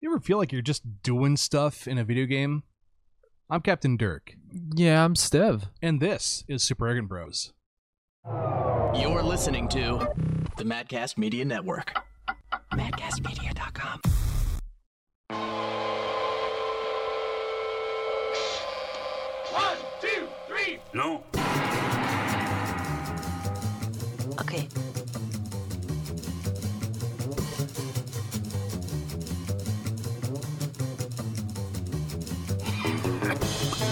You 0.00 0.10
ever 0.10 0.20
feel 0.20 0.38
like 0.38 0.52
you're 0.52 0.62
just 0.62 1.02
doing 1.02 1.36
stuff 1.36 1.86
in 1.86 1.98
a 1.98 2.04
video 2.04 2.26
game? 2.26 2.62
I'm 3.50 3.60
Captain 3.60 3.96
Dirk, 3.96 4.34
Yeah, 4.74 5.04
I'm 5.04 5.14
Stev. 5.14 5.68
and 5.82 6.00
this 6.00 6.44
is 6.48 6.62
Super 6.62 6.86
Arrogant 6.86 7.08
Bros. 7.08 7.52
You're 8.94 9.22
listening 9.22 9.68
to 9.68 10.08
the 10.56 10.64
Madcast 10.64 11.18
Media 11.18 11.44
Network. 11.44 11.92
MadcastMedia.com. 12.72 14.00
One, 19.52 19.76
two, 20.00 20.28
three. 20.46 20.78
No. 20.94 21.24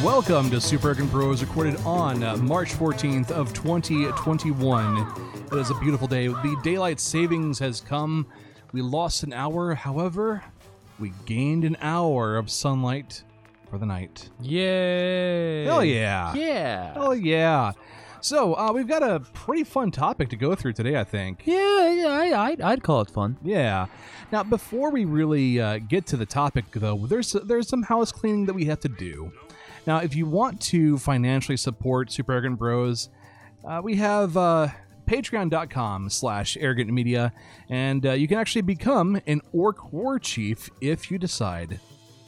Welcome 0.04 0.48
to 0.50 0.60
Super 0.60 0.88
Arrogant 0.88 1.10
Bros, 1.10 1.42
recorded 1.42 1.74
on 1.84 2.22
uh, 2.22 2.36
March 2.36 2.72
14th 2.72 3.32
of 3.32 3.52
2021. 3.52 5.12
It 5.50 5.58
is 5.58 5.70
a 5.70 5.74
beautiful 5.74 6.06
day. 6.06 6.28
The 6.28 6.56
daylight 6.62 7.00
savings 7.00 7.58
has 7.58 7.80
come. 7.80 8.24
We 8.70 8.80
lost 8.80 9.24
an 9.24 9.32
hour, 9.32 9.74
however, 9.74 10.44
we 11.00 11.12
gained 11.26 11.64
an 11.64 11.76
hour 11.80 12.36
of 12.36 12.48
sunlight 12.48 13.24
for 13.68 13.76
the 13.78 13.86
night. 13.86 14.30
Yay! 14.40 15.64
Hell 15.64 15.84
yeah! 15.84 16.32
Yeah. 16.32 16.92
Oh 16.94 17.10
yeah. 17.10 17.72
So 18.20 18.54
uh, 18.54 18.72
we've 18.72 18.86
got 18.86 19.02
a 19.02 19.18
pretty 19.32 19.64
fun 19.64 19.90
topic 19.90 20.28
to 20.28 20.36
go 20.36 20.54
through 20.54 20.74
today, 20.74 20.96
I 20.96 21.02
think. 21.04 21.42
Yeah, 21.44 21.90
yeah, 21.90 22.06
I, 22.08 22.50
I'd, 22.50 22.60
I'd 22.60 22.82
call 22.84 23.00
it 23.00 23.10
fun. 23.10 23.36
Yeah. 23.42 23.86
Now, 24.30 24.44
before 24.44 24.90
we 24.90 25.04
really 25.06 25.60
uh, 25.60 25.78
get 25.78 26.06
to 26.06 26.16
the 26.16 26.26
topic, 26.26 26.66
though, 26.72 27.06
there's 27.06 27.32
there's 27.32 27.68
some 27.68 27.82
house 27.82 28.12
cleaning 28.12 28.46
that 28.46 28.54
we 28.54 28.64
have 28.66 28.78
to 28.80 28.88
do. 28.88 29.32
Now, 29.88 30.00
if 30.00 30.14
you 30.14 30.26
want 30.26 30.60
to 30.64 30.98
financially 30.98 31.56
support 31.56 32.12
Super 32.12 32.32
Arrogant 32.32 32.58
Bros, 32.58 33.08
uh, 33.66 33.80
we 33.82 33.96
have 33.96 34.36
uh, 34.36 34.68
patreon.com 35.06 36.10
slash 36.10 36.58
arrogant 36.60 36.92
media, 36.92 37.32
and 37.70 38.04
uh, 38.04 38.12
you 38.12 38.28
can 38.28 38.36
actually 38.36 38.60
become 38.60 39.18
an 39.26 39.40
orc 39.50 39.90
war 39.90 40.18
chief 40.18 40.68
if 40.82 41.10
you 41.10 41.16
decide 41.16 41.80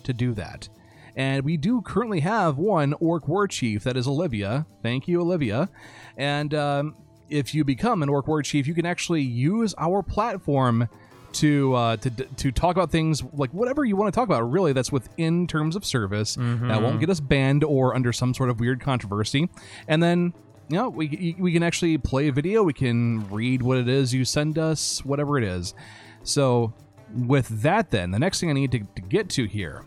to 0.05 0.15
do 0.15 0.33
that. 0.33 0.71
And 1.15 1.45
we 1.45 1.59
do 1.59 1.83
currently 1.83 2.21
have 2.21 2.57
one 2.57 2.95
orc 2.95 3.29
war 3.29 3.47
chief, 3.47 3.85
that 3.85 3.95
is 3.95 4.09
Olivia. 4.09 4.65
Thank 4.83 5.07
you, 5.07 5.21
Olivia. 5.21 5.69
And 6.17 6.55
um, 6.55 6.97
if 7.29 7.55
you 7.55 7.63
become 7.63 8.03
an 8.03 8.09
orc 8.09 8.27
war 8.27 8.41
chief, 8.41 8.67
you 8.67 8.73
can 8.73 8.87
actually 8.87 9.21
use 9.21 9.75
our 9.77 10.03
platform 10.03 10.89
to 11.35 11.75
uh, 11.75 11.97
to 11.97 12.11
to 12.11 12.53
talk 12.53 12.77
about 12.77 12.91
things 12.91 13.23
like 13.33 13.51
whatever 13.53 13.85
you 13.85 13.97
want 13.97 14.13
to 14.13 14.19
talk 14.19 14.27
about. 14.27 14.51
Really, 14.51 14.73
that's 14.73 14.93
within 14.93 15.47
terms 15.47 15.77
of 15.77 15.85
service. 15.85 16.37
That 16.69 16.83
won't 16.83 17.01
get 17.01 17.11
us 17.11 17.21
banned 17.21 17.65
or 17.65 17.95
under 17.95 18.13
some 18.13 18.35
sort 18.35 18.51
of 18.51 18.61
weird 18.61 18.81
controversy. 18.81 19.49
And 19.89 20.03
then. 20.03 20.35
You 20.69 20.77
know, 20.77 20.89
we, 20.89 21.35
we 21.37 21.53
can 21.53 21.65
actually 21.65 21.99
play 21.99 22.29
a 22.29 22.33
video. 22.33 22.63
We 22.63 22.73
can 22.73 23.29
read 23.29 23.61
what 23.61 23.77
it 23.79 23.89
is 23.89 24.15
you 24.15 24.25
send 24.25 24.57
us, 24.57 25.05
whatever 25.05 25.37
it 25.37 25.43
is. 25.43 25.75
So, 26.23 26.73
with 27.13 27.49
that, 27.63 27.91
then, 27.91 28.13
the 28.13 28.21
next 28.21 28.39
thing 28.39 28.51
I 28.51 28.53
need 28.53 28.71
to, 28.71 28.79
to 28.79 29.03
get 29.03 29.29
to 29.31 29.47
here 29.47 29.85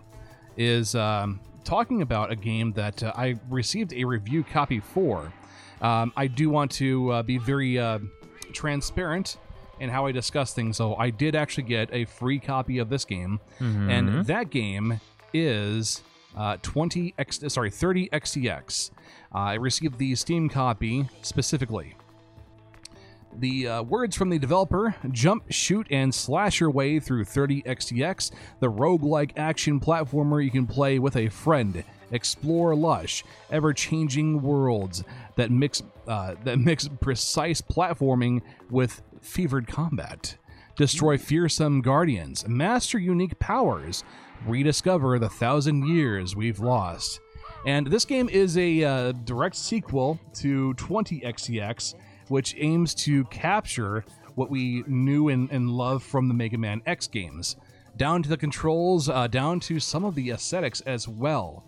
is 0.57 0.93
um, 0.93 1.39
talking 1.63 2.01
about 2.01 2.31
a 2.31 2.35
game 2.35 2.73
that 2.73 3.01
uh, 3.01 3.13
I 3.15 3.39
received 3.49 3.93
a 3.93 4.03
review 4.03 4.43
copy 4.43 4.81
for. 4.81 5.31
Um, 5.81 6.11
I 6.15 6.27
do 6.27 6.49
want 6.49 6.71
to 6.71 7.11
uh, 7.11 7.23
be 7.23 7.37
very 7.37 7.79
uh, 7.79 7.99
transparent 8.51 9.37
in 9.83 9.89
how 9.89 10.05
I 10.05 10.11
discuss 10.11 10.53
things. 10.53 10.77
So 10.77 10.95
I 10.95 11.09
did 11.09 11.35
actually 11.35 11.63
get 11.65 11.89
a 11.93 12.05
free 12.05 12.39
copy 12.39 12.79
of 12.79 12.89
this 12.89 13.05
game, 13.05 13.39
and 13.59 14.25
that 14.25 14.49
game 14.49 14.99
is 15.33 16.01
uh, 16.35 16.57
20 16.61 17.13
X, 17.17 17.41
sorry 17.49 17.69
30XX. 17.69 18.91
Uh, 19.33 19.37
I 19.37 19.53
received 19.55 19.97
the 19.97 20.15
Steam 20.15 20.49
copy 20.49 21.07
specifically. 21.21 21.95
The 23.39 23.67
uh, 23.67 23.81
words 23.83 24.15
from 24.15 24.29
the 24.29 24.37
developer 24.37 24.95
jump, 25.11 25.45
shoot, 25.51 25.87
and 25.89 26.13
slash 26.13 26.59
your 26.59 26.69
way 26.69 26.99
through 26.99 27.25
30XX, 27.25 28.31
the 28.59 28.71
roguelike 28.71 29.31
action 29.37 29.79
platformer 29.79 30.43
you 30.43 30.51
can 30.51 30.67
play 30.67 30.99
with 30.99 31.15
a 31.15 31.29
friend. 31.29 31.83
Explore 32.11 32.75
lush, 32.75 33.23
ever 33.49 33.73
changing 33.73 34.43
worlds 34.43 35.03
that 35.35 35.49
mix, 35.49 35.81
uh, 36.07 36.35
that 36.43 36.59
mix 36.59 36.87
precise 37.01 37.59
platforming 37.59 38.41
with 38.69 39.01
fevered 39.23 39.67
combat. 39.67 40.37
Destroy 40.75 41.17
fearsome 41.17 41.81
guardians, 41.81 42.47
master 42.47 42.97
unique 42.97 43.37
powers, 43.39 44.03
rediscover 44.45 45.19
the 45.19 45.29
thousand 45.29 45.87
years 45.87 46.35
we've 46.35 46.59
lost. 46.59 47.19
And 47.65 47.87
this 47.87 48.05
game 48.05 48.27
is 48.29 48.57
a 48.57 48.83
uh, 48.83 49.11
direct 49.11 49.55
sequel 49.55 50.19
to 50.35 50.73
20XX, 50.75 51.95
which 52.27 52.55
aims 52.57 52.93
to 52.95 53.23
capture 53.25 54.03
what 54.35 54.49
we 54.49 54.83
knew 54.87 55.29
and, 55.29 55.49
and 55.51 55.69
loved 55.69 56.03
from 56.03 56.27
the 56.27 56.33
Mega 56.33 56.57
Man 56.57 56.81
X 56.85 57.07
games, 57.07 57.55
down 57.95 58.23
to 58.23 58.29
the 58.29 58.37
controls, 58.37 59.07
uh, 59.07 59.27
down 59.27 59.59
to 59.61 59.79
some 59.79 60.03
of 60.03 60.15
the 60.15 60.31
aesthetics 60.31 60.81
as 60.81 61.07
well. 61.07 61.63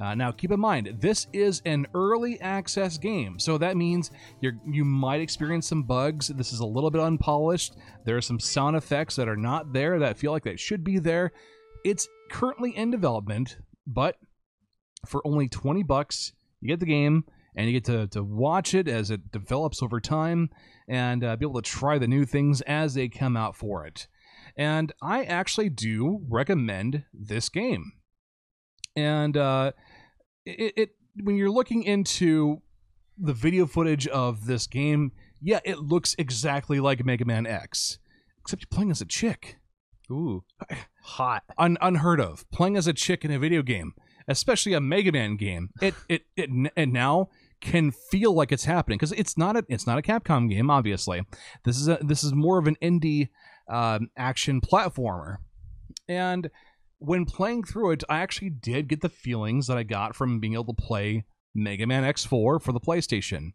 Uh, 0.00 0.14
now, 0.14 0.30
keep 0.30 0.52
in 0.52 0.60
mind, 0.60 0.96
this 1.00 1.26
is 1.32 1.60
an 1.64 1.86
early 1.92 2.40
access 2.40 2.98
game, 2.98 3.38
so 3.38 3.58
that 3.58 3.76
means 3.76 4.12
you're, 4.40 4.54
you 4.70 4.84
might 4.84 5.20
experience 5.20 5.66
some 5.66 5.82
bugs. 5.82 6.28
This 6.28 6.52
is 6.52 6.60
a 6.60 6.66
little 6.66 6.90
bit 6.90 7.00
unpolished. 7.00 7.74
There 8.04 8.16
are 8.16 8.22
some 8.22 8.38
sound 8.38 8.76
effects 8.76 9.16
that 9.16 9.28
are 9.28 9.36
not 9.36 9.72
there 9.72 9.98
that 9.98 10.16
feel 10.16 10.30
like 10.30 10.44
they 10.44 10.56
should 10.56 10.84
be 10.84 10.98
there. 10.98 11.32
It's 11.84 12.08
currently 12.30 12.76
in 12.76 12.90
development, 12.90 13.58
but 13.86 14.16
for 15.06 15.20
only 15.26 15.48
20 15.48 15.82
bucks, 15.82 16.32
you 16.60 16.68
get 16.68 16.80
the 16.80 16.86
game 16.86 17.24
and 17.56 17.66
you 17.66 17.72
get 17.72 17.84
to, 17.84 18.06
to 18.08 18.22
watch 18.22 18.74
it 18.74 18.86
as 18.86 19.10
it 19.10 19.32
develops 19.32 19.82
over 19.82 20.00
time 20.00 20.50
and 20.88 21.24
uh, 21.24 21.34
be 21.36 21.44
able 21.44 21.60
to 21.60 21.70
try 21.70 21.98
the 21.98 22.06
new 22.06 22.24
things 22.24 22.60
as 22.62 22.94
they 22.94 23.08
come 23.08 23.36
out 23.36 23.56
for 23.56 23.84
it. 23.84 24.06
And 24.56 24.92
I 25.02 25.24
actually 25.24 25.68
do 25.68 26.24
recommend 26.28 27.04
this 27.12 27.48
game. 27.48 27.92
And 28.96 29.36
uh, 29.36 29.72
it, 30.48 30.72
it 30.76 30.90
when 31.22 31.36
you're 31.36 31.50
looking 31.50 31.82
into 31.82 32.62
the 33.16 33.32
video 33.32 33.66
footage 33.66 34.06
of 34.08 34.46
this 34.46 34.66
game, 34.66 35.12
yeah, 35.40 35.60
it 35.64 35.80
looks 35.80 36.14
exactly 36.18 36.80
like 36.80 37.04
Mega 37.04 37.24
Man 37.24 37.46
X, 37.46 37.98
except 38.40 38.62
you're 38.62 38.68
playing 38.76 38.90
as 38.90 39.00
a 39.00 39.06
chick. 39.06 39.58
Ooh. 40.10 40.44
Hot. 41.02 41.42
Un- 41.58 41.78
unheard 41.80 42.20
of. 42.20 42.50
Playing 42.50 42.76
as 42.76 42.86
a 42.86 42.92
chick 42.92 43.24
in 43.24 43.30
a 43.30 43.38
video 43.38 43.62
game, 43.62 43.94
especially 44.26 44.72
a 44.72 44.80
Mega 44.80 45.12
Man 45.12 45.36
game, 45.36 45.70
it 45.80 45.94
it 46.08 46.22
it, 46.36 46.50
it 46.76 46.88
now 46.88 47.28
can 47.60 47.90
feel 47.90 48.32
like 48.32 48.52
it's 48.52 48.64
happening 48.64 48.96
because 48.96 49.12
it's 49.12 49.36
not 49.36 49.56
a 49.56 49.64
it's 49.68 49.86
not 49.86 49.98
a 49.98 50.02
Capcom 50.02 50.48
game. 50.48 50.70
Obviously, 50.70 51.22
this 51.64 51.76
is 51.76 51.88
a 51.88 51.98
this 52.00 52.24
is 52.24 52.32
more 52.32 52.58
of 52.58 52.66
an 52.66 52.76
indie 52.82 53.28
um, 53.68 54.08
action 54.16 54.60
platformer, 54.60 55.36
and 56.08 56.50
when 56.98 57.24
playing 57.24 57.64
through 57.64 57.92
it, 57.92 58.04
I 58.08 58.18
actually 58.20 58.50
did 58.50 58.88
get 58.88 59.00
the 59.00 59.08
feelings 59.08 59.66
that 59.66 59.78
I 59.78 59.82
got 59.82 60.14
from 60.14 60.40
being 60.40 60.54
able 60.54 60.74
to 60.74 60.82
play 60.82 61.24
Mega 61.54 61.86
Man 61.86 62.04
X4 62.04 62.60
for 62.62 62.72
the 62.72 62.80
PlayStation. 62.80 63.52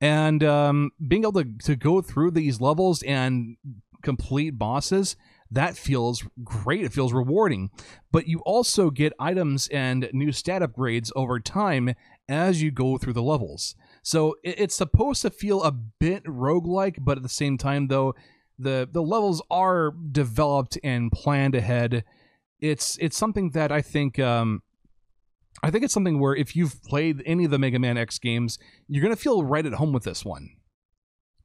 And 0.00 0.44
um, 0.44 0.90
being 1.06 1.22
able 1.22 1.32
to, 1.34 1.44
to 1.64 1.76
go 1.76 2.00
through 2.02 2.32
these 2.32 2.60
levels 2.60 3.02
and 3.02 3.56
complete 4.02 4.58
bosses, 4.58 5.16
that 5.50 5.76
feels 5.76 6.24
great. 6.44 6.84
It 6.84 6.92
feels 6.92 7.12
rewarding. 7.12 7.70
But 8.12 8.28
you 8.28 8.40
also 8.40 8.90
get 8.90 9.12
items 9.18 9.68
and 9.68 10.08
new 10.12 10.32
stat 10.32 10.62
upgrades 10.62 11.10
over 11.16 11.40
time 11.40 11.94
as 12.28 12.62
you 12.62 12.70
go 12.70 12.98
through 12.98 13.12
the 13.14 13.22
levels. 13.22 13.74
So 14.02 14.36
it- 14.42 14.60
it's 14.60 14.76
supposed 14.76 15.22
to 15.22 15.30
feel 15.30 15.62
a 15.62 15.72
bit 15.72 16.24
roguelike, 16.24 16.96
but 17.00 17.16
at 17.16 17.22
the 17.22 17.28
same 17.28 17.56
time, 17.56 17.86
though, 17.88 18.14
the, 18.58 18.88
the 18.90 19.02
levels 19.02 19.42
are 19.50 19.92
developed 20.12 20.78
and 20.82 21.12
planned 21.12 21.54
ahead 21.54 22.04
it's 22.60 22.96
it's 23.00 23.16
something 23.16 23.50
that 23.50 23.72
I 23.72 23.82
think 23.82 24.18
um, 24.18 24.62
I 25.62 25.70
think 25.70 25.84
it's 25.84 25.94
something 25.94 26.20
where 26.20 26.34
if 26.34 26.56
you've 26.56 26.82
played 26.84 27.22
any 27.26 27.44
of 27.44 27.50
the 27.50 27.58
Mega 27.58 27.78
Man 27.78 27.96
X 27.98 28.18
games, 28.18 28.58
you're 28.88 29.02
gonna 29.02 29.16
feel 29.16 29.44
right 29.44 29.66
at 29.66 29.74
home 29.74 29.92
with 29.92 30.04
this 30.04 30.24
one. 30.24 30.50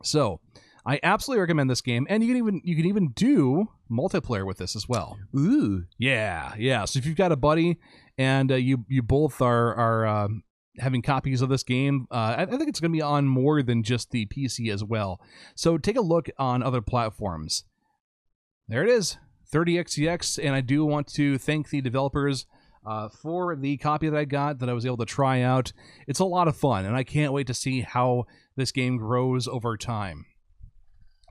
So 0.03 0.39
I 0.85 0.99
absolutely 1.03 1.41
recommend 1.41 1.69
this 1.69 1.81
game, 1.81 2.07
and 2.09 2.23
you 2.23 2.29
can 2.29 2.37
even 2.37 2.61
you 2.63 2.75
can 2.75 2.85
even 2.85 3.09
do 3.09 3.69
multiplayer 3.89 4.45
with 4.45 4.57
this 4.57 4.75
as 4.75 4.87
well. 4.87 5.17
Ooh. 5.37 5.85
Yeah, 5.97 6.53
yeah. 6.57 6.85
So 6.85 6.97
if 6.97 7.05
you've 7.05 7.17
got 7.17 7.31
a 7.31 7.37
buddy 7.37 7.77
and 8.17 8.51
uh, 8.51 8.55
you 8.55 8.85
you 8.87 9.03
both 9.03 9.41
are 9.41 9.75
are 9.75 10.05
um, 10.07 10.43
having 10.79 11.01
copies 11.01 11.41
of 11.41 11.49
this 11.49 11.63
game, 11.63 12.07
uh, 12.11 12.35
I, 12.37 12.41
I 12.43 12.45
think 12.45 12.67
it's 12.67 12.79
going 12.79 12.91
to 12.91 12.97
be 12.97 13.01
on 13.01 13.27
more 13.27 13.61
than 13.61 13.83
just 13.83 14.11
the 14.11 14.25
PC 14.25 14.73
as 14.73 14.83
well. 14.83 15.21
So 15.55 15.77
take 15.77 15.97
a 15.97 16.01
look 16.01 16.29
on 16.37 16.63
other 16.63 16.81
platforms. 16.81 17.63
There 18.67 18.83
it 18.83 18.89
is, 18.89 19.17
30XX, 19.51 20.39
and 20.43 20.55
I 20.55 20.61
do 20.61 20.85
want 20.85 21.07
to 21.13 21.37
thank 21.37 21.69
the 21.69 21.81
developers. 21.81 22.45
Uh, 22.83 23.09
for 23.09 23.55
the 23.55 23.77
copy 23.77 24.09
that 24.09 24.17
I 24.17 24.25
got 24.25 24.57
that 24.57 24.67
I 24.69 24.73
was 24.73 24.87
able 24.87 24.97
to 24.97 25.05
try 25.05 25.41
out, 25.41 25.71
it's 26.07 26.19
a 26.19 26.25
lot 26.25 26.47
of 26.47 26.57
fun, 26.57 26.83
and 26.83 26.95
I 26.95 27.03
can't 27.03 27.31
wait 27.31 27.45
to 27.45 27.53
see 27.53 27.81
how 27.81 28.25
this 28.55 28.71
game 28.71 28.97
grows 28.97 29.47
over 29.47 29.77
time. 29.77 30.25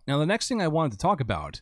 Now, 0.06 0.18
the 0.18 0.26
next 0.26 0.46
thing 0.46 0.62
I 0.62 0.68
wanted 0.68 0.92
to 0.92 0.98
talk 0.98 1.20
about 1.20 1.60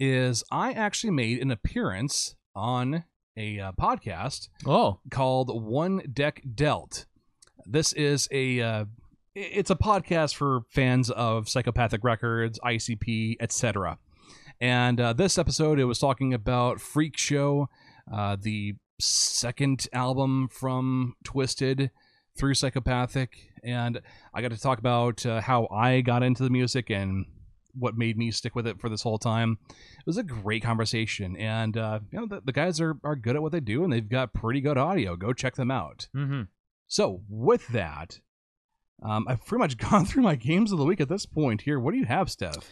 is 0.00 0.42
I 0.50 0.72
actually 0.72 1.12
made 1.12 1.40
an 1.40 1.52
appearance 1.52 2.34
on 2.56 3.04
a 3.36 3.60
uh, 3.60 3.72
podcast 3.80 4.48
Oh, 4.66 4.98
called 5.12 5.62
One 5.62 6.02
Deck 6.12 6.42
Dealt. 6.52 7.06
This 7.66 7.92
is 7.92 8.26
a 8.32 8.60
uh, 8.60 8.84
it's 9.36 9.70
a 9.70 9.76
podcast 9.76 10.34
for 10.34 10.62
fans 10.70 11.08
of 11.08 11.48
Psychopathic 11.48 12.02
Records, 12.02 12.58
ICP, 12.64 13.36
etc. 13.38 13.98
And 14.60 15.00
uh, 15.00 15.12
this 15.14 15.38
episode, 15.38 15.78
it 15.78 15.86
was 15.86 15.98
talking 15.98 16.34
about 16.34 16.80
Freek 16.80 17.16
Show, 17.16 17.68
uh, 18.12 18.36
the 18.40 18.74
second 19.00 19.86
album 19.92 20.48
from 20.48 21.14
Twiztid 21.24 21.90
through 22.36 22.54
Psychopathic, 22.54 23.36
and 23.64 24.00
I 24.34 24.42
got 24.42 24.50
to 24.50 24.60
talk 24.60 24.78
about 24.78 25.24
uh, 25.24 25.40
how 25.40 25.66
I 25.68 26.02
got 26.02 26.22
into 26.22 26.42
the 26.42 26.50
music 26.50 26.90
and 26.90 27.24
what 27.72 27.96
made 27.96 28.18
me 28.18 28.30
stick 28.30 28.54
with 28.54 28.66
it 28.66 28.80
for 28.80 28.88
this 28.88 29.02
whole 29.02 29.18
time. 29.18 29.58
It 29.70 30.06
was 30.06 30.18
a 30.18 30.22
great 30.22 30.62
conversation, 30.62 31.36
and 31.36 31.76
uh, 31.76 32.00
you 32.12 32.20
know 32.20 32.26
the, 32.26 32.42
the 32.44 32.52
guys 32.52 32.80
are 32.80 32.98
are 33.02 33.16
good 33.16 33.36
at 33.36 33.42
what 33.42 33.52
they 33.52 33.60
do, 33.60 33.82
and 33.82 33.92
they've 33.92 34.08
got 34.08 34.34
pretty 34.34 34.60
good 34.60 34.76
audio. 34.76 35.16
Go 35.16 35.32
check 35.32 35.54
them 35.54 35.70
out. 35.70 36.08
mm-hmm. 36.14 36.42
So 36.86 37.22
with 37.28 37.68
that, 37.68 38.18
um, 39.02 39.24
I've 39.28 39.46
pretty 39.46 39.60
much 39.60 39.76
gone 39.90 40.04
through 40.04 40.22
my 40.22 40.34
games 40.34 40.72
of 40.72 40.78
the 40.78 40.84
week 40.84 41.00
at 41.00 41.08
this 41.08 41.24
point. 41.24 41.62
Here, 41.62 41.80
what 41.80 41.92
do 41.92 41.98
you 41.98 42.06
have, 42.06 42.30
Steph? 42.30 42.68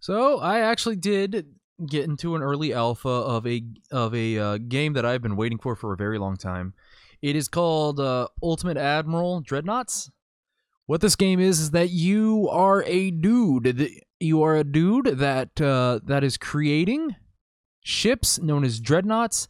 So 0.00 0.40
I 0.40 0.60
actually 0.60 0.96
did 0.96 1.46
get 1.86 2.04
into 2.04 2.34
an 2.34 2.42
early 2.42 2.72
alpha 2.72 3.08
of 3.08 3.46
a 3.46 3.62
of 3.90 4.14
a 4.14 4.38
uh, 4.38 4.58
game 4.58 4.94
that 4.94 5.04
I've 5.04 5.22
been 5.22 5.36
waiting 5.36 5.58
for 5.58 5.76
for 5.76 5.92
a 5.92 5.96
very 5.96 6.18
long 6.18 6.36
time. 6.36 6.74
It 7.22 7.36
is 7.36 7.48
called 7.48 8.00
uh, 8.00 8.28
Ultimate 8.42 8.78
Admiral 8.78 9.40
Dreadnoughts. 9.40 10.10
What 10.86 11.02
this 11.02 11.16
game 11.16 11.38
is 11.38 11.60
is 11.60 11.70
that 11.72 11.90
you 11.90 12.48
are 12.50 12.82
a 12.84 13.10
dude. 13.10 13.90
You 14.18 14.42
are 14.42 14.56
a 14.56 14.64
dude 14.64 15.06
that 15.18 15.60
uh, 15.60 16.00
that 16.04 16.24
is 16.24 16.36
creating 16.38 17.14
ships 17.84 18.40
known 18.40 18.64
as 18.64 18.80
dreadnoughts. 18.80 19.48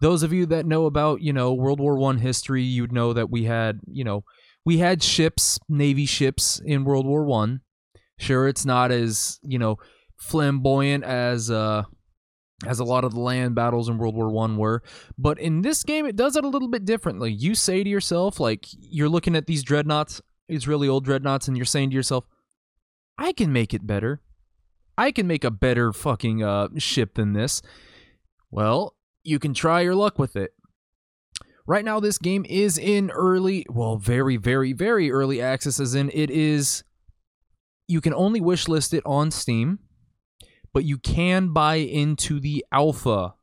Those 0.00 0.22
of 0.22 0.32
you 0.32 0.46
that 0.46 0.64
know 0.64 0.86
about 0.86 1.22
you 1.22 1.32
know 1.32 1.52
World 1.52 1.80
War 1.80 1.98
One 1.98 2.18
history, 2.18 2.62
you'd 2.62 2.92
know 2.92 3.12
that 3.12 3.30
we 3.30 3.44
had 3.44 3.80
you 3.86 4.04
know 4.04 4.22
we 4.64 4.78
had 4.78 5.02
ships, 5.02 5.58
navy 5.68 6.06
ships 6.06 6.60
in 6.64 6.84
World 6.84 7.06
War 7.06 7.24
One. 7.24 7.62
Sure, 8.18 8.48
it's 8.48 8.66
not 8.66 8.90
as 8.90 9.38
you 9.42 9.58
know 9.58 9.78
flamboyant 10.16 11.04
as 11.04 11.50
uh 11.50 11.84
as 12.66 12.80
a 12.80 12.84
lot 12.84 13.04
of 13.04 13.14
the 13.14 13.20
land 13.20 13.54
battles 13.54 13.88
in 13.88 13.98
World 13.98 14.16
War 14.16 14.30
One 14.30 14.56
were, 14.56 14.82
but 15.16 15.38
in 15.38 15.62
this 15.62 15.84
game 15.84 16.04
it 16.04 16.16
does 16.16 16.36
it 16.36 16.44
a 16.44 16.48
little 16.48 16.68
bit 16.68 16.84
differently. 16.84 17.32
You 17.32 17.54
say 17.54 17.84
to 17.84 17.88
yourself, 17.88 18.40
like 18.40 18.66
you're 18.72 19.08
looking 19.08 19.36
at 19.36 19.46
these 19.46 19.62
dreadnoughts, 19.62 20.20
these 20.48 20.66
really 20.66 20.88
old 20.88 21.04
dreadnoughts, 21.04 21.46
and 21.46 21.56
you're 21.56 21.64
saying 21.64 21.90
to 21.90 21.96
yourself, 21.96 22.24
"I 23.16 23.32
can 23.32 23.52
make 23.52 23.72
it 23.72 23.86
better. 23.86 24.20
I 24.96 25.12
can 25.12 25.28
make 25.28 25.44
a 25.44 25.52
better 25.52 25.92
fucking 25.92 26.42
uh 26.42 26.68
ship 26.78 27.14
than 27.14 27.32
this." 27.32 27.62
Well, 28.50 28.96
you 29.22 29.38
can 29.38 29.54
try 29.54 29.82
your 29.82 29.94
luck 29.94 30.18
with 30.18 30.34
it. 30.34 30.52
Right 31.66 31.84
now, 31.84 32.00
this 32.00 32.16
game 32.16 32.46
is 32.48 32.78
in 32.78 33.10
early, 33.10 33.66
well, 33.68 33.98
very, 33.98 34.38
very, 34.38 34.72
very 34.72 35.10
early 35.10 35.42
access, 35.42 35.78
as 35.78 35.94
in 35.94 36.10
it 36.14 36.30
is 36.30 36.82
you 37.88 38.00
can 38.00 38.14
only 38.14 38.40
wishlist 38.40 38.92
it 38.92 39.02
on 39.04 39.30
Steam, 39.30 39.80
but 40.72 40.84
you 40.84 40.98
can 40.98 41.52
buy 41.52 41.76
into 41.76 42.38
the 42.38 42.64
alpha 42.70 43.34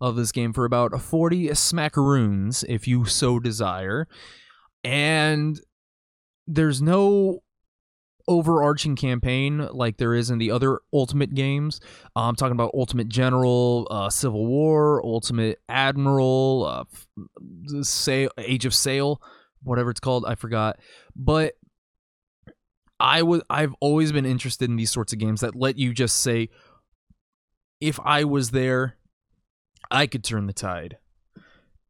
of 0.00 0.16
this 0.16 0.32
game 0.32 0.52
for 0.52 0.64
about 0.64 1.00
40 1.00 1.48
smackaroons 1.48 2.64
if 2.68 2.88
you 2.88 3.04
so 3.04 3.38
desire. 3.38 4.08
And 4.82 5.60
there's 6.46 6.80
no 6.80 7.40
overarching 8.28 8.96
campaign 8.96 9.68
like 9.72 9.98
there 9.98 10.14
is 10.14 10.30
in 10.30 10.38
the 10.38 10.50
other 10.50 10.80
Ultimate 10.92 11.34
games. 11.34 11.80
I'm 12.16 12.34
talking 12.34 12.52
about 12.52 12.72
Ultimate 12.74 13.08
General, 13.08 13.86
uh, 13.90 14.10
Civil 14.10 14.46
War, 14.46 15.04
Ultimate 15.04 15.60
Admiral, 15.68 16.64
uh, 16.66 18.24
Age 18.38 18.64
of 18.64 18.74
Sail, 18.74 19.20
whatever 19.62 19.90
it's 19.90 20.00
called, 20.00 20.24
I 20.26 20.34
forgot. 20.34 20.78
But 21.14 21.54
I 22.98 23.22
was 23.22 23.42
I've 23.50 23.74
always 23.80 24.12
been 24.12 24.26
interested 24.26 24.70
in 24.70 24.76
these 24.76 24.90
sorts 24.90 25.12
of 25.12 25.18
games 25.18 25.40
that 25.40 25.54
let 25.54 25.78
you 25.78 25.92
just 25.92 26.16
say 26.20 26.48
if 27.80 28.00
I 28.00 28.24
was 28.24 28.50
there 28.50 28.96
I 29.90 30.06
could 30.06 30.24
turn 30.24 30.46
the 30.46 30.52
tide. 30.52 30.98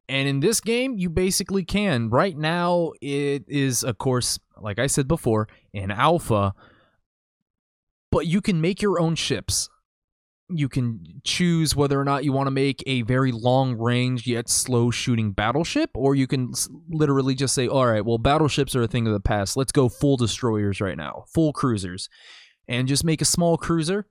And 0.09 0.27
in 0.27 0.39
this 0.39 0.59
game 0.61 0.97
you 0.97 1.09
basically 1.09 1.63
can. 1.63 2.09
Right 2.09 2.37
now 2.37 2.91
it 3.01 3.45
is 3.47 3.83
of 3.83 3.97
course 3.97 4.39
like 4.59 4.79
I 4.79 4.87
said 4.87 5.07
before 5.07 5.47
an 5.73 5.91
alpha 5.91 6.53
but 8.11 8.25
you 8.25 8.41
can 8.41 8.61
make 8.61 8.81
your 8.81 8.99
own 8.99 9.15
ships. 9.15 9.69
You 10.49 10.69
can 10.69 11.03
choose 11.25 11.75
whether 11.75 11.99
or 11.99 12.05
not 12.05 12.23
you 12.23 12.31
want 12.31 12.47
to 12.47 12.51
make 12.51 12.81
a 12.87 13.01
very 13.01 13.33
long 13.33 13.77
range 13.77 14.25
yet 14.25 14.47
slow 14.47 14.91
shooting 14.91 15.33
battleship, 15.33 15.89
or 15.93 16.15
you 16.15 16.25
can 16.25 16.53
literally 16.89 17.35
just 17.35 17.53
say, 17.53 17.67
all 17.67 17.85
right, 17.85 18.05
well, 18.05 18.17
battleships 18.17 18.75
are 18.75 18.83
a 18.83 18.87
thing 18.87 19.07
of 19.07 19.13
the 19.13 19.19
past. 19.19 19.57
Let's 19.57 19.73
go 19.73 19.89
full 19.89 20.15
destroyers 20.15 20.79
right 20.79 20.95
now, 20.95 21.25
full 21.33 21.51
cruisers. 21.51 22.07
And 22.67 22.87
just 22.87 23.03
make 23.03 23.21
a 23.21 23.25
small 23.25 23.57
cruiser, 23.57 24.07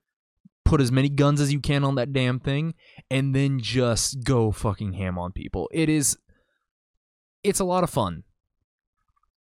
put 0.64 0.80
as 0.80 0.92
many 0.92 1.08
guns 1.08 1.40
as 1.40 1.52
you 1.52 1.60
can 1.60 1.84
on 1.84 1.94
that 1.94 2.12
damn 2.12 2.38
thing, 2.38 2.74
and 3.10 3.34
then 3.34 3.58
just 3.58 4.24
go 4.24 4.50
fucking 4.50 4.92
ham 4.94 5.18
on 5.18 5.32
people. 5.32 5.70
It 5.72 5.88
is. 5.88 6.18
It's 7.42 7.60
a 7.60 7.64
lot 7.64 7.84
of 7.84 7.90
fun. 7.90 8.24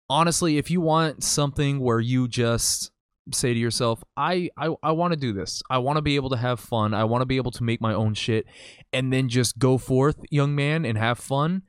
Honestly, 0.08 0.58
if 0.58 0.70
you 0.70 0.80
want 0.80 1.24
something 1.24 1.80
where 1.80 2.00
you 2.00 2.28
just 2.28 2.90
say 3.32 3.54
to 3.54 3.58
yourself, 3.58 4.02
I 4.16 4.50
I, 4.56 4.74
I 4.82 4.92
want 4.92 5.12
to 5.12 5.18
do 5.18 5.32
this. 5.32 5.62
I 5.70 5.78
want 5.78 5.96
to 5.96 6.02
be 6.02 6.16
able 6.16 6.30
to 6.30 6.36
have 6.36 6.60
fun. 6.60 6.94
I 6.94 7.04
want 7.04 7.22
to 7.22 7.26
be 7.26 7.36
able 7.36 7.52
to 7.52 7.64
make 7.64 7.80
my 7.80 7.94
own 7.94 8.14
shit 8.14 8.46
and 8.92 9.12
then 9.12 9.28
just 9.28 9.58
go 9.58 9.78
forth, 9.78 10.16
young 10.30 10.54
man, 10.54 10.84
and 10.84 10.98
have 10.98 11.18
fun. 11.18 11.62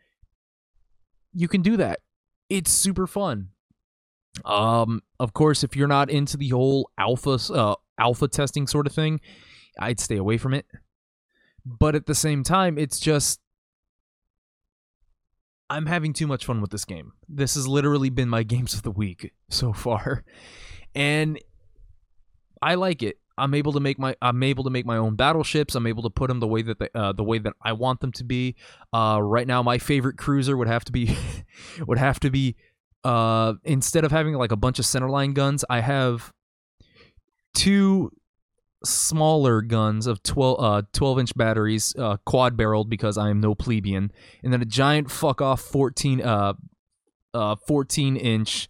You 1.33 1.47
can 1.47 1.61
do 1.61 1.77
that. 1.77 1.99
It's 2.49 2.71
super 2.71 3.07
fun. 3.07 3.49
Um 4.43 5.01
of 5.19 5.33
course, 5.33 5.63
if 5.63 5.75
you're 5.75 5.87
not 5.87 6.09
into 6.09 6.37
the 6.37 6.49
whole 6.49 6.89
alpha 6.97 7.39
uh, 7.53 7.75
alpha 7.97 8.27
testing 8.27 8.67
sort 8.67 8.87
of 8.87 8.93
thing, 8.93 9.21
I'd 9.79 9.99
stay 9.99 10.17
away 10.17 10.37
from 10.37 10.53
it. 10.53 10.65
But 11.65 11.95
at 11.95 12.05
the 12.05 12.15
same 12.15 12.43
time, 12.43 12.77
it's 12.77 12.99
just 12.99 13.39
I'm 15.69 15.87
having 15.87 16.13
too 16.13 16.27
much 16.27 16.45
fun 16.45 16.61
with 16.61 16.69
this 16.69 16.85
game. 16.85 17.13
This 17.27 17.55
has 17.55 17.67
literally 17.67 18.09
been 18.09 18.29
my 18.29 18.43
games 18.53 18.73
of 18.73 18.83
the 18.83 18.91
week 18.91 19.33
so 19.49 19.73
far. 19.73 20.23
And 20.95 21.39
I 22.61 22.75
like 22.75 23.03
it. 23.03 23.17
I'm 23.37 23.53
able 23.53 23.73
to 23.73 23.81
make 23.81 23.99
my 23.99 24.15
I'm 24.21 24.41
able 24.43 24.63
to 24.63 24.69
make 24.69 24.85
my 24.85 24.97
own 24.97 25.15
battleships. 25.15 25.75
I'm 25.75 25.87
able 25.87 26.03
to 26.03 26.09
put 26.09 26.29
them 26.29 26.39
the 26.39 26.47
way 26.47 26.61
that 26.61 26.79
they, 26.79 26.87
uh, 26.95 27.11
the 27.11 27.23
way 27.23 27.37
that 27.39 27.53
I 27.61 27.73
want 27.73 27.99
them 27.99 28.13
to 28.13 28.23
be. 28.23 28.55
Uh, 28.93 29.19
right 29.21 29.45
now, 29.45 29.61
my 29.61 29.77
favorite 29.77 30.17
cruiser 30.17 30.55
would 30.55 30.69
have 30.69 30.85
to 30.85 30.91
be 30.91 31.17
would 31.87 31.97
have 31.97 32.19
to 32.21 32.29
be 32.29 32.55
uh, 33.03 33.53
instead 33.63 34.05
of 34.05 34.11
having 34.11 34.33
like 34.33 34.51
a 34.51 34.55
bunch 34.55 34.79
of 34.79 34.85
centerline 34.85 35.33
guns, 35.33 35.65
I 35.69 35.81
have 35.81 36.33
two 37.53 38.11
smaller 38.83 39.61
guns 39.61 40.05
of 40.05 40.21
12 40.21 40.59
uh 40.59 40.81
12 40.93 41.19
inch 41.19 41.35
batteries 41.35 41.95
uh 41.97 42.17
quad 42.23 42.55
barreled 42.55 42.87
because 42.87 43.17
I 43.17 43.29
am 43.31 43.39
no 43.39 43.55
plebeian 43.55 44.11
and 44.43 44.53
then 44.53 44.61
a 44.61 44.65
giant 44.65 45.09
fuck 45.09 45.41
off 45.41 45.59
14 45.61 46.21
uh 46.21 46.53
uh 47.33 47.55
14 47.67 48.15
inch 48.15 48.69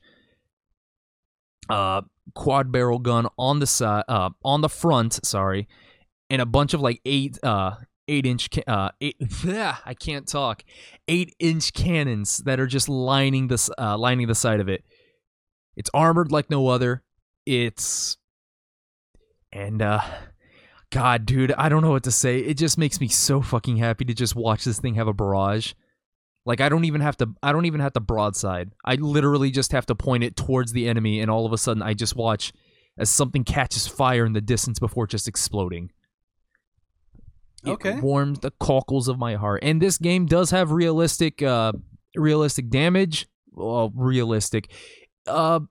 uh 1.69 2.03
quad 2.33 2.71
barrel 2.71 2.99
gun 2.99 3.27
on 3.37 3.59
the 3.59 3.67
side 3.67 4.03
uh 4.07 4.29
on 4.43 4.61
the 4.61 4.69
front 4.69 5.23
sorry 5.25 5.67
and 6.29 6.41
a 6.41 6.45
bunch 6.45 6.73
of 6.73 6.81
like 6.81 7.01
8 7.05 7.39
uh 7.43 7.75
8 8.07 8.25
inch 8.25 8.49
uh 8.67 8.89
8 9.01 9.15
I 9.85 9.95
can't 9.97 10.27
talk 10.27 10.63
8 11.07 11.35
inch 11.39 11.73
cannons 11.73 12.37
that 12.39 12.59
are 12.59 12.67
just 12.67 12.89
lining 12.89 13.47
this 13.47 13.69
uh 13.77 13.97
lining 13.97 14.27
the 14.27 14.35
side 14.35 14.59
of 14.59 14.69
it. 14.69 14.83
It's 15.75 15.89
armored 15.93 16.31
like 16.31 16.49
no 16.49 16.67
other. 16.67 17.03
It's 17.45 18.17
and 19.51 19.81
uh 19.81 20.01
god 20.91 21.25
dude 21.25 21.53
i 21.53 21.69
don't 21.69 21.81
know 21.81 21.91
what 21.91 22.03
to 22.03 22.11
say. 22.11 22.39
It 22.39 22.57
just 22.57 22.77
makes 22.77 22.99
me 22.99 23.07
so 23.07 23.41
fucking 23.41 23.77
happy 23.77 24.05
to 24.05 24.13
just 24.13 24.35
watch 24.35 24.65
this 24.65 24.79
thing 24.79 24.95
have 24.95 25.07
a 25.07 25.13
barrage 25.13 25.73
like 26.45 26.61
i 26.61 26.69
don't 26.69 26.85
even 26.85 27.01
have 27.01 27.17
to 27.17 27.27
i 27.43 27.51
don't 27.51 27.65
even 27.65 27.79
have 27.81 27.93
to 27.93 27.99
broadside. 27.99 28.71
I 28.85 28.95
literally 28.95 29.51
just 29.51 29.71
have 29.71 29.85
to 29.87 29.95
point 29.95 30.23
it 30.23 30.35
towards 30.35 30.71
the 30.71 30.87
enemy 30.87 31.19
and 31.19 31.29
all 31.31 31.45
of 31.45 31.51
a 31.53 31.57
sudden 31.57 31.81
i 31.83 31.93
just 31.93 32.15
watch 32.15 32.53
as 32.97 33.09
something 33.09 33.43
catches 33.43 33.87
fire 33.87 34.25
in 34.25 34.33
the 34.33 34.39
distance 34.41 34.79
before 34.79 35.05
just 35.05 35.27
exploding. 35.27 35.91
It 37.65 37.71
Okay. 37.71 37.99
warms 37.99 38.39
the 38.39 38.51
cockles 38.51 39.07
of 39.07 39.17
my 39.19 39.35
heart. 39.35 39.63
And 39.63 39.81
this 39.81 39.97
game 39.97 40.25
does 40.27 40.51
have 40.51 40.71
realistic 40.71 41.41
uh 41.41 41.73
realistic 42.15 42.69
damage. 42.69 43.27
Well 43.51 43.91
realistic. 43.95 44.71
Uh 45.27 45.61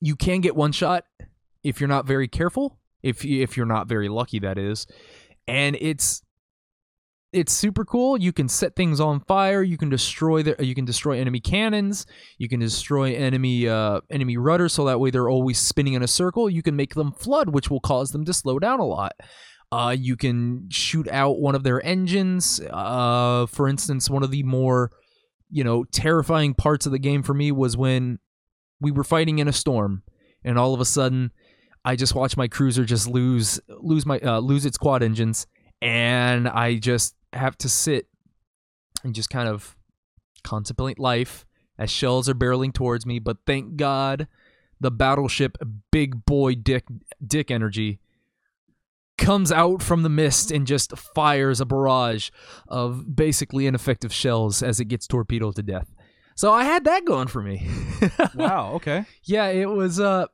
you 0.00 0.16
can 0.16 0.40
get 0.40 0.54
one 0.56 0.72
shot 0.72 1.04
if 1.62 1.80
you're 1.80 1.88
not 1.88 2.06
very 2.06 2.28
careful 2.28 2.78
if 3.02 3.24
you, 3.24 3.42
if 3.42 3.56
you're 3.56 3.66
not 3.66 3.86
very 3.88 4.08
lucky 4.08 4.38
that 4.38 4.56
is. 4.58 4.86
And 5.46 5.76
it's 5.80 6.22
it's 7.34 7.52
super 7.52 7.84
cool. 7.84 8.16
You 8.16 8.32
can 8.32 8.48
set 8.48 8.76
things 8.76 9.00
on 9.00 9.20
fire. 9.20 9.62
You 9.62 9.76
can 9.76 9.88
destroy 9.90 10.42
the 10.42 10.56
you 10.64 10.74
can 10.74 10.84
destroy 10.84 11.18
enemy 11.18 11.40
cannons. 11.40 12.06
You 12.38 12.48
can 12.48 12.60
destroy 12.60 13.14
enemy 13.14 13.68
uh 13.68 14.00
enemy 14.10 14.36
rudders 14.36 14.72
so 14.72 14.84
that 14.86 15.00
way 15.00 15.10
they're 15.10 15.28
always 15.28 15.58
spinning 15.58 15.94
in 15.94 16.02
a 16.02 16.08
circle. 16.08 16.48
You 16.48 16.62
can 16.62 16.76
make 16.76 16.94
them 16.94 17.12
flood 17.12 17.50
which 17.50 17.70
will 17.70 17.80
cause 17.80 18.12
them 18.12 18.24
to 18.24 18.32
slow 18.32 18.58
down 18.58 18.80
a 18.80 18.86
lot. 18.86 19.12
Uh, 19.72 19.90
you 19.90 20.16
can 20.16 20.68
shoot 20.70 21.08
out 21.08 21.40
one 21.40 21.56
of 21.56 21.64
their 21.64 21.84
engines. 21.84 22.60
Uh, 22.70 23.44
for 23.46 23.68
instance, 23.68 24.08
one 24.08 24.22
of 24.22 24.30
the 24.30 24.44
more, 24.44 24.92
you 25.50 25.64
know, 25.64 25.82
terrifying 25.84 26.54
parts 26.54 26.86
of 26.86 26.92
the 26.92 26.98
game 26.98 27.24
for 27.24 27.34
me 27.34 27.50
was 27.50 27.76
when 27.76 28.20
we 28.80 28.92
were 28.92 29.02
fighting 29.02 29.40
in 29.40 29.48
a 29.48 29.52
storm, 29.52 30.04
and 30.44 30.58
all 30.58 30.74
of 30.74 30.80
a 30.80 30.84
sudden, 30.84 31.32
I 31.84 31.96
just 31.96 32.14
watched 32.14 32.36
my 32.36 32.46
cruiser 32.46 32.84
just 32.84 33.08
lose 33.08 33.58
lose 33.68 34.06
my 34.06 34.20
uh, 34.20 34.38
lose 34.38 34.64
its 34.64 34.78
quad 34.78 35.02
engines, 35.02 35.46
and 35.82 36.46
I 36.48 36.76
just 36.76 37.16
have 37.34 37.56
to 37.58 37.68
sit 37.68 38.08
and 39.02 39.14
just 39.14 39.30
kind 39.30 39.48
of 39.48 39.76
contemplate 40.42 40.98
life 40.98 41.46
as 41.78 41.90
shells 41.90 42.28
are 42.28 42.34
barreling 42.34 42.72
towards 42.72 43.04
me. 43.06 43.18
But 43.18 43.38
thank 43.46 43.76
God, 43.76 44.28
the 44.80 44.90
battleship 44.90 45.58
Big 45.90 46.24
Boy 46.24 46.54
Dick 46.54 46.84
Dick 47.24 47.50
Energy 47.50 48.00
comes 49.16 49.52
out 49.52 49.80
from 49.82 50.02
the 50.02 50.08
mist 50.08 50.50
and 50.50 50.66
just 50.66 50.96
fires 51.14 51.60
a 51.60 51.64
barrage 51.64 52.30
of 52.68 53.14
basically 53.14 53.66
ineffective 53.66 54.12
shells 54.12 54.62
as 54.62 54.80
it 54.80 54.86
gets 54.86 55.06
torpedoed 55.06 55.54
to 55.56 55.62
death. 55.62 55.94
So 56.34 56.52
I 56.52 56.64
had 56.64 56.84
that 56.84 57.04
going 57.04 57.28
for 57.28 57.42
me. 57.42 57.66
Wow. 58.34 58.72
Okay. 58.74 59.04
yeah, 59.22 59.46
it 59.46 59.66
was 59.66 60.00
uh 60.00 60.26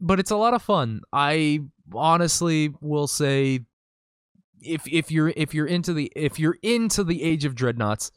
but 0.00 0.18
it's 0.18 0.30
a 0.30 0.36
lot 0.36 0.54
of 0.54 0.62
fun. 0.62 1.02
I 1.12 1.60
honestly 1.94 2.72
will 2.80 3.06
say 3.06 3.60
if 4.60 4.86
if 4.86 5.10
you're 5.10 5.32
if 5.36 5.54
you're 5.54 5.66
into 5.66 5.92
the 5.92 6.12
if 6.16 6.38
you're 6.38 6.58
into 6.62 7.04
the 7.04 7.22
age 7.22 7.44
of 7.44 7.54
dreadnoughts, 7.54 8.10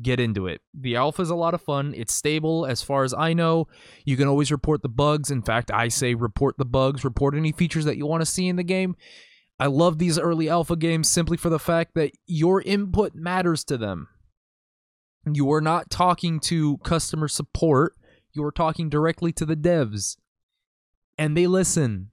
get 0.00 0.20
into 0.20 0.46
it. 0.46 0.60
The 0.74 0.96
alpha 0.96 1.22
is 1.22 1.30
a 1.30 1.34
lot 1.34 1.54
of 1.54 1.62
fun. 1.62 1.94
It's 1.96 2.12
stable 2.12 2.66
as 2.66 2.82
far 2.82 3.04
as 3.04 3.14
I 3.14 3.32
know. 3.32 3.68
You 4.04 4.16
can 4.16 4.28
always 4.28 4.52
report 4.52 4.82
the 4.82 4.88
bugs. 4.88 5.30
In 5.30 5.42
fact, 5.42 5.70
I 5.70 5.88
say 5.88 6.14
report 6.14 6.56
the 6.58 6.64
bugs, 6.64 7.04
report 7.04 7.34
any 7.34 7.52
features 7.52 7.84
that 7.84 7.96
you 7.96 8.06
want 8.06 8.20
to 8.20 8.26
see 8.26 8.48
in 8.48 8.56
the 8.56 8.62
game. 8.62 8.96
I 9.58 9.66
love 9.66 9.98
these 9.98 10.18
early 10.18 10.48
alpha 10.50 10.76
games 10.76 11.08
simply 11.08 11.38
for 11.38 11.48
the 11.48 11.58
fact 11.58 11.94
that 11.94 12.12
your 12.26 12.60
input 12.62 13.14
matters 13.14 13.64
to 13.64 13.78
them. 13.78 14.08
You 15.24 15.50
are 15.52 15.62
not 15.62 15.90
talking 15.90 16.40
to 16.40 16.76
customer 16.78 17.26
support, 17.26 17.94
you 18.32 18.44
are 18.44 18.52
talking 18.52 18.90
directly 18.90 19.32
to 19.32 19.46
the 19.46 19.56
devs. 19.56 20.16
And 21.16 21.36
they 21.36 21.46
listen. 21.46 22.10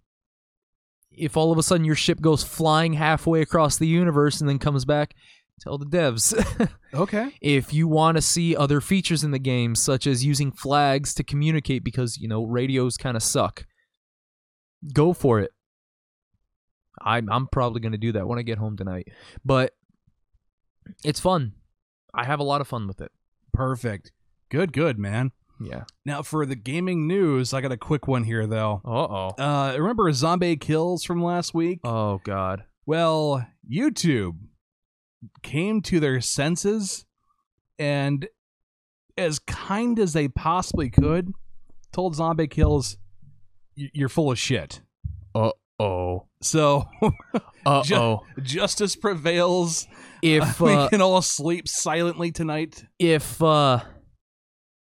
If 1.16 1.38
all 1.38 1.52
of 1.52 1.58
a 1.58 1.64
sudden 1.64 1.86
your 1.86 1.96
ship 1.96 2.22
goes 2.22 2.44
flying 2.44 2.94
halfway 2.94 3.42
across 3.42 3.78
the 3.78 3.88
universe 3.88 4.40
and 4.40 4.50
then 4.50 4.60
comes 4.60 4.86
back, 4.86 5.14
tell 5.60 5.78
the 5.78 5.86
devs. 5.86 6.34
Okay. 6.94 7.32
if 7.42 7.74
you 7.74 7.88
want 7.88 8.18
to 8.18 8.22
see 8.22 8.56
other 8.56 8.80
features 8.80 9.24
in 9.24 9.32
the 9.32 9.40
game, 9.40 9.74
such 9.74 10.06
as 10.06 10.24
using 10.24 10.52
flags 10.52 11.16
to 11.16 11.24
communicate 11.24 11.84
because, 11.84 12.20
you 12.20 12.28
know, 12.28 12.44
radios 12.44 12.98
kind 12.98 13.18
of 13.18 13.24
suck, 13.24 13.66
go 14.94 15.12
for 15.12 15.40
it. 15.40 15.50
I'm, 17.02 17.32
I'm 17.32 17.48
probably 17.48 17.82
going 17.82 17.94
to 17.94 17.98
do 17.98 18.12
that 18.12 18.28
when 18.28 18.38
I 18.38 18.44
get 18.44 18.60
home 18.60 18.78
tonight. 18.78 19.08
But 19.44 19.74
it's 21.04 21.20
fun. 21.20 21.54
I 22.14 22.26
have 22.26 22.40
a 22.40 22.44
lot 22.44 22.62
of 22.62 22.68
fun 22.68 22.88
with 22.88 23.02
it. 23.02 23.12
Perfect. 23.54 24.12
Good. 24.50 24.72
Good, 24.72 25.00
man. 25.00 25.32
Yeah. 25.64 25.84
Now 26.06 26.22
for 26.22 26.46
the 26.46 26.56
gaming 26.56 27.08
news, 27.08 27.54
I 27.54 27.62
got 27.62 27.72
a 27.72 27.78
quick 27.78 28.08
one 28.08 28.24
here 28.24 28.46
though. 28.48 28.82
Uh 28.86 28.90
oh. 28.90 29.28
Uh, 29.38 29.76
remember 29.78 30.12
Zombie 30.12 30.58
Kills 30.58 31.04
from 31.04 31.24
last 31.24 31.54
week? 31.54 31.80
Oh, 31.84 32.20
God. 32.24 32.64
Well, 32.86 33.46
YouTube 33.70 34.38
came 35.42 35.82
to 35.84 36.00
their 36.00 36.20
senses 36.22 37.06
and, 37.80 38.28
as 39.18 39.40
kind 39.40 40.00
as 40.00 40.14
they 40.14 40.28
possibly 40.28 40.90
could, 40.90 41.32
told 41.92 42.16
Zombie 42.16 42.48
Kills, 42.48 42.98
"You're 43.76 44.10
full 44.10 44.32
of 44.32 44.40
shit." 44.40 44.82
Uh 45.36 45.52
oh. 45.80 46.28
So 46.42 46.88
Uh 47.66 47.84
Ju- 47.84 47.96
oh. 47.96 48.26
justice 48.42 48.96
prevails. 48.96 49.88
If 50.22 50.60
we 50.62 50.74
uh, 50.74 50.90
can 50.90 51.02
all 51.02 51.22
sleep 51.22 51.68
silently 51.68 52.32
tonight. 52.32 52.84
if 53.00 53.42
uh 53.42 53.80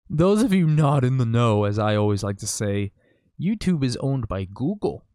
those 0.10 0.44
of 0.44 0.54
you 0.54 0.68
not 0.68 1.04
in 1.04 1.18
the 1.18 1.26
know 1.26 1.64
as 1.64 1.80
i 1.80 1.96
always 1.96 2.24
like 2.24 2.38
to 2.38 2.48
say 2.48 2.92
youtube 3.40 3.84
is 3.84 3.98
owned 3.98 4.28
by 4.28 4.46
google. 4.46 5.06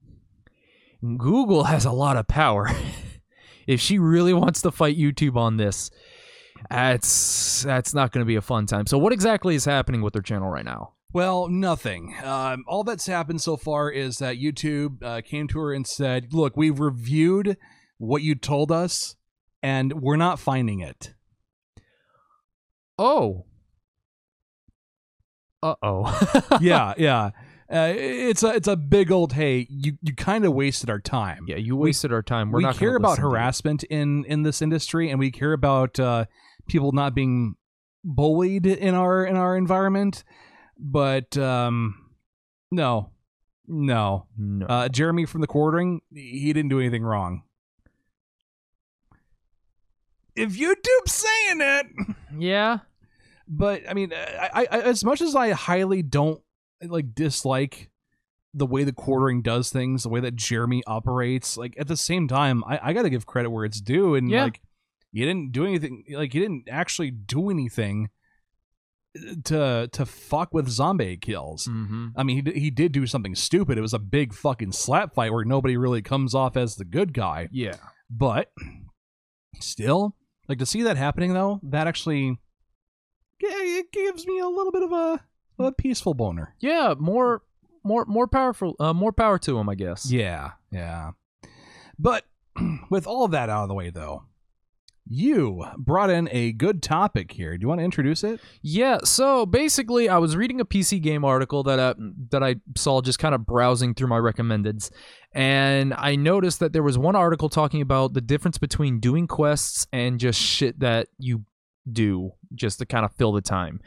Google 1.00 1.64
has 1.64 1.85
a 1.85 1.92
lot 1.92 2.16
of 2.16 2.26
power. 2.26 2.71
If 3.68 3.83
she 3.83 3.99
really 3.99 4.33
wants 4.33 4.62
to 4.62 4.73
fight 4.73 4.97
youtube 4.97 5.37
on 5.37 5.59
this 5.59 5.90
that's 6.71 7.62
that's 7.62 7.95
not 7.95 8.12
going 8.12 8.25
to 8.25 8.28
be 8.28 8.37
a 8.37 8.42
fun 8.42 8.66
time. 8.66 8.87
So 8.87 8.99
what 8.99 9.12
exactly 9.12 9.54
is 9.54 9.64
happening 9.64 10.02
with 10.02 10.12
their 10.12 10.23
channel 10.23 10.50
right 10.50 10.64
now? 10.64 10.95
Well, 11.12 11.49
nothing. 11.49 12.14
Um, 12.23 12.64
all 12.66 12.85
that's 12.85 13.07
happened 13.07 13.40
so 13.40 13.57
far 13.57 13.90
is 13.90 14.18
that 14.18 14.37
YouTube 14.37 15.02
uh, 15.02 15.23
came 15.23 15.49
to 15.49 15.59
her 15.61 15.73
and 15.73 15.87
said, 15.87 16.33
"Look, 16.33 16.57
we've 16.57 16.80
reviewed 16.80 17.57
what 17.97 18.23
you 18.23 18.35
told 18.35 18.71
us, 18.71 19.16
and 19.62 20.02
we're 20.02 20.16
not 20.16 20.38
finding 20.38 20.80
it." 20.80 21.14
oh 23.00 23.45
uh-oh 25.62 26.58
yeah, 26.60 26.94
yeah. 26.98 27.30
Uh, 27.70 27.92
it's 27.94 28.42
a 28.42 28.48
it's 28.48 28.68
a 28.68 28.76
big 28.76 29.12
old 29.12 29.34
hey. 29.34 29.66
You 29.68 29.98
you 30.00 30.14
kind 30.14 30.44
of 30.44 30.54
wasted 30.54 30.88
our 30.88 31.00
time. 31.00 31.44
yeah 31.46 31.56
you 31.56 31.76
wasted 31.76 32.12
our 32.12 32.22
time 32.22 32.50
we're 32.50 32.58
we 32.58 32.62
not 32.62 32.76
care 32.76 32.96
about 32.96 33.10
listen 33.10 33.24
to 33.24 33.28
it. 33.28 33.32
harassment 33.32 33.82
in 33.84 34.24
in 34.24 34.42
this 34.42 34.62
industry, 34.62 35.10
and 35.10 35.18
we 35.18 35.30
care 35.30 35.52
about 35.52 36.00
uh, 36.00 36.24
people 36.66 36.92
not 36.92 37.14
being 37.14 37.56
bullied 38.04 38.66
in 38.66 38.94
our 38.94 39.24
in 39.24 39.36
our 39.36 39.56
environment. 39.56 40.24
But 40.78 41.36
um, 41.36 42.12
no, 42.70 43.10
no. 43.66 44.26
no 44.38 44.66
Uh, 44.66 44.88
Jeremy 44.88 45.26
from 45.26 45.40
the 45.40 45.46
quartering, 45.46 46.00
he 46.14 46.52
didn't 46.52 46.70
do 46.70 46.78
anything 46.80 47.02
wrong. 47.02 47.42
If 50.36 50.56
YouTube's 50.56 51.12
saying 51.12 51.60
it, 51.60 51.86
yeah 52.38 52.78
but 53.48 53.88
I 53.88 53.94
mean, 53.94 54.12
I, 54.14 54.66
I, 54.70 54.78
as 54.80 55.04
much 55.04 55.20
as 55.20 55.34
I 55.34 55.50
highly 55.50 56.02
don't 56.02 56.40
like 56.82 57.14
dislike 57.14 57.90
the 58.54 58.66
way 58.66 58.84
the 58.84 58.92
quartering 58.92 59.42
does 59.42 59.70
things, 59.70 60.02
the 60.04 60.08
way 60.08 60.20
that 60.20 60.36
Jeremy 60.36 60.82
operates, 60.86 61.56
like 61.56 61.74
at 61.78 61.88
the 61.88 61.96
same 61.96 62.28
time, 62.28 62.62
I, 62.64 62.78
I 62.82 62.92
got 62.92 63.02
to 63.02 63.10
give 63.10 63.26
credit 63.26 63.50
where 63.50 63.64
it's 63.64 63.80
due, 63.80 64.14
and 64.14 64.30
Yeah. 64.30 64.44
like 64.44 64.60
you 65.12 65.24
didn't 65.26 65.52
do 65.52 65.64
anything, 65.64 66.04
like 66.12 66.34
you 66.34 66.40
didn't 66.40 66.68
actually 66.70 67.10
do 67.10 67.50
anything 67.50 68.10
to 69.44 69.88
to 69.92 70.06
fuck 70.06 70.52
with 70.54 70.68
zombie 70.68 71.16
kills. 71.16 71.66
mm-hmm. 71.66 72.08
I 72.16 72.22
mean, 72.22 72.44
he, 72.46 72.60
he 72.60 72.70
did 72.70 72.92
do 72.92 73.06
something 73.06 73.34
stupid. 73.34 73.76
It 73.78 73.80
was 73.80 73.94
a 73.94 73.98
big 73.98 74.32
fucking 74.34 74.72
slap 74.72 75.14
fight 75.14 75.32
where 75.32 75.44
nobody 75.44 75.76
really 75.76 76.02
comes 76.02 76.34
off 76.34 76.56
as 76.56 76.76
the 76.76 76.84
good 76.84 77.12
guy. 77.14 77.48
yeah 77.50 77.76
But 78.10 78.52
still, 79.60 80.14
like 80.48 80.58
to 80.58 80.66
see 80.66 80.82
that 80.82 80.96
happening 80.96 81.32
though, 81.32 81.60
that 81.64 81.86
actually 81.86 82.38
it 83.40 83.92
gives 83.92 84.26
me 84.26 84.38
a 84.40 84.49
little 84.49 84.73
bit 84.73 84.83
of 84.83 84.92
a, 84.92 85.21
a 85.59 85.73
peaceful 85.73 86.14
boner. 86.14 86.54
yeah 86.61 86.95
more 86.99 87.42
more 87.85 88.04
more 88.07 88.26
powerful 88.26 88.75
uh, 88.80 88.92
more 88.92 89.12
power 89.12 89.38
to 89.38 89.59
him 89.59 89.68
i 89.68 89.75
guess 89.75 90.11
Yeah, 90.11 90.52
yeah. 90.71 91.12
But 91.99 92.25
with 92.90 93.07
all 93.07 93.28
that 93.28 93.49
out 93.49 93.62
of 93.62 93.68
the 93.68 93.75
way 93.75 93.90
though, 93.90 94.25
you 95.11 95.64
brought 95.78 96.11
in 96.11 96.28
a 96.33 96.52
good 96.52 96.83
topic 96.83 97.33
here. 97.33 97.57
Do 97.57 97.62
you 97.64 97.68
want 97.68 97.80
to 97.80 97.85
introduce 97.85 98.23
it? 98.23 98.40
Yeah, 98.61 98.99
so 99.04 99.47
basically, 99.47 100.09
I 100.09 100.18
was 100.18 100.37
reading 100.37 100.61
a 100.61 100.66
PC 100.66 101.00
game 101.00 101.25
article 101.25 101.62
that 101.62 101.78
uh, 101.78 101.95
that 102.30 102.42
I 102.42 102.57
saw 102.76 103.00
just 103.00 103.18
kind 103.18 103.35
of 103.35 103.47
browsing 103.47 103.95
through 103.95 104.09
my 104.09 104.18
recommendeds, 104.18 104.90
and 105.33 105.95
I 105.97 106.14
noticed 106.16 106.61
that 106.61 106.73
there 106.75 106.83
was 106.83 106.99
one 106.99 107.16
article 107.16 107.49
talking 107.49 107.80
about 107.80 108.12
the 108.12 108.21
difference 108.21 108.59
between 108.59 109.00
doing 109.00 109.26
quests 109.26 109.87
and 109.92 110.21
just 110.21 110.38
shit 110.38 110.78
that 110.80 111.09
you 111.18 111.45
do 111.92 112.30
just 112.54 112.78
to 112.78 112.87
kind 112.87 113.04
of 113.04 113.12
fill 113.12 113.33
the 113.33 113.40
time, 113.40 113.80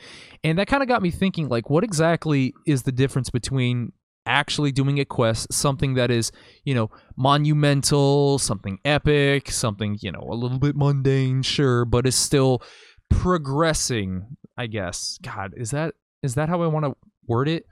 and 0.43 0.58
that 0.60 0.67
kind 0.67 0.84
of 0.84 0.89
got 0.89 1.01
me 1.01 1.12
thinking, 1.12 1.48
like, 1.48 1.70
what 1.70 1.84
exactly 1.84 2.53
is 2.65 2.84
the 2.84 2.91
difference 2.91 3.29
between 3.29 3.91
actually 4.25 4.72
doing 4.72 5.00
a 5.00 5.05
quest, 5.05 5.51
something 5.51 5.96
that 5.96 6.12
is, 6.12 6.31
you 6.63 6.75
know, 6.75 6.89
monumental, 7.17 8.38
something 8.38 8.77
epic, 8.86 9.50
something, 9.50 9.98
you 10.01 10.12
know, 10.12 10.27
a 10.29 10.36
little 10.36 10.60
bit 10.60 10.75
mundane, 10.75 11.41
sure, 11.41 11.86
but 11.86 12.05
is 12.05 12.15
still 12.15 12.62
progressing, 13.10 14.38
I 14.58 14.67
guess. 14.67 15.17
God, 15.22 15.53
is 15.58 15.72
that 15.72 15.96
is 16.24 16.36
that 16.36 16.50
how 16.50 16.62
I 16.62 16.67
want 16.67 16.86
to 16.86 16.96
word 17.27 17.48
it? 17.48 17.65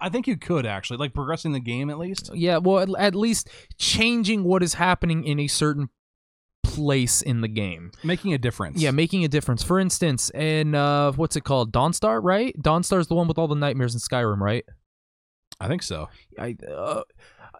I 0.00 0.08
think 0.08 0.26
you 0.26 0.36
could 0.36 0.64
actually 0.64 0.96
like 0.96 1.12
progressing 1.12 1.52
the 1.52 1.60
game 1.60 1.90
at 1.90 1.98
least. 1.98 2.30
Yeah, 2.34 2.58
well, 2.58 2.78
at, 2.78 2.88
at 2.98 3.14
least 3.14 3.50
changing 3.78 4.44
what 4.44 4.62
is 4.62 4.74
happening 4.74 5.24
in 5.24 5.38
a 5.38 5.46
certain 5.46 5.90
place 6.74 7.22
in 7.22 7.40
the 7.40 7.48
game. 7.48 7.92
Making 8.02 8.34
a 8.34 8.38
difference. 8.38 8.80
Yeah, 8.80 8.90
making 8.90 9.24
a 9.24 9.28
difference. 9.28 9.62
For 9.62 9.78
instance, 9.78 10.30
in 10.30 10.74
uh 10.74 11.12
what's 11.12 11.36
it 11.36 11.44
called? 11.44 11.72
Dawnstar, 11.72 12.20
right? 12.22 12.54
Dawnstar's 12.60 13.08
the 13.08 13.14
one 13.14 13.28
with 13.28 13.38
all 13.38 13.48
the 13.48 13.54
nightmares 13.54 13.94
in 13.94 14.00
Skyrim, 14.00 14.38
right? 14.38 14.64
I 15.60 15.68
think 15.68 15.82
so. 15.82 16.08
I 16.38 16.56
uh, 16.66 17.02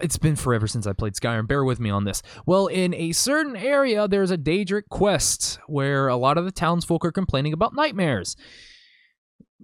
it's 0.00 0.16
been 0.16 0.36
forever 0.36 0.66
since 0.66 0.86
I 0.86 0.92
played 0.92 1.14
Skyrim. 1.14 1.46
Bear 1.46 1.64
with 1.64 1.80
me 1.80 1.90
on 1.90 2.04
this. 2.04 2.22
Well, 2.46 2.66
in 2.66 2.94
a 2.94 3.12
certain 3.12 3.56
area, 3.56 4.08
there's 4.08 4.30
a 4.30 4.38
Daedric 4.38 4.84
quest 4.88 5.58
where 5.66 6.08
a 6.08 6.16
lot 6.16 6.38
of 6.38 6.44
the 6.44 6.52
townsfolk 6.52 7.04
are 7.04 7.12
complaining 7.12 7.52
about 7.52 7.74
nightmares. 7.74 8.36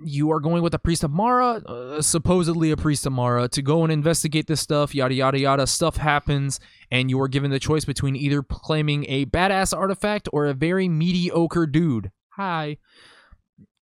You 0.05 0.31
are 0.33 0.41
going 0.41 0.63
with 0.63 0.75
a 0.75 0.79
priest 0.79 1.05
of 1.05 1.11
Mara, 1.11 1.63
uh, 1.65 2.03
supposedly 2.03 2.71
a 2.71 2.77
priest 2.77 3.07
of 3.07 3.13
Mara, 3.13 3.49
to 3.49 3.63
go 3.63 3.83
and 3.83 3.91
investigate 3.91 4.47
this 4.47 4.61
stuff. 4.61 4.95
Yada 4.95 5.15
yada 5.15 5.39
yada. 5.39 5.67
Stuff 5.67 5.97
happens, 5.97 6.61
and 6.91 7.11
you 7.11 7.21
are 7.21 7.29
given 7.29 7.51
the 7.51 7.59
choice 7.59 7.85
between 7.85 8.17
either 8.17 8.43
claiming 8.43 9.05
a 9.09 9.27
badass 9.27 9.77
artifact 9.77 10.29
or 10.33 10.47
a 10.47 10.55
very 10.55 10.89
mediocre 10.89 11.67
dude. 11.67 12.11
Hi. 12.31 12.79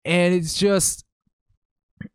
And 0.05 0.35
it's 0.35 0.55
just 0.55 1.05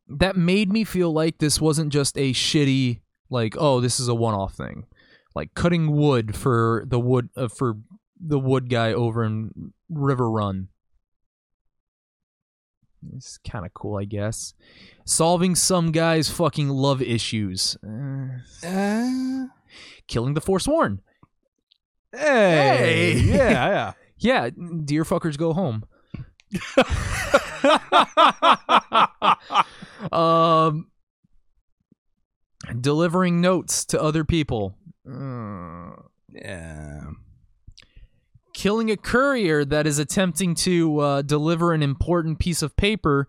that 0.07 0.35
made 0.35 0.71
me 0.71 0.83
feel 0.83 1.11
like 1.11 1.37
this 1.37 1.61
wasn't 1.61 1.91
just 1.93 2.17
a 2.17 2.33
shitty 2.33 3.01
like 3.29 3.55
oh 3.57 3.79
this 3.79 3.99
is 3.99 4.07
a 4.07 4.15
one-off 4.15 4.53
thing 4.53 4.85
like 5.35 5.53
cutting 5.53 5.91
wood 5.91 6.35
for 6.35 6.83
the 6.87 6.99
wood 6.99 7.29
uh, 7.37 7.47
for 7.47 7.77
the 8.19 8.39
wood 8.39 8.69
guy 8.69 8.91
over 8.91 9.23
in 9.23 9.73
river 9.89 10.29
run 10.29 10.67
it's 13.15 13.37
kind 13.37 13.65
of 13.65 13.73
cool 13.73 13.97
i 13.97 14.03
guess 14.05 14.53
solving 15.05 15.55
some 15.55 15.91
guy's 15.91 16.29
fucking 16.29 16.67
love 16.69 17.01
issues 17.01 17.77
Uh, 17.83 18.39
killing 20.07 20.33
the 20.33 20.41
forsworn 20.41 21.01
hey, 22.13 22.19
Hey. 22.19 23.13
yeah, 23.37 23.93
yeah 24.17 24.49
dear 24.85 25.03
fuckers 25.03 25.37
go 25.37 25.53
home 25.53 25.83
um 30.11 30.87
delivering 32.81 33.41
notes 33.41 33.85
to 33.85 34.01
other 34.01 34.23
people 34.23 34.75
Uh, 35.09 35.91
yeah. 36.33 37.01
killing 38.53 38.91
a 38.91 38.97
courier 38.97 39.63
that 39.65 39.87
is 39.87 39.99
attempting 39.99 40.55
to 40.55 40.99
uh, 40.99 41.21
deliver 41.21 41.73
an 41.73 41.81
important 41.83 42.39
piece 42.39 42.61
of 42.61 42.75
paper 42.75 43.27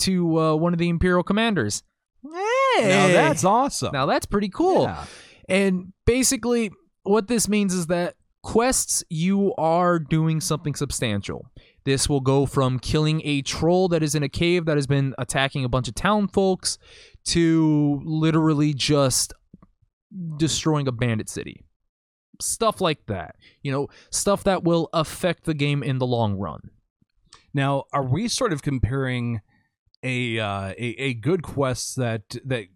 to 0.00 0.38
uh, 0.38 0.54
one 0.54 0.72
of 0.72 0.78
the 0.78 0.88
imperial 0.88 1.22
commanders 1.22 1.82
hey 2.22 2.88
Now 2.88 3.06
that's 3.08 3.44
awesome. 3.44 3.92
now 3.92 4.06
that's 4.06 4.26
pretty 4.26 4.48
cool 4.48 4.82
Yeah. 4.82 5.04
And 5.48 5.92
basically, 6.04 6.70
what 7.02 7.28
this 7.28 7.48
means 7.48 7.74
is 7.74 7.86
that 7.86 8.14
quests, 8.42 9.04
you 9.08 9.54
are 9.56 9.98
doing 9.98 10.40
something 10.40 10.74
substantial. 10.74 11.46
This 11.84 12.08
will 12.08 12.20
go 12.20 12.46
from 12.46 12.78
killing 12.78 13.20
a 13.24 13.42
troll 13.42 13.88
that 13.88 14.02
is 14.02 14.14
in 14.14 14.22
a 14.22 14.28
cave 14.28 14.66
that 14.66 14.76
has 14.76 14.86
been 14.86 15.14
attacking 15.18 15.64
a 15.64 15.68
bunch 15.68 15.88
of 15.88 15.94
town 15.94 16.28
folks 16.28 16.78
to 17.26 18.00
literally 18.04 18.74
just 18.74 19.32
destroying 20.36 20.88
a 20.88 20.92
bandit 20.92 21.28
city. 21.28 21.64
Stuff 22.40 22.80
like 22.80 23.06
that. 23.06 23.36
You 23.62 23.72
know, 23.72 23.88
stuff 24.10 24.44
that 24.44 24.64
will 24.64 24.88
affect 24.92 25.44
the 25.44 25.54
game 25.54 25.82
in 25.82 25.98
the 25.98 26.06
long 26.06 26.34
run. 26.36 26.70
Now, 27.54 27.84
are 27.92 28.04
we 28.04 28.28
sort 28.28 28.52
of 28.52 28.62
comparing 28.62 29.40
a 30.02 30.38
uh, 30.38 30.68
a, 30.78 30.94
a 30.98 31.14
good 31.14 31.42
quest 31.42 31.96
that 31.96 32.36
that 32.44 32.66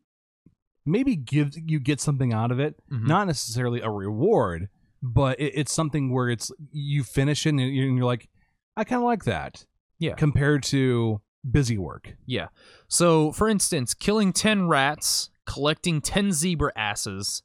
maybe 0.90 1.16
gives 1.16 1.56
you 1.66 1.80
get 1.80 2.00
something 2.00 2.32
out 2.32 2.50
of 2.50 2.58
it, 2.60 2.74
Mhm. 2.90 3.06
not 3.06 3.26
necessarily 3.26 3.80
a 3.80 3.90
reward, 3.90 4.68
but 5.02 5.38
it, 5.40 5.52
it's 5.56 5.72
something 5.72 6.12
where 6.12 6.28
it's 6.28 6.50
you 6.72 7.02
finish 7.04 7.46
it 7.46 7.50
and 7.50 7.60
you're, 7.60 8.04
like, 8.04 8.28
I 8.76 8.84
kind 8.84 9.00
of 9.00 9.06
like 9.06 9.24
that. 9.24 9.64
Yeah. 9.98 10.14
Compared 10.14 10.62
to 10.64 11.20
busy 11.50 11.76
work. 11.78 12.14
Yeah. 12.26 12.48
So, 12.88 13.32
for 13.32 13.48
instance, 13.48 13.94
killing 13.94 14.32
10 14.32 14.66
rats, 14.68 15.30
collecting 15.46 16.00
10 16.00 16.32
zebra 16.32 16.72
asses, 16.76 17.42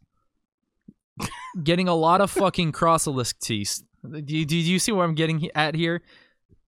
getting 1.64 1.88
a 1.88 1.96
lot 1.96 2.22
of 2.22 2.30
fucking 2.32 2.72
crocolisk 2.74 3.40
teeth. 3.40 3.82
Do 4.04 4.36
you, 4.38 4.46
do 4.46 4.56
you 4.58 4.80
see 4.80 4.92
what 4.92 5.04
I'm 5.04 5.16
getting 5.16 5.50
at 5.56 5.76
here? 5.76 6.02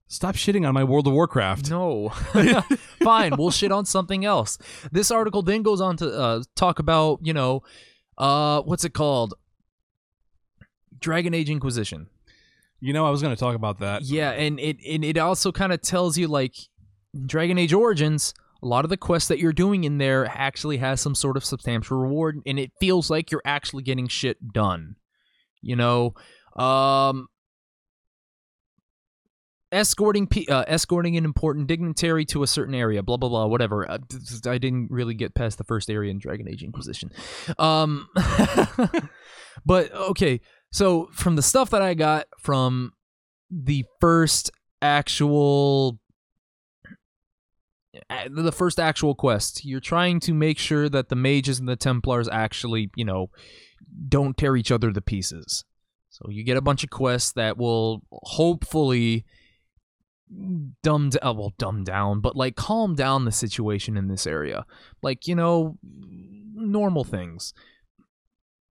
Stop 0.10 0.36
shitting 0.36 0.68
on 0.68 0.74
my 0.74 0.84
World 0.84 1.08
of 1.08 1.14
Warcraft. 1.14 1.70
No. 1.70 2.10
Fine, 3.04 3.36
we'll 3.38 3.52
shit 3.52 3.72
on 3.72 3.86
something 3.86 4.24
else. 4.24 4.58
This 4.92 5.12
article 5.12 5.42
then 5.42 5.64
goes 5.64 5.82
on 5.82 5.98
to 5.98 6.12
uh, 6.18 6.44
talk 6.56 6.80
about, 6.80 7.20
you 7.22 7.34
know, 7.34 7.64
uh, 8.18 8.62
what's 8.62 8.86
it 8.86 8.94
called? 8.94 9.34
Dragon 11.00 11.34
Age 11.34 11.50
Inquisition. 11.50 12.08
You 12.80 12.94
know, 12.94 13.06
I 13.06 13.10
was 13.10 13.22
going 13.22 13.36
to 13.36 13.40
talk 13.40 13.56
about 13.56 13.80
that. 13.80 14.04
Yeah, 14.04 14.32
and 14.32 14.60
it 14.60 14.78
and 14.88 15.04
it 15.04 15.18
also 15.18 15.52
kind 15.52 15.74
of 15.74 15.82
tells 15.82 16.18
you 16.18 16.28
like 16.28 16.56
Dragon 17.26 17.58
Age 17.58 17.74
Origins, 17.74 18.34
a 18.62 18.68
lot 18.68 18.86
of 18.86 18.90
the 18.90 18.98
quests 18.98 19.28
that 19.30 19.40
you're 19.40 19.54
doing 19.54 19.84
in 19.84 19.98
there 19.98 20.26
actually 20.28 20.78
has 20.78 21.02
some 21.02 21.16
sort 21.16 21.38
of 21.38 21.46
substantial 21.46 21.98
reward 21.98 22.40
and 22.46 22.60
it 22.60 22.72
feels 22.80 23.10
like 23.10 23.32
you're 23.32 23.42
actually 23.46 23.84
getting 23.84 24.08
shit 24.08 24.54
done. 24.54 24.96
You 25.62 25.76
know, 25.76 26.14
um 26.56 27.28
escorting 29.72 30.28
pe- 30.28 30.46
uh, 30.48 30.64
escorting 30.68 31.18
an 31.18 31.26
important 31.26 31.68
dignitary 31.68 32.26
to 32.26 32.44
a 32.44 32.48
certain 32.48 32.76
area 32.76 33.04
blah 33.04 33.18
blah 33.18 33.30
blah 33.30 33.46
whatever. 33.46 33.90
Uh, 33.90 33.98
i 34.46 34.58
didn't 34.58 34.90
really 34.90 35.14
get 35.14 35.36
past 35.36 35.58
the 35.58 35.64
first 35.64 35.90
area 35.90 36.12
in 36.12 36.20
dragon 36.20 36.48
age 36.48 36.64
inquisition. 36.64 37.12
Um 37.58 38.08
but 39.66 39.92
okay 39.94 40.42
so 40.72 41.10
from 41.14 41.36
the 41.36 41.42
stuff 41.42 41.70
that 41.72 41.82
i 41.82 41.94
got 41.94 42.28
from 42.40 42.92
the 43.50 43.86
first 44.00 44.52
actual 44.82 46.00
the 48.30 48.52
first 48.52 48.80
actual 48.80 49.16
quest 49.16 49.66
you're 49.66 49.80
trying 49.80 50.20
to 50.20 50.34
make 50.34 50.60
sure 50.60 50.88
that 50.88 51.10
the 51.10 51.16
mages 51.16 51.60
and 51.60 51.68
the 51.68 51.76
templars 51.76 52.30
actually 52.30 52.92
you 52.96 53.04
know 53.04 53.30
don't 54.08 54.38
tear 54.38 54.56
each 54.56 54.72
other 54.72 54.92
to 54.92 55.02
pieces. 55.02 55.64
So 56.10 56.30
you 56.30 56.44
get 56.44 56.58
a 56.58 56.62
bunch 56.62 56.84
of 56.84 56.90
quests 56.90 57.34
that 57.34 57.58
will 57.58 58.02
hopefully 58.12 59.26
dumb 60.84 61.10
d- 61.10 61.20
uh, 61.20 61.34
well 61.34 61.54
dumb 61.58 61.84
down 61.84 62.20
but 62.20 62.36
like 62.36 62.56
calm 62.56 62.96
down 62.96 63.26
the 63.26 63.32
situation 63.32 63.98
in 63.98 64.08
this 64.08 64.28
area. 64.28 64.66
Like 65.02 65.28
you 65.28 65.36
know 65.36 65.78
normal 65.84 67.04
things. 67.04 67.54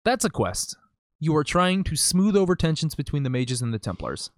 That's 0.04 0.24
a 0.24 0.30
quest. 0.30 0.76
You 1.18 1.36
are 1.36 1.44
trying 1.44 1.84
to 1.84 1.96
smooth 1.96 2.36
over 2.36 2.56
tensions 2.56 2.94
between 2.94 3.22
the 3.22 3.30
mages 3.30 3.60
and 3.60 3.74
the 3.74 3.78
templars. 3.78 4.30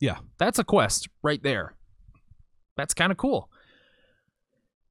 Yeah. 0.00 0.18
that's 0.38 0.58
a 0.58 0.64
quest 0.64 1.08
right 1.22 1.42
there. 1.42 1.74
That's 2.76 2.94
kind 2.94 3.12
of 3.12 3.18
cool. 3.18 3.50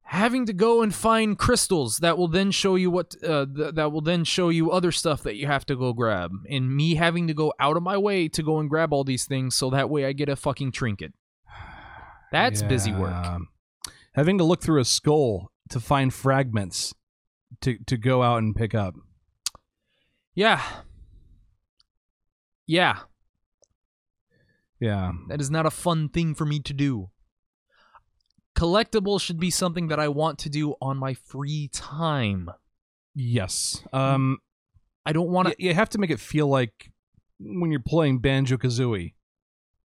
Having 0.03 0.45
to 0.47 0.53
go 0.53 0.81
and 0.81 0.93
find 0.93 1.37
crystals 1.37 1.97
that 1.97 2.17
will 2.17 2.27
then 2.27 2.51
show 2.51 2.75
you 2.75 2.91
what 2.91 3.15
uh, 3.23 3.45
th- 3.45 3.75
that 3.75 3.91
will 3.91 4.01
then 4.01 4.23
show 4.23 4.49
you 4.49 4.71
other 4.71 4.91
stuff 4.91 5.23
that 5.23 5.35
you 5.35 5.47
have 5.47 5.65
to 5.67 5.75
go 5.75 5.93
grab 5.93 6.31
and 6.49 6.75
me 6.75 6.95
having 6.95 7.27
to 7.27 7.33
go 7.33 7.53
out 7.59 7.77
of 7.77 7.83
my 7.83 7.97
way 7.97 8.27
to 8.27 8.43
go 8.43 8.59
and 8.59 8.69
grab 8.69 8.91
all 8.91 9.03
these 9.03 9.25
things 9.25 9.55
so 9.55 9.69
that 9.69 9.87
way 9.87 10.05
i 10.05 10.11
get 10.11 10.27
a 10.27 10.35
fucking 10.35 10.71
trinket 10.71 11.13
that's 12.31 12.61
busy 12.63 12.91
work 12.91 13.11
Yeah. 13.11 13.37
Having 14.13 14.37
to 14.39 14.43
look 14.43 14.61
through 14.61 14.81
a 14.81 14.85
skull 14.85 15.51
to 15.69 15.79
find 15.79 16.13
fragments 16.13 16.93
to 17.61 17.77
to 17.87 17.97
go 17.97 18.21
out 18.23 18.37
and 18.39 18.55
pick 18.55 18.73
up. 18.75 18.95
yeah 20.35 20.61
yeah 22.67 22.99
Yeah. 24.79 25.11
That 25.27 25.41
is 25.41 25.49
not 25.51 25.65
a 25.65 25.71
fun 25.71 26.09
thing 26.09 26.33
for 26.35 26.45
me 26.45 26.59
to 26.61 26.73
do. 26.73 27.09
Collectibles 28.55 29.21
should 29.21 29.39
be 29.39 29.49
something 29.51 29.87
that 29.89 29.99
I 29.99 30.07
want 30.07 30.37
to 30.39 30.49
do 30.49 30.75
on 30.81 30.97
my 30.97 31.13
free 31.13 31.69
time. 31.71 32.49
Yes. 33.15 33.83
Um 33.93 34.37
I 35.05 35.13
don't 35.13 35.29
want 35.29 35.49
to. 35.49 35.55
you 35.57 35.73
have 35.73 35.89
to 35.89 35.97
make 35.97 36.09
it 36.11 36.19
feel 36.19 36.47
like 36.47 36.91
when 37.39 37.71
you're 37.71 37.81
playing 37.81 38.19
Banjo 38.19 38.57
Kazooie 38.57 39.13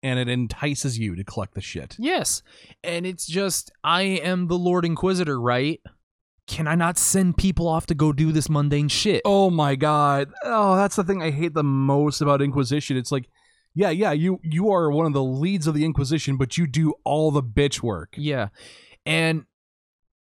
and 0.05 0.19
it 0.19 0.29
entices 0.29 0.99
you 0.99 1.17
to 1.17 1.25
collect 1.25 1.55
the 1.55 1.63
shit. 1.63 1.97
Yes. 1.99 2.43
And 2.85 3.07
it's 3.07 3.27
just, 3.27 3.73
I 3.83 4.03
am 4.03 4.49
the 4.49 4.59
Lord 4.59 4.85
Inquisitor, 4.85 5.41
right? 5.41 5.81
Can 6.47 6.69
I 6.69 6.75
not 6.75 6.99
send 6.99 7.39
people 7.39 7.67
off 7.67 7.87
to 7.87 7.95
go 7.95 8.13
do 8.13 8.31
this 8.31 8.51
mundane 8.51 8.89
shit? 8.89 9.23
Oh 9.25 9.49
my 9.49 9.77
god. 9.77 10.29
Oh, 10.45 10.77
that's 10.77 10.97
the 10.97 11.05
thing 11.05 11.23
I 11.23 11.31
hate 11.31 11.55
the 11.55 11.65
most 11.65 12.21
about 12.21 12.43
Inquisition. 12.43 12.99
It's 12.99 13.11
like, 13.11 13.31
yeah, 13.75 13.89
yeah, 13.89 14.13
you 14.13 14.39
you 14.43 14.71
are 14.71 14.91
one 14.91 15.07
of 15.07 15.15
the 15.15 15.25
leads 15.25 15.67
of 15.67 15.75
the 15.75 15.87
Inquisition, 15.87 16.37
but 16.37 16.59
you 16.59 16.67
do 16.67 16.93
all 17.05 17.31
the 17.31 17.43
bitch 17.43 17.83
work. 17.83 18.15
Yeah. 18.17 18.49
And 19.07 19.47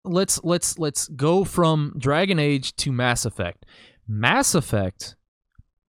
let's 0.05 0.43
let's 0.45 0.79
let's 0.79 1.09
go 1.09 1.43
from 1.43 1.95
Dragon 1.99 2.39
Age 2.39 2.77
to 2.77 2.93
Mass 2.93 3.27
Effect. 3.27 3.67
Mass 4.07 4.55
Effect, 4.55 5.17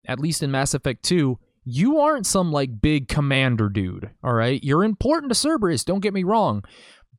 at 0.07 0.19
least 0.19 0.41
in 0.41 0.49
Mass 0.49 0.73
Effect 0.73 1.03
2, 1.03 1.37
you 1.65 1.99
aren't 1.99 2.25
some 2.27 2.51
like 2.51 2.81
big 2.81 3.07
commander 3.07 3.69
dude, 3.69 4.11
all 4.23 4.33
right? 4.33 4.63
You're 4.63 4.83
important 4.83 5.31
to 5.31 5.35
Cerberus, 5.35 5.83
don't 5.83 5.99
get 5.99 6.13
me 6.13 6.23
wrong. 6.23 6.63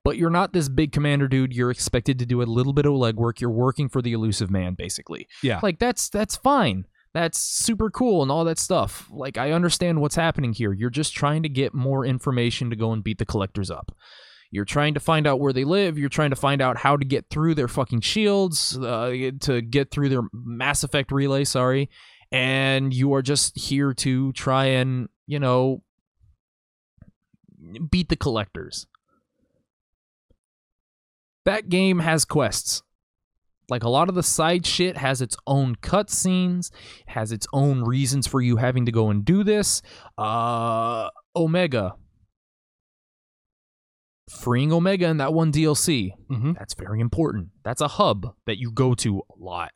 But 0.04 0.18
you're 0.18 0.30
not 0.30 0.52
this 0.52 0.68
big 0.68 0.92
commander 0.92 1.26
dude. 1.26 1.52
You're 1.52 1.72
expected 1.72 2.20
to 2.20 2.26
do 2.26 2.40
a 2.40 2.44
little 2.44 2.72
bit 2.72 2.86
of 2.86 2.92
legwork. 2.92 3.40
You're 3.40 3.50
working 3.50 3.88
for 3.88 4.00
the 4.00 4.12
Illusive 4.12 4.52
man, 4.52 4.74
basically. 4.74 5.26
Yeah. 5.42 5.58
Like 5.60 5.80
that's 5.80 6.08
that's 6.08 6.36
fine. 6.36 6.86
That's 7.12 7.40
super 7.40 7.90
cool 7.90 8.22
and 8.22 8.30
all 8.30 8.44
that 8.44 8.60
stuff. 8.60 9.08
Like 9.10 9.36
I 9.36 9.50
understand 9.50 10.00
what's 10.00 10.14
happening 10.14 10.52
here. 10.52 10.72
You're 10.72 10.90
just 10.90 11.12
trying 11.12 11.42
to 11.42 11.48
get 11.48 11.74
more 11.74 12.06
information 12.06 12.70
to 12.70 12.76
go 12.76 12.92
and 12.92 13.02
beat 13.02 13.18
the 13.18 13.26
collectors 13.26 13.68
up. 13.68 13.96
You're 14.52 14.64
trying 14.64 14.94
to 14.94 15.00
find 15.00 15.26
out 15.26 15.40
where 15.40 15.52
they 15.52 15.64
live. 15.64 15.98
You're 15.98 16.08
trying 16.08 16.30
to 16.30 16.36
find 16.36 16.62
out 16.62 16.76
how 16.76 16.96
to 16.96 17.04
get 17.04 17.28
through 17.28 17.56
their 17.56 17.66
fucking 17.66 18.02
shields, 18.02 18.78
uh, 18.78 19.12
to 19.40 19.60
get 19.60 19.90
through 19.90 20.08
their 20.08 20.22
Mass 20.32 20.84
Effect 20.84 21.10
relay. 21.10 21.42
Sorry, 21.42 21.90
and 22.32 22.92
you 22.92 23.14
are 23.14 23.22
just 23.22 23.58
here 23.58 23.92
to 23.94 24.32
try 24.32 24.66
and 24.66 25.08
you 25.26 25.38
know 25.38 25.82
beat 27.90 28.08
the 28.08 28.16
collectors. 28.16 28.86
That 31.44 31.68
game 31.68 32.00
has 32.00 32.24
quests. 32.24 32.82
Like 33.68 33.82
a 33.82 33.88
lot 33.88 34.08
of 34.08 34.14
the 34.14 34.22
side 34.22 34.64
shit 34.64 34.96
has 34.96 35.20
its 35.20 35.36
own 35.46 35.76
cutscenes, 35.76 36.70
has 37.06 37.32
its 37.32 37.46
own 37.52 37.82
reasons 37.82 38.26
for 38.26 38.40
you 38.40 38.56
having 38.56 38.86
to 38.86 38.92
go 38.92 39.10
and 39.10 39.24
do 39.24 39.42
this. 39.42 39.82
Uh, 40.16 41.08
Omega, 41.34 41.94
freeing 44.28 44.72
Omega 44.72 45.06
in 45.06 45.18
that 45.18 45.32
one 45.32 45.52
DLC. 45.52 46.10
Mm-hmm. 46.30 46.52
That's 46.52 46.74
very 46.74 47.00
important. 47.00 47.48
That's 47.64 47.80
a 47.80 47.88
hub 47.88 48.34
that 48.46 48.58
you 48.58 48.70
go 48.70 48.94
to 48.94 49.18
a 49.18 49.38
lot 49.38 49.72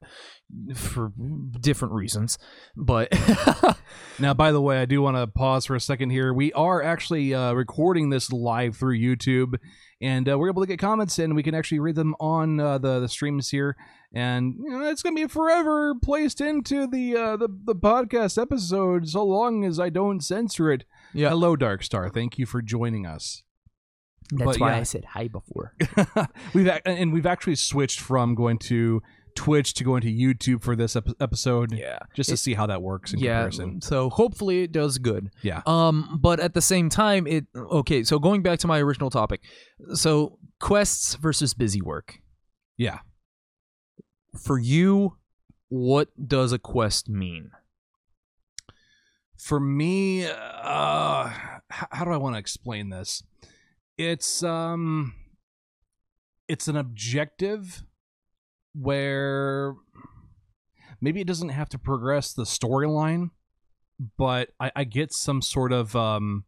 for 0.74 1.12
different 1.60 1.94
reasons. 1.94 2.38
But 2.76 3.12
Now, 4.20 4.34
by 4.34 4.52
the 4.52 4.60
way, 4.60 4.80
I 4.80 4.84
do 4.84 5.00
want 5.00 5.16
to 5.16 5.26
pause 5.26 5.64
for 5.64 5.74
a 5.74 5.80
second 5.80 6.10
here. 6.10 6.34
We 6.34 6.52
are 6.52 6.82
actually 6.82 7.32
uh, 7.32 7.54
recording 7.54 8.10
this 8.10 8.30
live 8.30 8.76
through 8.76 8.98
YouTube, 8.98 9.54
and 10.00 10.28
uh, 10.28 10.38
we're 10.38 10.50
able 10.50 10.62
to 10.62 10.68
get 10.68 10.78
comments, 10.78 11.18
and 11.18 11.34
we 11.34 11.42
can 11.42 11.54
actually 11.54 11.78
read 11.78 11.94
them 11.94 12.14
on 12.20 12.60
uh, 12.60 12.78
the 12.78 13.00
the 13.00 13.08
streams 13.08 13.48
here. 13.48 13.76
And 14.12 14.54
you 14.62 14.70
know, 14.70 14.90
it's 14.90 15.02
gonna 15.02 15.14
be 15.14 15.26
forever 15.26 15.94
placed 15.94 16.40
into 16.40 16.86
the 16.86 17.16
uh, 17.16 17.36
the 17.36 17.48
the 17.48 17.74
podcast 17.74 18.40
episode, 18.40 19.08
so 19.08 19.24
long 19.24 19.64
as 19.64 19.80
I 19.80 19.88
don't 19.88 20.20
censor 20.20 20.70
it. 20.70 20.84
Yeah. 21.14 21.30
Hello, 21.30 21.56
Darkstar. 21.56 22.12
Thank 22.12 22.38
you 22.38 22.44
for 22.44 22.60
joining 22.60 23.06
us. 23.06 23.42
That's 24.32 24.58
But 24.58 24.60
why 24.60 24.70
yeah. 24.72 24.78
I 24.78 24.82
said 24.84 25.04
hi 25.04 25.28
before. 25.28 25.74
we've 26.54 26.70
and 26.84 27.12
we've 27.12 27.26
actually 27.26 27.56
switched 27.56 28.00
from 28.00 28.34
going 28.34 28.58
to 28.60 29.02
Twitch 29.36 29.74
to 29.74 29.84
going 29.84 30.00
to 30.02 30.12
YouTube 30.12 30.62
for 30.62 30.74
this 30.74 30.96
ep- 30.96 31.08
episode, 31.20 31.72
Yeah. 31.72 31.98
just 32.14 32.28
to 32.30 32.34
It- 32.34 32.38
see 32.38 32.54
how 32.54 32.66
that 32.66 32.82
works 32.82 33.12
in 33.12 33.20
yeah. 33.20 33.42
comparison. 33.42 33.80
So 33.80 34.10
hopefully 34.10 34.62
it 34.62 34.72
does 34.72 34.98
good. 34.98 35.30
Yeah. 35.42 35.62
Um, 35.66 36.18
but 36.20 36.40
at 36.40 36.54
the 36.54 36.60
same 36.60 36.88
time, 36.88 37.26
it 37.26 37.46
okay. 37.56 38.02
So 38.02 38.18
going 38.18 38.42
back 38.42 38.58
to 38.60 38.66
my 38.66 38.80
original 38.80 39.08
topic, 39.10 39.40
so 39.94 40.38
quests 40.58 41.14
versus 41.14 41.54
busy 41.54 41.80
work. 41.80 42.18
Yeah. 42.76 42.98
For 44.44 44.58
you, 44.58 45.16
what 45.68 46.08
does 46.28 46.52
a 46.52 46.58
quest 46.58 47.08
mean? 47.08 47.50
for 49.38 49.58
me 49.58 50.26
uh 50.26 51.30
h- 51.72 51.86
how 51.92 52.04
do 52.04 52.10
i 52.10 52.16
want 52.18 52.34
to 52.34 52.38
explain 52.38 52.90
this 52.90 53.22
it's 54.00 54.42
um 54.42 55.14
it's 56.48 56.68
an 56.68 56.76
objective 56.76 57.82
where 58.74 59.74
maybe 61.00 61.20
it 61.20 61.26
doesn't 61.26 61.50
have 61.50 61.68
to 61.68 61.78
progress 61.78 62.32
the 62.32 62.44
storyline 62.44 63.30
but 64.16 64.48
I, 64.58 64.72
I 64.74 64.84
get 64.84 65.12
some 65.12 65.42
sort 65.42 65.72
of 65.72 65.94
um 65.94 66.44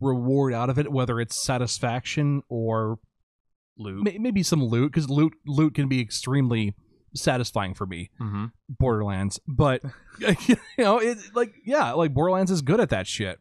reward 0.00 0.52
out 0.52 0.68
of 0.68 0.78
it 0.78 0.92
whether 0.92 1.18
it's 1.18 1.42
satisfaction 1.42 2.42
or 2.48 2.98
Loot. 3.78 4.04
may- 4.04 4.18
maybe 4.18 4.42
some 4.42 4.62
loot 4.62 4.92
because 4.92 5.08
loot 5.08 5.32
loot 5.46 5.74
can 5.74 5.88
be 5.88 6.00
extremely 6.00 6.74
satisfying 7.14 7.74
for 7.74 7.86
me 7.86 8.10
Mm-hmm. 8.20 8.46
Borderlands, 8.68 9.40
but 9.48 9.82
you 10.18 10.56
know, 10.78 10.98
it 10.98 11.16
like 11.34 11.54
yeah, 11.64 11.92
like 11.92 12.12
Borderlands 12.12 12.50
is 12.50 12.60
good 12.60 12.80
at 12.80 12.90
that 12.90 13.06
shit. 13.06 13.38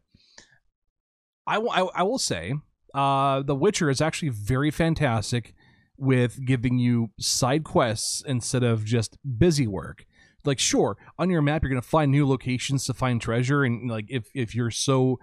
I 1.46 1.58
will- 1.58 1.72
I, 1.72 1.82
I 1.96 2.04
will 2.04 2.18
say, 2.20 2.54
uh, 2.94 3.42
The 3.42 3.56
Witcher 3.56 3.90
is 3.90 4.02
actually 4.02 4.30
very 4.30 4.72
fantastic 4.72 5.54
with 5.98 6.44
giving 6.46 6.80
you 6.80 7.12
side 7.20 7.64
quests 7.64 8.24
instead 8.26 8.64
of 8.64 8.86
just 8.86 9.18
busy 9.38 9.68
work. 9.68 10.06
Like, 10.46 10.60
sure, 10.60 10.98
on 11.18 11.30
your 11.30 11.42
map 11.42 11.64
you're 11.64 11.70
gonna 11.70 11.82
find 11.82 12.12
new 12.12 12.28
locations 12.28 12.86
to 12.86 12.94
find 12.94 13.22
treasure, 13.22 13.64
and 13.64 13.90
like 13.90 14.06
if 14.10 14.26
if 14.34 14.54
you're 14.54 14.72
so 14.72 15.20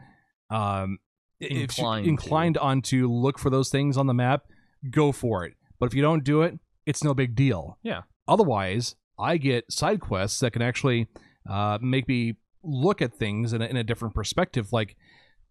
um 0.49 0.99
if 1.41 1.51
you're 1.51 1.61
Inclined 1.63 2.05
to. 2.05 2.11
inclined 2.11 2.59
on 2.59 2.83
to 2.83 3.11
look 3.11 3.39
for 3.39 3.51
those 3.51 3.69
things 3.71 3.97
on 3.97 4.07
the 4.07 4.15
map, 4.15 4.45
go 4.91 5.13
for 5.13 5.45
it. 5.45 5.55
But 5.79 5.87
if 5.87 5.95
you 5.95 6.03
don't 6.03 6.25
do 6.25 6.43
it, 6.43 6.59
it's 6.87 7.03
no 7.05 7.15
big 7.15 7.35
deal. 7.35 7.79
Yeah. 7.83 8.03
Otherwise, 8.29 8.95
I 9.19 9.37
get 9.37 9.71
side 9.73 10.01
quests 10.01 10.41
that 10.41 10.53
can 10.53 10.63
actually 10.63 11.09
uh, 11.49 11.79
make 11.81 12.09
me 12.09 12.37
look 12.63 13.01
at 13.01 13.15
things 13.15 13.53
in 13.53 13.63
a, 13.63 13.67
in 13.67 13.77
a 13.77 13.85
different 13.85 14.15
perspective. 14.15 14.73
Like, 14.73 14.97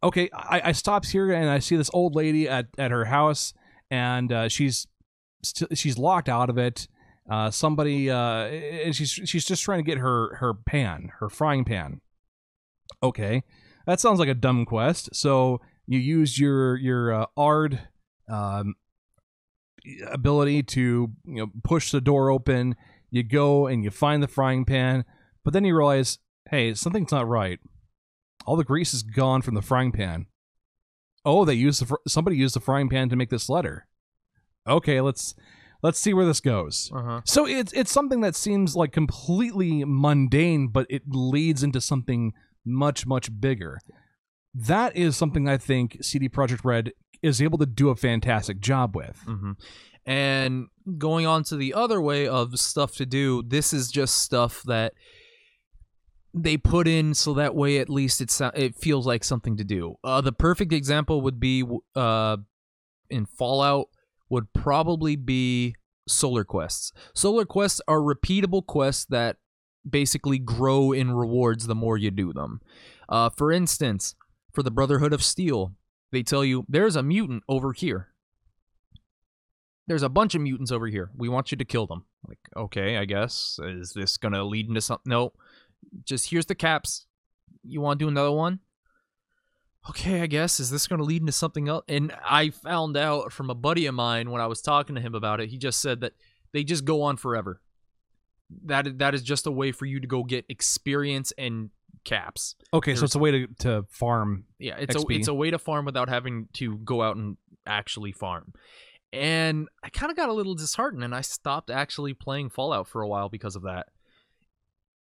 okay, 0.04 0.30
I, 0.34 0.62
I 0.66 0.72
stopped 0.72 1.12
here 1.12 1.32
and 1.32 1.50
I 1.50 1.60
see 1.60 1.76
this 1.76 1.90
old 1.94 2.16
lady 2.16 2.48
at, 2.48 2.68
at 2.78 2.92
her 2.92 3.06
house, 3.06 3.54
and 3.90 4.32
uh, 4.32 4.50
she's 4.50 4.88
st- 5.44 5.78
she's 5.78 5.98
locked 5.98 6.30
out 6.30 6.50
of 6.50 6.58
it. 6.58 6.88
Uh, 7.30 7.52
somebody 7.52 8.10
uh, 8.10 8.46
and 8.46 8.96
she's 8.96 9.12
she's 9.12 9.46
just 9.46 9.64
trying 9.64 9.80
to 9.80 9.84
get 9.84 9.98
her 10.00 10.36
her 10.36 10.54
pan, 10.54 11.12
her 11.20 11.30
frying 11.30 11.64
pan. 11.64 12.02
Okay, 13.04 13.44
that 13.86 14.00
sounds 14.00 14.20
like 14.20 14.30
a 14.30 14.34
dumb 14.34 14.66
quest. 14.66 15.10
So 15.14 15.62
you 15.86 16.00
use 16.00 16.40
your 16.40 16.76
your 16.78 17.14
uh, 17.14 17.26
Aard 17.38 17.80
um, 18.28 18.76
ability 20.08 20.64
to 20.64 21.12
you 21.26 21.36
know 21.36 21.48
push 21.64 21.92
the 21.92 22.02
door 22.02 22.30
open. 22.30 22.76
You 23.12 23.24
go 23.24 23.68
and 23.68 23.84
you 23.84 23.90
find 23.90 24.22
the 24.22 24.28
frying 24.28 24.66
pan, 24.66 25.04
but 25.44 25.52
then 25.54 25.66
you 25.66 25.76
realize, 25.76 26.20
hey, 26.52 26.76
something's 26.76 27.12
not 27.12 27.28
right. 27.28 27.60
All 28.50 28.56
the 28.56 28.64
grease 28.64 28.96
is 28.96 29.04
gone 29.04 29.44
from 29.44 29.54
the 29.54 29.62
frying 29.62 29.92
pan. 29.92 30.26
Oh, 31.24 31.46
they 31.46 31.54
used 31.54 31.82
the 31.82 31.86
fr- 31.86 32.08
somebody 32.08 32.36
used 32.36 32.56
the 32.56 32.60
frying 32.60 32.90
pan 32.90 33.08
to 33.10 33.16
make 33.16 33.30
this 33.30 33.48
letter. 33.48 33.86
Okay, 34.68 35.02
let's 35.02 35.36
let's 35.84 36.00
see 36.00 36.16
where 36.16 36.26
this 36.26 36.40
goes. 36.40 36.90
Uh-huh. 36.92 37.22
So 37.26 37.46
it's 37.46 37.72
it's 37.74 37.92
something 37.92 38.22
that 38.22 38.36
seems 38.36 38.76
like 38.76 38.92
completely 38.92 39.84
mundane, 39.86 40.70
but 40.70 40.88
it 40.90 41.04
leads 41.08 41.62
into 41.62 41.80
something 41.80 42.34
much 42.66 43.06
much 43.06 43.30
bigger. 43.40 43.78
That 44.56 44.96
is 44.96 45.16
something 45.16 45.48
I 45.48 45.58
think 45.58 46.00
CD 46.02 46.28
Projekt 46.28 46.66
Red 46.66 46.94
is 47.22 47.44
able 47.44 47.60
to 47.60 47.68
do 47.68 47.90
a 47.90 47.96
fantastic 47.96 48.62
job 48.62 48.96
with. 48.96 49.20
hmm 49.28 49.52
And 50.08 50.70
going 50.98 51.28
on 51.28 51.44
to 51.44 51.56
the 51.56 51.76
other 51.76 52.02
way 52.02 52.28
of 52.28 52.60
stuff 52.60 52.96
to 52.96 53.06
do, 53.06 53.44
this 53.44 53.74
is 53.74 53.92
just 53.92 54.16
stuff 54.16 54.64
that 54.64 54.94
they 56.34 56.58
put 56.58 56.88
in 56.88 57.14
so 57.14 57.34
that 57.34 57.56
way 57.56 57.80
at 57.80 57.90
least 57.90 58.22
it 58.22 58.30
so- 58.30 58.52
it 58.54 58.76
feels 58.76 59.06
like 59.08 59.24
something 59.24 59.58
to 59.58 59.64
do. 59.64 59.96
Uh, 60.04 60.22
the 60.22 60.32
perfect 60.32 60.72
example 60.74 61.22
would 61.22 61.40
be 61.40 61.64
uh, 61.96 62.38
in 63.10 63.26
Fallout 63.26 63.88
would 64.30 64.54
probably 64.54 65.16
be 65.16 65.76
solar 66.08 66.44
quests. 66.44 66.92
Solar 67.14 67.46
quests 67.46 67.82
are 67.88 68.00
repeatable 68.00 68.66
quests 68.66 69.06
that 69.10 69.38
basically 69.90 70.38
grow 70.38 70.92
in 70.92 71.12
rewards 71.12 71.66
the 71.66 71.76
more 71.76 71.98
you 71.98 72.12
do 72.12 72.32
them. 72.34 72.62
Uh, 73.08 73.30
for 73.30 73.52
instance, 73.52 74.16
for 74.52 74.62
the 74.62 74.72
Brotherhood 74.72 75.14
of 75.14 75.24
Steel, 75.24 75.74
they 76.12 76.22
tell 76.22 76.46
you 76.46 76.66
there's 76.68 76.96
a 76.96 77.04
mutant 77.04 77.44
over 77.48 77.74
here 77.74 78.10
there's 79.90 80.04
a 80.04 80.10
bunch 80.10 80.36
of 80.36 80.42
mutants 80.42 80.72
over 80.72 80.86
here. 80.86 81.10
We 81.18 81.30
want 81.30 81.52
you 81.52 81.58
to 81.58 81.66
kill 81.66 81.88
them. 81.88 82.06
Like, 82.28 82.38
okay, 82.56 82.98
I 82.98 83.06
guess. 83.06 83.60
Is 83.64 83.92
this 83.92 84.18
gonna 84.18 84.44
lead 84.44 84.68
into 84.68 84.82
something? 84.82 85.10
No. 85.10 85.34
Just 86.04 86.30
here's 86.30 86.46
the 86.46 86.56
caps. 86.56 87.06
You 87.64 87.82
want 87.82 88.00
to 88.00 88.06
do 88.06 88.10
another 88.10 88.32
one? 88.32 88.60
Okay, 89.90 90.22
I 90.22 90.28
guess. 90.28 90.60
Is 90.60 90.70
this 90.70 90.88
gonna 90.88 91.04
lead 91.04 91.22
into 91.22 91.32
something 91.32 91.68
else? 91.68 91.86
And 91.88 92.14
I 92.24 92.50
found 92.50 92.98
out 92.98 93.32
from 93.32 93.50
a 93.50 93.56
buddy 93.56 93.86
of 93.86 93.96
mine 93.96 94.30
when 94.30 94.42
I 94.42 94.48
was 94.48 94.62
talking 94.62 94.96
to 94.96 95.02
him 95.02 95.16
about 95.16 95.40
it. 95.40 95.50
He 95.50 95.58
just 95.58 95.82
said 95.82 96.02
that 96.02 96.14
they 96.54 96.64
just 96.64 96.86
go 96.86 97.02
on 97.02 97.18
forever. 97.18 97.62
That 98.66 99.00
that 99.00 99.16
is 99.16 99.24
just 99.24 99.48
a 99.48 99.52
way 99.52 99.72
for 99.72 99.86
you 99.86 100.00
to 100.00 100.08
go 100.08 100.24
get 100.24 100.46
experience 100.50 101.32
and 101.38 101.70
caps. 102.04 102.56
Okay, 102.74 102.96
so 102.96 103.06
it's 103.06 103.16
a 103.16 103.20
way 103.20 103.32
to, 103.32 103.48
to 103.60 103.86
farm. 103.90 104.46
Yeah, 104.58 104.76
it's 104.78 104.96
a 104.96 105.04
it's 105.10 105.28
a 105.28 105.34
way 105.34 105.52
to 105.52 105.60
farm 105.60 105.86
without 105.86 106.10
having 106.10 106.50
to 106.54 106.78
go 106.78 107.02
out 107.02 107.16
and 107.16 107.38
actually 107.66 108.12
farm. 108.12 108.54
And 109.12 109.70
I 109.84 109.90
kind 109.90 110.12
of 110.12 110.18
got 110.18 110.30
a 110.30 110.34
little 110.34 110.54
disheartened 110.56 111.04
and 111.04 111.16
I 111.16 111.22
stopped 111.22 111.72
actually 111.72 112.14
playing 112.14 112.50
Fallout 112.50 112.88
for 112.88 113.02
a 113.02 113.08
while 113.08 113.30
because 113.30 113.56
of 113.56 113.64
that. 113.64 113.88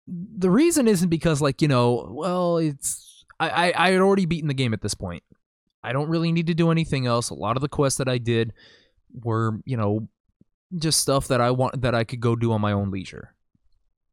The 0.06 0.50
reason 0.50 0.88
isn't 0.88 1.08
because 1.08 1.40
like, 1.40 1.62
you 1.62 1.68
know, 1.68 2.08
well, 2.10 2.58
it's 2.58 3.24
I 3.38 3.48
I, 3.48 3.86
I 3.86 3.90
had 3.92 4.00
already 4.00 4.26
beaten 4.26 4.48
the 4.48 4.54
game 4.54 4.72
at 4.72 4.82
this 4.82 4.94
point. 4.94 5.22
I 5.82 5.92
don't 5.92 6.08
really 6.08 6.32
need 6.32 6.46
to 6.48 6.54
do 6.54 6.70
anything 6.70 7.06
else. 7.06 7.30
A 7.30 7.34
lot 7.34 7.56
of 7.56 7.62
the 7.62 7.68
quests 7.68 7.98
that 7.98 8.08
I 8.08 8.18
did 8.18 8.52
were, 9.12 9.60
you 9.64 9.76
know, 9.76 10.08
just 10.76 11.00
stuff 11.00 11.28
that 11.28 11.40
I 11.40 11.50
want 11.50 11.82
that 11.82 11.94
I 11.94 12.04
could 12.04 12.20
go 12.20 12.36
do 12.36 12.52
on 12.52 12.60
my 12.60 12.72
own 12.72 12.90
leisure. 12.90 13.34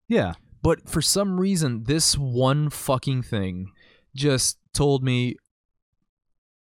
Yeah. 0.07 0.33
But 0.61 0.89
for 0.89 1.01
some 1.01 1.39
reason, 1.39 1.83
this 1.83 2.17
one 2.17 2.69
fucking 2.69 3.23
thing 3.23 3.71
just 4.15 4.57
told 4.73 5.03
me 5.03 5.35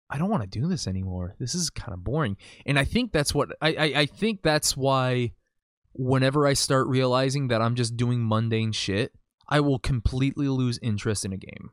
I 0.09 0.19
don't 0.19 0.31
want 0.31 0.43
to 0.43 0.61
do 0.61 0.69
this 0.69 0.87
anymore. 0.87 1.35
This 1.39 1.55
is 1.55 1.71
kind 1.71 1.93
of 1.93 2.05
boring. 2.05 2.37
And 2.65 2.79
I 2.79 2.85
think 2.85 3.13
that's 3.13 3.35
what 3.35 3.51
I, 3.61 3.69
I 3.71 3.85
I 4.01 4.07
think 4.07 4.43
that's 4.43 4.77
why 4.77 5.33
whenever 5.99 6.47
I 6.47 6.53
start 6.53 6.87
realizing 6.89 7.49
that 7.49 7.63
I'm 7.63 7.75
just 7.75 7.97
doing 7.97 8.27
mundane 8.27 8.73
shit, 8.73 9.13
I 9.49 9.61
will 9.61 9.79
completely 9.79 10.49
lose 10.49 10.79
interest 10.83 11.25
in 11.25 11.33
a 11.33 11.37
game. 11.37 11.71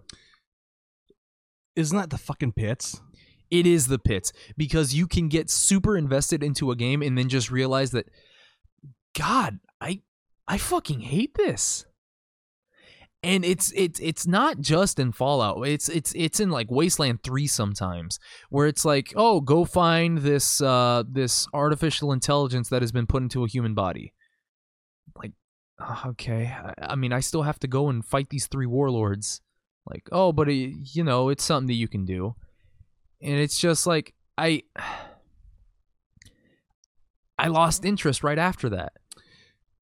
Isn't 1.75 1.97
that 1.97 2.09
the 2.09 2.17
fucking 2.17 2.53
pits? 2.53 3.01
It 3.49 3.67
is 3.67 3.87
the 3.87 3.99
pits 3.99 4.31
because 4.57 4.93
you 4.95 5.07
can 5.07 5.27
get 5.27 5.49
super 5.49 5.97
invested 5.97 6.43
into 6.43 6.71
a 6.71 6.75
game 6.75 7.01
and 7.01 7.17
then 7.17 7.29
just 7.29 7.51
realize 7.51 7.91
that 7.91 8.09
god, 9.15 9.59
I 9.79 10.01
I 10.47 10.57
fucking 10.57 11.01
hate 11.01 11.35
this. 11.35 11.85
And 13.23 13.45
it's 13.45 13.71
it's 13.73 14.01
it's 14.01 14.27
not 14.27 14.59
just 14.59 14.99
in 14.99 15.13
Fallout. 15.13 15.65
It's 15.65 15.87
it's 15.87 16.11
it's 16.13 16.41
in 16.41 16.49
like 16.49 16.69
Wasteland 16.69 17.23
3 17.23 17.47
sometimes 17.47 18.19
where 18.49 18.67
it's 18.67 18.83
like, 18.83 19.13
"Oh, 19.15 19.39
go 19.39 19.63
find 19.63 20.17
this 20.17 20.59
uh 20.59 21.03
this 21.09 21.47
artificial 21.53 22.11
intelligence 22.11 22.67
that 22.69 22.81
has 22.81 22.91
been 22.91 23.07
put 23.07 23.23
into 23.23 23.45
a 23.45 23.47
human 23.47 23.73
body." 23.73 24.13
Like, 25.15 25.31
okay. 26.05 26.53
I, 26.53 26.73
I 26.81 26.95
mean, 26.95 27.13
I 27.13 27.21
still 27.21 27.43
have 27.43 27.59
to 27.59 27.67
go 27.67 27.87
and 27.87 28.03
fight 28.03 28.29
these 28.29 28.47
three 28.47 28.65
warlords. 28.65 29.39
Like, 29.89 30.09
oh, 30.11 30.33
but 30.33 30.49
it, 30.49 30.73
you 30.93 31.03
know, 31.05 31.29
it's 31.29 31.45
something 31.45 31.67
that 31.67 31.73
you 31.73 31.87
can 31.87 32.03
do. 32.03 32.35
And 33.21 33.35
it's 33.35 33.57
just 33.57 33.87
like 33.87 34.13
I 34.37 34.63
I 37.39 37.47
lost 37.47 37.85
interest 37.85 38.21
right 38.23 38.37
after 38.37 38.69
that. 38.69 38.93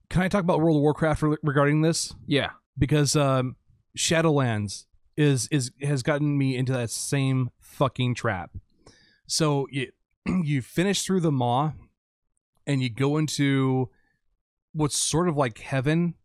Can 0.10 0.22
I 0.22 0.28
talk 0.28 0.42
about 0.42 0.60
World 0.60 0.78
of 0.78 0.82
Warcraft 0.82 1.24
regarding 1.42 1.82
this? 1.82 2.14
Yeah. 2.28 2.52
Because 2.82 3.16
um, 3.16 3.58
Shadowlands 3.96 4.86
is 5.16 5.48
is 5.52 5.72
has 5.82 6.02
gotten 6.02 6.36
me 6.36 6.58
into 6.58 6.74
that 6.74 6.90
same 6.90 7.52
fucking 7.60 8.16
trap. 8.16 8.52
So 9.28 9.68
you 9.70 9.92
you 10.26 10.62
finish 10.62 11.04
through 11.04 11.22
the 11.22 11.32
Maw, 11.32 11.74
and 12.66 12.82
you 12.82 12.90
go 12.90 13.18
into 13.18 13.90
what's 14.74 14.98
sort 14.98 15.30
of 15.30 15.38
like 15.38 15.60
heaven 15.60 16.16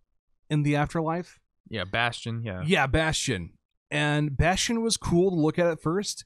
in 0.48 0.62
the 0.62 0.76
afterlife. 0.76 1.38
Yeah, 1.68 1.84
Bastion, 1.84 2.42
yeah. 2.42 2.62
Yeah, 2.64 2.86
Bastion. 2.86 3.50
And 3.90 4.36
Bastion 4.36 4.82
was 4.82 4.96
cool 4.96 5.30
to 5.30 5.36
look 5.36 5.58
at 5.58 5.66
at 5.66 5.82
first, 5.82 6.24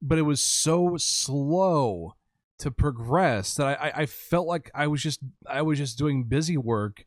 but 0.00 0.18
it 0.18 0.22
was 0.22 0.40
so 0.40 0.96
slow 0.96 2.14
to 2.58 2.70
progress 2.70 3.54
that 3.54 3.66
I, 3.66 3.88
I, 3.88 3.92
I 4.02 4.06
felt 4.06 4.46
like 4.46 4.70
I 4.74 4.86
was 4.86 5.02
just 5.02 5.20
I 5.46 5.62
was 5.62 5.78
just 5.78 5.98
doing 5.98 6.24
busy 6.24 6.56
work 6.56 7.04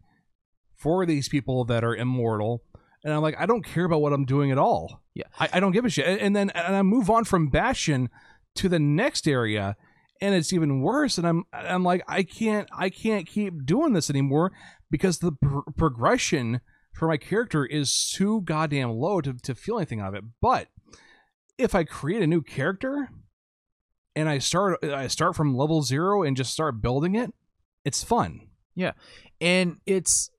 for 0.79 1.05
these 1.05 1.29
people 1.29 1.65
that 1.65 1.83
are 1.83 1.95
immortal. 1.95 2.63
And 3.03 3.13
I'm 3.13 3.21
like, 3.21 3.35
I 3.39 3.45
don't 3.45 3.63
care 3.65 3.85
about 3.85 4.01
what 4.01 4.11
I'm 4.13 4.25
doing 4.25 4.51
at 4.51 4.57
all. 4.57 5.01
Yeah. 5.13 5.23
I, 5.39 5.49
I 5.53 5.59
don't 5.59 5.71
give 5.71 5.85
a 5.85 5.89
shit. 5.89 6.07
And- 6.07 6.19
And 6.21 6.35
then 6.35 6.49
and 6.51 6.75
I 6.75 6.81
move 6.81 7.09
on 7.09 7.23
from 7.25 7.47
Bastion 7.49 8.09
to 8.55 8.67
the 8.69 8.79
next 8.79 9.27
area 9.27 9.75
and 10.21 10.35
it's 10.35 10.51
even 10.51 10.81
worse 10.81 11.17
and 11.17 11.25
I'm 11.25 11.43
I'm 11.53 11.83
like 11.83 12.03
I 12.07 12.23
can't 12.23 12.67
I 12.77 12.89
can't 12.89 13.25
keep 13.27 13.65
doing 13.65 13.93
this 13.93 14.09
anymore 14.09 14.51
because 14.91 15.19
the 15.19 15.31
pr- 15.31 15.71
progression 15.77 16.59
for 16.93 17.07
my 17.07 17.15
character 17.15 17.65
is 17.65 18.09
too 18.13 18.41
goddamn 18.41 18.91
low 18.91 19.21
to, 19.21 19.33
to 19.33 19.55
feel 19.55 19.77
anything 19.77 20.01
out 20.01 20.09
of 20.09 20.15
it. 20.15 20.23
But 20.41 20.67
if 21.57 21.73
I 21.75 21.83
create 21.85 22.21
a 22.21 22.27
new 22.27 22.41
character 22.41 23.09
and 24.15 24.27
I 24.27 24.39
start 24.39 24.83
I 24.83 25.07
start 25.07 25.35
from 25.35 25.55
level 25.55 25.83
zero 25.83 26.23
and 26.23 26.35
just 26.35 26.51
start 26.51 26.81
building 26.81 27.15
it, 27.15 27.33
it's 27.85 28.03
fun. 28.03 28.41
Yeah 28.75 28.93
and 29.39 29.77
it's 29.85 30.31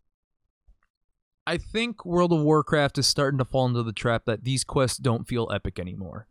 I 1.51 1.57
think 1.57 2.07
World 2.07 2.33
of 2.33 2.43
Warcraft 2.43 2.97
is 2.99 3.09
starting 3.09 3.39
to 3.39 3.45
fall 3.45 3.67
into 3.67 3.83
the 3.83 3.93
trap 3.93 4.23
that 4.27 4.45
these 4.45 4.63
quests 4.63 4.99
don't 4.99 5.27
feel 5.27 5.51
epic 5.53 5.81
anymore. 5.81 6.29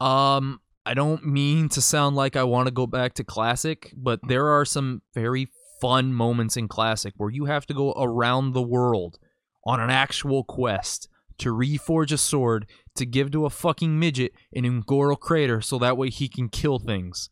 Um 0.00 0.60
I 0.86 0.94
don't 0.94 1.26
mean 1.26 1.68
to 1.70 1.82
sound 1.82 2.16
like 2.16 2.34
I 2.34 2.44
want 2.44 2.66
to 2.68 2.72
go 2.72 2.86
back 2.86 3.12
to 3.14 3.24
classic, 3.24 3.92
but 3.94 4.20
there 4.26 4.48
are 4.48 4.64
some 4.64 5.02
very 5.12 5.50
fun 5.82 6.14
moments 6.14 6.56
in 6.56 6.66
classic 6.66 7.12
where 7.18 7.28
you 7.28 7.44
have 7.44 7.66
to 7.66 7.74
go 7.74 7.92
around 7.92 8.52
the 8.52 8.62
world 8.62 9.18
on 9.66 9.80
an 9.80 9.90
actual 9.90 10.44
quest 10.44 11.08
to 11.38 11.52
reforge 11.52 12.12
a 12.12 12.16
sword 12.16 12.66
to 12.96 13.04
give 13.04 13.30
to 13.32 13.44
a 13.44 13.50
fucking 13.50 13.98
midget 13.98 14.32
in 14.50 14.64
Un'Goro 14.64 15.18
Crater 15.18 15.60
so 15.60 15.78
that 15.78 15.98
way 15.98 16.08
he 16.08 16.26
can 16.26 16.48
kill 16.48 16.78
things. 16.78 17.28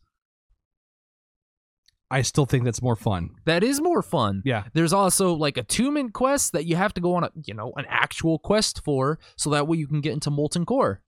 I 2.13 2.21
still 2.21 2.45
think 2.45 2.63
that's 2.63 2.81
more 2.81 2.95
fun. 2.95 3.31
That 3.45 3.63
is 3.63 3.81
more 3.81 4.03
fun. 4.03 4.43
Yeah. 4.45 4.65
There's 4.73 4.93
also 4.93 5.33
like 5.33 5.57
a 5.57 5.63
two-minute 5.63 6.13
quests 6.13 6.51
that 6.51 6.65
you 6.65 6.75
have 6.75 6.93
to 6.93 7.01
go 7.01 7.15
on 7.15 7.23
a 7.23 7.31
you 7.43 7.55
know 7.55 7.73
an 7.75 7.85
actual 7.89 8.37
quest 8.37 8.83
for, 8.83 9.17
so 9.35 9.49
that 9.49 9.67
way 9.67 9.77
you 9.77 9.87
can 9.87 9.99
get 9.99 10.13
into 10.13 10.29
Molten 10.29 10.63
Core, 10.65 11.01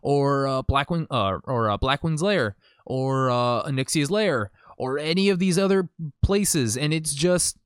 or 0.00 0.46
uh, 0.46 0.62
Blackwing, 0.62 1.06
uh, 1.10 1.38
or 1.44 1.70
uh, 1.70 1.76
Blackwing's 1.76 2.22
Lair, 2.22 2.56
or 2.86 3.30
uh, 3.30 3.64
Onyxia's 3.64 4.12
Lair, 4.12 4.52
or 4.78 4.96
any 4.98 5.28
of 5.28 5.40
these 5.40 5.58
other 5.58 5.88
places, 6.22 6.76
and 6.76 6.94
it's 6.94 7.14
just 7.14 7.58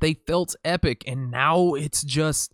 they 0.00 0.14
felt 0.26 0.56
epic, 0.64 1.04
and 1.06 1.30
now 1.30 1.74
it's 1.74 2.02
just. 2.02 2.52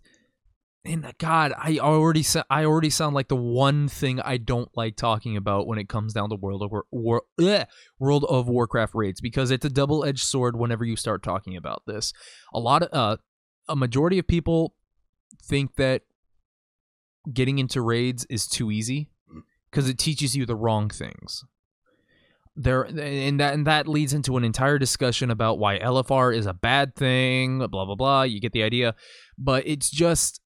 And 0.83 1.13
God, 1.19 1.53
I 1.55 1.77
already 1.77 2.23
sa- 2.23 2.43
I 2.49 2.65
already 2.65 2.89
sound 2.89 3.13
like 3.13 3.27
the 3.27 3.35
one 3.35 3.87
thing 3.87 4.19
I 4.19 4.37
don't 4.37 4.69
like 4.75 4.95
talking 4.95 5.37
about 5.37 5.67
when 5.67 5.77
it 5.77 5.87
comes 5.87 6.11
down 6.13 6.29
to 6.29 6.35
World 6.35 6.63
of 6.63 6.71
War, 6.71 6.85
War 6.89 7.23
ugh, 7.39 7.67
World 7.99 8.25
of 8.27 8.47
Warcraft 8.47 8.95
raids 8.95 9.21
because 9.21 9.51
it's 9.51 9.65
a 9.65 9.69
double-edged 9.69 10.23
sword 10.23 10.55
whenever 10.55 10.83
you 10.83 10.95
start 10.95 11.21
talking 11.21 11.55
about 11.55 11.83
this. 11.85 12.13
A 12.51 12.59
lot 12.59 12.81
of 12.81 12.89
uh 12.93 13.17
a 13.67 13.75
majority 13.75 14.17
of 14.17 14.27
people 14.27 14.73
think 15.43 15.75
that 15.75 16.01
getting 17.31 17.59
into 17.59 17.79
raids 17.81 18.25
is 18.25 18.47
too 18.47 18.71
easy 18.71 19.07
because 19.69 19.87
it 19.87 19.99
teaches 19.99 20.35
you 20.35 20.47
the 20.47 20.55
wrong 20.55 20.89
things. 20.89 21.45
There 22.55 22.81
and 22.81 23.39
that 23.39 23.53
and 23.53 23.67
that 23.67 23.87
leads 23.87 24.13
into 24.13 24.35
an 24.35 24.43
entire 24.43 24.79
discussion 24.79 25.29
about 25.29 25.59
why 25.59 25.77
LFR 25.77 26.35
is 26.35 26.47
a 26.47 26.53
bad 26.53 26.95
thing, 26.95 27.59
blah 27.59 27.85
blah 27.85 27.95
blah, 27.95 28.23
you 28.23 28.41
get 28.41 28.51
the 28.51 28.63
idea. 28.63 28.95
But 29.37 29.67
it's 29.67 29.91
just 29.91 30.41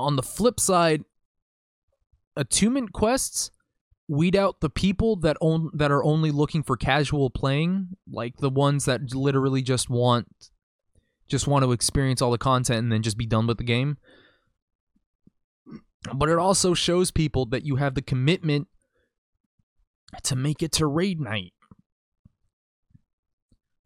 on 0.00 0.16
the 0.16 0.22
flip 0.22 0.58
side 0.58 1.04
attunement 2.36 2.92
quests 2.92 3.50
weed 4.08 4.34
out 4.34 4.60
the 4.60 4.68
people 4.68 5.14
that 5.14 5.36
own 5.40 5.70
that 5.72 5.92
are 5.92 6.02
only 6.02 6.32
looking 6.32 6.64
for 6.64 6.76
casual 6.76 7.30
playing, 7.30 7.88
like 8.10 8.36
the 8.38 8.50
ones 8.50 8.84
that 8.84 9.14
literally 9.14 9.62
just 9.62 9.88
want 9.88 10.50
just 11.28 11.46
want 11.46 11.64
to 11.64 11.72
experience 11.72 12.20
all 12.20 12.32
the 12.32 12.38
content 12.38 12.80
and 12.80 12.92
then 12.92 13.02
just 13.02 13.16
be 13.16 13.26
done 13.26 13.46
with 13.46 13.58
the 13.58 13.64
game. 13.64 13.98
But 16.12 16.28
it 16.28 16.38
also 16.38 16.74
shows 16.74 17.10
people 17.10 17.46
that 17.46 17.64
you 17.64 17.76
have 17.76 17.94
the 17.94 18.02
commitment 18.02 18.66
to 20.24 20.34
make 20.34 20.62
it 20.62 20.72
to 20.72 20.86
raid 20.86 21.20
night. 21.20 21.52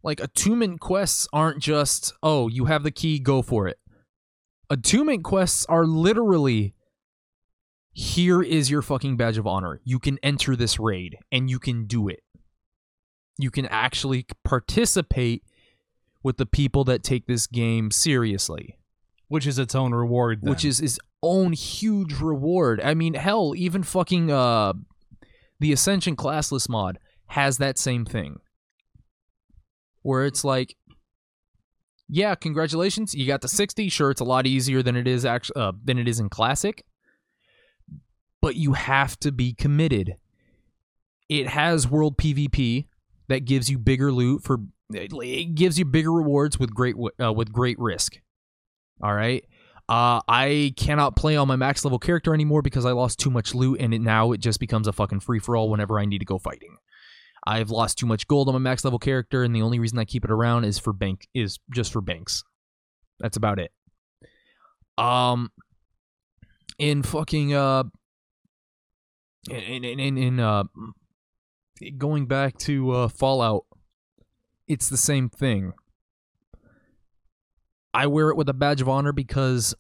Like 0.03 0.20
attunement 0.20 0.81
quests 0.81 1.29
aren't 1.33 1.62
just, 1.62 2.14
oh, 2.22 2.48
you 2.48 2.66
have 2.66 2.83
the 2.83 2.90
key, 2.90 3.18
go 3.18 3.42
for 3.42 3.68
it. 3.68 3.79
Attunement 4.70 5.22
quests 5.24 5.66
are 5.66 5.87
literally 5.87 6.74
here 7.92 8.42
is 8.42 8.70
your 8.70 8.83
fucking 8.83 9.16
badge 9.16 9.38
of 9.38 9.46
honor. 9.46 9.81
You 9.85 9.98
can 9.98 10.18
enter 10.22 10.57
this 10.57 10.81
raid 10.81 11.16
and 11.31 11.48
you 11.48 11.59
can 11.59 11.87
do 11.87 12.09
it. 12.09 12.20
You 13.38 13.50
can 13.50 13.66
actually 13.66 14.27
participate 14.44 15.44
with 16.22 16.37
the 16.38 16.46
people 16.46 16.85
that 16.85 17.03
take 17.03 17.27
this 17.27 17.46
game 17.46 17.90
seriously, 17.90 18.79
Which 19.29 19.46
is 19.46 19.59
its 19.59 19.74
own 19.74 19.92
reward. 19.92 20.40
then. 20.42 20.50
which 20.50 20.64
is 20.64 20.81
its 20.81 20.98
own 21.22 21.53
huge 21.53 22.14
reward. 22.14 22.81
I 22.81 22.94
mean, 22.94 23.14
hell, 23.14 23.55
even 23.57 23.83
fucking 23.83 24.31
uh 24.31 24.72
the 25.61 25.72
Ascension 25.72 26.16
classless 26.16 26.68
mod 26.68 26.98
has 27.29 27.59
that 27.59 27.79
same 27.79 28.05
thing. 28.05 28.38
Where 30.03 30.24
it's 30.27 30.44
like 30.44 30.77
yeah, 32.09 32.35
congratulations, 32.35 33.14
you 33.14 33.27
got 33.27 33.40
the 33.40 33.49
60. 33.49 33.88
Sure, 33.88 34.11
it's 34.11 34.21
a 34.21 34.25
lot 34.25 34.47
easier 34.47 34.83
than 34.83 34.97
it 34.97 35.07
is 35.07 35.25
actually 35.25 35.61
uh, 35.61 35.73
than 35.83 35.99
it 35.99 36.09
is 36.09 36.21
in 36.21 36.29
classic 36.29 36.85
but 38.45 38.57
you 38.57 38.75
have 38.75 39.19
to 39.21 39.33
be 39.33 39.55
committed. 39.55 40.17
It 41.31 41.49
has 41.49 41.88
world 41.88 42.19
PvP 42.19 42.88
that 43.29 43.47
gives 43.47 43.71
you 43.71 43.79
bigger 43.79 44.12
loot 44.12 44.43
for 44.43 44.59
it 44.90 45.55
gives 45.55 45.79
you 45.79 45.87
bigger 45.87 46.12
rewards 46.12 46.59
with 46.59 46.75
great 46.75 46.95
uh, 47.19 47.33
with 47.33 47.51
great 47.51 47.79
risk. 47.79 48.21
All 49.03 49.14
right. 49.14 49.43
Uh, 49.88 50.21
I 50.29 50.75
cannot 50.77 51.17
play 51.17 51.37
on 51.37 51.49
my 51.49 51.57
max 51.57 51.87
level 51.87 51.99
character 51.99 52.35
anymore 52.35 52.61
because 52.61 52.85
I 52.85 52.93
lost 52.93 53.19
too 53.19 53.31
much 53.31 53.55
loot, 53.55 53.81
and 53.81 53.95
it, 53.95 54.03
now 54.03 54.33
it 54.33 54.40
just 54.40 54.61
becomes 54.61 54.87
a 54.87 54.93
fucking 54.93 55.21
free 55.21 55.38
for 55.38 55.57
all 55.57 55.71
whenever 55.71 55.99
I 55.99 56.05
need 56.05 56.19
to 56.19 56.27
go 56.27 56.38
fighting. 56.38 56.77
I've 57.46 57.70
lost 57.70 57.98
too 57.98 58.07
much 58.07 58.26
gold 58.26 58.48
on 58.48 58.54
my 58.54 58.59
max 58.59 58.85
level 58.85 58.98
character, 58.98 59.42
and 59.42 59.54
the 59.54 59.62
only 59.62 59.78
reason 59.78 59.98
I 59.98 60.04
keep 60.04 60.24
it 60.24 60.30
around 60.30 60.64
is 60.64 60.78
for 60.78 60.92
bank 60.92 61.28
is 61.35 61.59
just 61.72 61.92
for 61.92 62.00
banks. 62.00 62.42
That's 63.20 63.37
about 63.37 63.59
it. 63.59 63.70
Um, 64.96 65.50
in 66.78 67.02
fucking 67.02 67.54
uh, 67.54 67.85
in 69.50 69.85
in 69.85 70.00
in, 70.00 70.18
in 70.18 70.40
uh, 70.40 70.64
going 71.98 72.26
back 72.26 72.57
to 72.59 72.90
uh, 72.92 73.09
Fallout, 73.09 73.66
it's 74.66 74.88
the 74.88 74.96
same 74.96 75.28
thing. 75.28 75.72
I 77.92 78.07
wear 78.07 78.30
it 78.30 78.37
with 78.37 78.48
a 78.48 78.54
badge 78.54 78.80
of 78.80 78.88
honor 78.88 79.12
because 79.12 79.74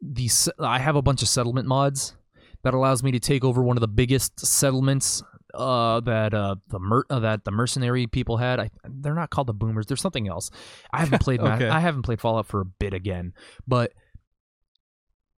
the 0.00 0.28
I 0.58 0.78
have 0.78 0.96
a 0.96 1.02
bunch 1.02 1.22
of 1.22 1.28
settlement 1.28 1.68
mods 1.68 2.16
that 2.62 2.74
allows 2.74 3.02
me 3.02 3.12
to 3.12 3.20
take 3.20 3.44
over 3.44 3.62
one 3.62 3.76
of 3.76 3.80
the 3.80 3.88
biggest 3.88 4.44
settlements 4.44 5.22
uh, 5.56 6.00
that 6.00 6.34
uh, 6.34 6.56
the 6.68 6.78
mer- 6.78 7.06
uh, 7.10 7.20
that 7.20 7.44
the 7.44 7.50
mercenary 7.50 8.06
people 8.06 8.36
had. 8.36 8.60
I, 8.60 8.70
they're 8.84 9.14
not 9.14 9.30
called 9.30 9.46
the 9.46 9.54
boomers. 9.54 9.86
There's 9.86 10.00
something 10.00 10.28
else. 10.28 10.50
I 10.92 11.00
haven't 11.00 11.20
played. 11.22 11.40
Okay. 11.46 11.68
I 11.68 11.80
haven't 11.80 12.02
played 12.02 12.20
Fallout 12.20 12.46
for 12.46 12.60
a 12.60 12.64
bit 12.64 12.92
again, 12.92 13.32
but 13.68 13.92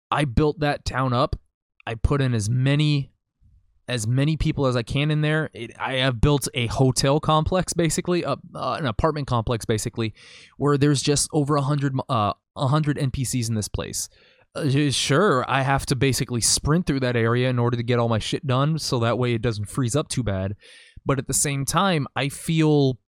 I 0.10 0.26
built 0.26 0.62
that 0.62 0.86
town 0.86 1.12
up. 1.12 1.36
I 1.86 1.96
put 1.96 2.22
in 2.22 2.34
as 2.34 2.50
many 2.50 3.12
as 3.88 4.06
many 4.06 4.36
people 4.36 4.66
as 4.66 4.76
I 4.76 4.84
can 4.84 5.12
in 5.12 5.22
there. 5.22 5.50
It, 5.54 5.72
I 5.80 5.96
have 5.96 6.20
built 6.20 6.48
a 6.54 6.68
hotel 6.68 7.20
complex, 7.20 7.74
basically, 7.74 8.26
uh, 8.26 8.36
uh, 8.54 8.78
an 8.80 8.86
apartment 8.86 9.28
complex, 9.28 9.66
basically, 9.66 10.14
where 10.58 10.78
there's 10.78 11.02
just 11.02 11.30
over 11.32 11.56
a 11.56 11.62
hundred 11.62 11.94
uh, 12.10 12.34
a 12.56 12.68
hundred 12.68 12.98
NPCs 12.98 13.50
in 13.50 13.56
this 13.56 13.68
place. 13.68 14.10
Uh, 14.58 14.92
sure, 14.92 15.46
I 15.48 15.62
have 15.62 15.86
to 15.88 15.96
basically 15.96 16.42
sprint 16.42 16.86
through 16.88 17.02
that 17.02 17.16
area 17.16 17.50
in 17.50 17.60
order 17.60 17.78
to 17.78 17.84
get 17.84 18.00
all 18.00 18.10
my 18.10 18.20
shit 18.20 18.48
done, 18.48 18.80
so 18.80 19.00
that 19.00 19.18
way 19.18 19.34
it 19.34 19.42
doesn't 19.42 19.70
freeze 19.70 19.96
up 19.96 20.08
too 20.10 20.24
bad. 20.24 20.56
But 21.06 21.20
at 21.20 21.28
the 21.28 21.34
same 21.34 21.64
time, 21.64 22.08
I 22.16 22.30
feel 22.30 23.00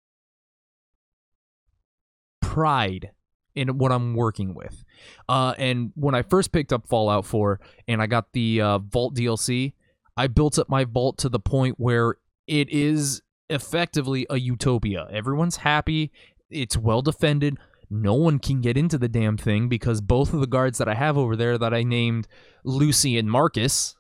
pride 2.42 3.12
in 3.56 3.78
what 3.78 3.92
I'm 3.92 4.14
working 4.14 4.54
with. 4.54 4.84
Uh, 5.28 5.54
and 5.58 5.92
when 5.96 6.16
I 6.16 6.22
first 6.22 6.52
picked 6.52 6.72
up 6.72 6.88
Fallout 6.88 7.26
4 7.26 7.60
and 7.88 8.02
I 8.02 8.08
got 8.08 8.32
the 8.34 8.62
uh, 8.62 8.78
Vault 8.80 9.16
DLC, 9.16 9.74
I 10.16 10.28
built 10.28 10.60
up 10.60 10.70
my 10.70 10.86
vault 10.86 11.18
to 11.20 11.30
the 11.30 11.40
point 11.40 11.76
where 11.78 12.16
it 12.48 12.70
is 12.70 13.22
effectively 13.50 14.28
a 14.30 14.38
utopia. 14.38 15.08
Everyone's 15.12 15.58
happy, 15.58 16.12
it's 16.50 16.78
well 16.78 17.02
defended. 17.02 17.58
No 17.90 18.14
one 18.14 18.40
can 18.40 18.62
get 18.62 18.78
into 18.78 18.98
the 18.98 19.08
damn 19.08 19.38
thing 19.38 19.68
because 19.68 20.00
both 20.02 20.34
of 20.34 20.42
the 20.42 20.48
guards 20.48 20.78
that 20.78 20.88
I 20.88 20.94
have 20.94 21.18
over 21.18 21.36
there 21.36 21.58
that 21.58 21.74
I 21.74 21.84
named 21.84 22.28
Lucy 22.64 23.18
and 23.18 23.30
Marcus 23.30 23.96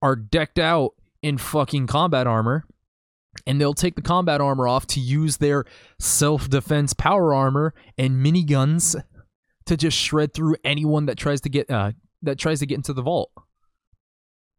are 0.00 0.16
decked 0.16 0.58
out 0.58 0.92
in 1.22 1.38
fucking 1.38 1.86
combat 1.86 2.26
armor 2.26 2.66
and 3.46 3.60
they'll 3.60 3.74
take 3.74 3.94
the 3.94 4.02
combat 4.02 4.40
armor 4.40 4.66
off 4.66 4.86
to 4.86 5.00
use 5.00 5.36
their 5.36 5.64
self-defense 5.98 6.94
power 6.94 7.32
armor 7.34 7.74
and 7.96 8.24
miniguns 8.24 9.00
to 9.66 9.76
just 9.76 9.96
shred 9.96 10.34
through 10.34 10.56
anyone 10.64 11.06
that 11.06 11.18
tries 11.18 11.40
to 11.42 11.48
get 11.48 11.70
uh 11.70 11.92
that 12.22 12.38
tries 12.38 12.60
to 12.60 12.66
get 12.66 12.76
into 12.76 12.92
the 12.92 13.02
vault. 13.02 13.30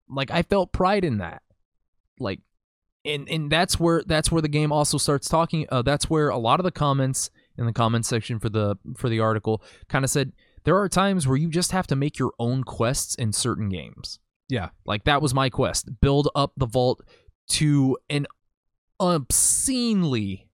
Like 0.10 0.32
I 0.32 0.42
felt 0.44 0.72
pride 0.72 1.06
in 1.06 1.18
that. 1.18 1.42
Like 2.20 2.40
and 3.06 3.28
and 3.30 3.52
that's 3.52 3.80
where 3.80 4.04
that's 4.06 4.32
where 4.32 4.42
the 4.42 4.48
game 4.48 4.72
also 4.72 4.98
starts 4.98 5.28
talking 5.28 5.66
uh, 5.70 5.82
that's 5.82 6.10
where 6.10 6.30
a 6.30 6.38
lot 6.38 6.60
of 6.60 6.64
the 6.64 6.72
comments 6.72 7.30
in 7.58 7.66
the 7.66 7.74
comments 7.74 8.08
section 8.08 8.40
for 8.40 8.50
the 8.50 8.76
for 8.96 9.10
the 9.10 9.20
article 9.20 9.64
kind 9.88 10.04
of 10.04 10.12
said 10.12 10.32
there 10.64 10.78
are 10.78 10.90
times 10.90 11.28
where 11.28 11.38
you 11.38 11.50
just 11.50 11.72
have 11.72 11.88
to 11.88 11.96
make 11.96 12.18
your 12.18 12.32
own 12.40 12.64
quests 12.64 13.16
in 13.16 13.34
certain 13.34 13.70
games. 13.70 14.20
Yeah. 14.50 14.70
Like 14.86 15.04
that 15.06 15.22
was 15.22 15.34
my 15.34 15.50
quest. 15.50 16.00
Build 16.02 16.30
up 16.36 16.54
the 16.58 16.66
vault 16.66 17.04
to 17.50 17.98
an 18.10 18.28
obscenely 19.00 20.48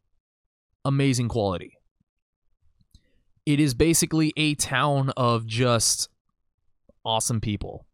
amazing 0.83 1.29
quality. 1.29 1.77
It 3.45 3.59
is 3.59 3.73
basically 3.73 4.33
a 4.37 4.55
town 4.55 5.11
of 5.17 5.45
just 5.45 6.09
awesome 7.03 7.41
people. 7.41 7.85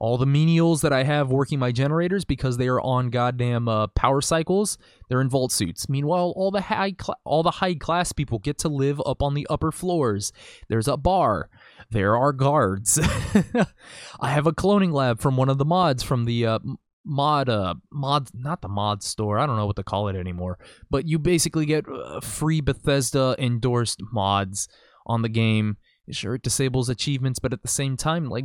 All 0.00 0.16
the 0.16 0.26
menials 0.26 0.80
that 0.80 0.94
I 0.94 1.04
have 1.04 1.30
working 1.30 1.58
my 1.58 1.72
generators 1.72 2.24
because 2.24 2.56
they 2.56 2.68
are 2.68 2.80
on 2.80 3.10
goddamn 3.10 3.68
uh, 3.68 3.88
power 3.88 4.22
cycles, 4.22 4.78
they're 5.08 5.20
in 5.20 5.28
vault 5.28 5.52
suits. 5.52 5.90
Meanwhile, 5.90 6.32
all 6.36 6.50
the 6.50 6.62
high 6.62 6.94
cl- 6.98 7.20
all 7.24 7.42
the 7.42 7.50
high 7.50 7.74
class 7.74 8.10
people 8.10 8.38
get 8.38 8.56
to 8.58 8.68
live 8.68 9.00
up 9.04 9.22
on 9.22 9.34
the 9.34 9.46
upper 9.50 9.70
floors. 9.70 10.32
There's 10.68 10.88
a 10.88 10.96
bar. 10.96 11.50
There 11.90 12.16
are 12.16 12.32
guards. 12.32 12.98
I 14.20 14.30
have 14.30 14.46
a 14.46 14.52
cloning 14.52 14.92
lab 14.92 15.20
from 15.20 15.36
one 15.36 15.50
of 15.50 15.58
the 15.58 15.66
mods 15.66 16.02
from 16.02 16.24
the 16.24 16.46
uh, 16.46 16.58
mod 17.04 17.48
uh 17.48 17.74
mod 17.90 18.28
not 18.34 18.60
the 18.60 18.68
mod 18.68 19.02
store 19.02 19.38
i 19.38 19.46
don't 19.46 19.56
know 19.56 19.64
what 19.64 19.76
to 19.76 19.82
call 19.82 20.08
it 20.08 20.16
anymore 20.16 20.58
but 20.90 21.08
you 21.08 21.18
basically 21.18 21.64
get 21.64 21.86
uh, 21.88 22.20
free 22.20 22.60
bethesda 22.60 23.34
endorsed 23.38 24.02
mods 24.12 24.68
on 25.06 25.22
the 25.22 25.28
game 25.28 25.78
sure 26.10 26.34
it 26.34 26.42
disables 26.42 26.88
achievements 26.90 27.38
but 27.38 27.52
at 27.54 27.62
the 27.62 27.68
same 27.68 27.96
time 27.96 28.28
like 28.28 28.44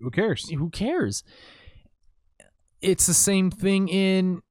Who 0.00 0.10
cares? 0.10 0.48
who 0.48 0.70
cares 0.70 1.22
it's 2.80 3.06
the 3.06 3.14
same 3.14 3.50
thing 3.50 3.88
in 3.88 4.42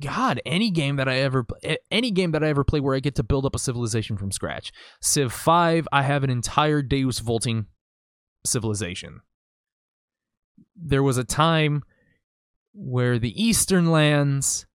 god 0.00 0.40
any 0.46 0.70
game 0.70 0.96
that 0.96 1.08
i 1.08 1.16
ever 1.16 1.46
any 1.90 2.10
game 2.10 2.30
that 2.32 2.42
i 2.42 2.48
ever 2.48 2.64
play 2.64 2.80
where 2.80 2.94
i 2.94 3.00
get 3.00 3.14
to 3.14 3.22
build 3.22 3.44
up 3.44 3.54
a 3.54 3.58
civilization 3.58 4.16
from 4.16 4.32
scratch 4.32 4.72
civ 5.00 5.32
5 5.32 5.88
i 5.92 6.02
have 6.02 6.24
an 6.24 6.30
entire 6.30 6.82
deus 6.82 7.18
vaulting 7.18 7.66
civilization 8.44 9.20
there 10.74 11.02
was 11.02 11.18
a 11.18 11.24
time 11.24 11.82
where 12.72 13.18
the 13.18 13.42
eastern 13.42 13.90
lands 13.90 14.66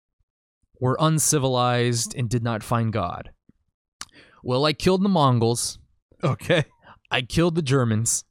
were 0.80 0.98
uncivilized 1.00 2.16
and 2.16 2.30
did 2.30 2.44
not 2.44 2.64
find 2.64 2.94
god 2.94 3.32
well 4.44 4.66
i 4.66 4.74
killed 4.74 5.04
the 5.04 5.10
mongols 5.10 5.80
Okay. 6.24 6.66
I 7.10 7.22
killed 7.24 7.56
the 7.56 7.62
Germans. 7.62 8.24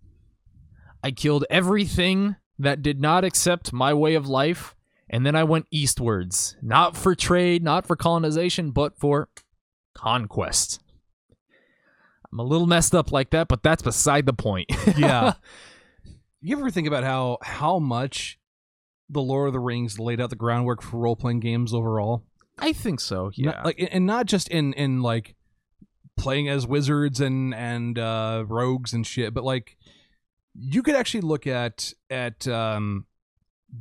I 1.02 1.10
killed 1.10 1.44
everything 1.50 2.36
that 2.58 2.82
did 2.82 3.00
not 3.00 3.24
accept 3.24 3.72
my 3.72 3.94
way 3.94 4.14
of 4.14 4.28
life, 4.28 4.74
and 5.08 5.24
then 5.24 5.34
I 5.34 5.44
went 5.44 5.66
eastwards. 5.70 6.56
Not 6.62 6.96
for 6.96 7.14
trade, 7.14 7.62
not 7.62 7.86
for 7.86 7.96
colonization, 7.96 8.70
but 8.70 8.98
for 8.98 9.28
conquest. 9.94 10.80
I'm 12.32 12.38
a 12.38 12.44
little 12.44 12.66
messed 12.66 12.94
up 12.94 13.10
like 13.10 13.30
that, 13.30 13.48
but 13.48 13.62
that's 13.62 13.82
beside 13.82 14.26
the 14.26 14.32
point. 14.32 14.70
Yeah. 14.96 15.34
you 16.40 16.56
ever 16.56 16.70
think 16.70 16.86
about 16.86 17.04
how 17.04 17.38
how 17.42 17.78
much 17.78 18.38
the 19.08 19.20
Lord 19.22 19.48
of 19.48 19.52
the 19.52 19.58
Rings 19.60 19.98
laid 19.98 20.20
out 20.20 20.30
the 20.30 20.36
groundwork 20.36 20.82
for 20.82 20.98
role 20.98 21.16
playing 21.16 21.40
games 21.40 21.74
overall? 21.74 22.22
I 22.58 22.72
think 22.72 23.00
so. 23.00 23.30
Yeah. 23.34 23.50
Not- 23.52 23.64
like 23.64 23.88
and 23.90 24.06
not 24.06 24.26
just 24.26 24.48
in 24.48 24.72
in 24.74 25.02
like 25.02 25.34
playing 26.16 26.48
as 26.48 26.66
wizards 26.66 27.20
and 27.20 27.54
and 27.54 27.98
uh 27.98 28.44
rogues 28.46 28.92
and 28.92 29.06
shit, 29.06 29.32
but 29.34 29.42
like 29.42 29.76
you 30.54 30.82
could 30.82 30.94
actually 30.94 31.20
look 31.22 31.46
at 31.46 31.92
at 32.08 32.46
um 32.48 33.06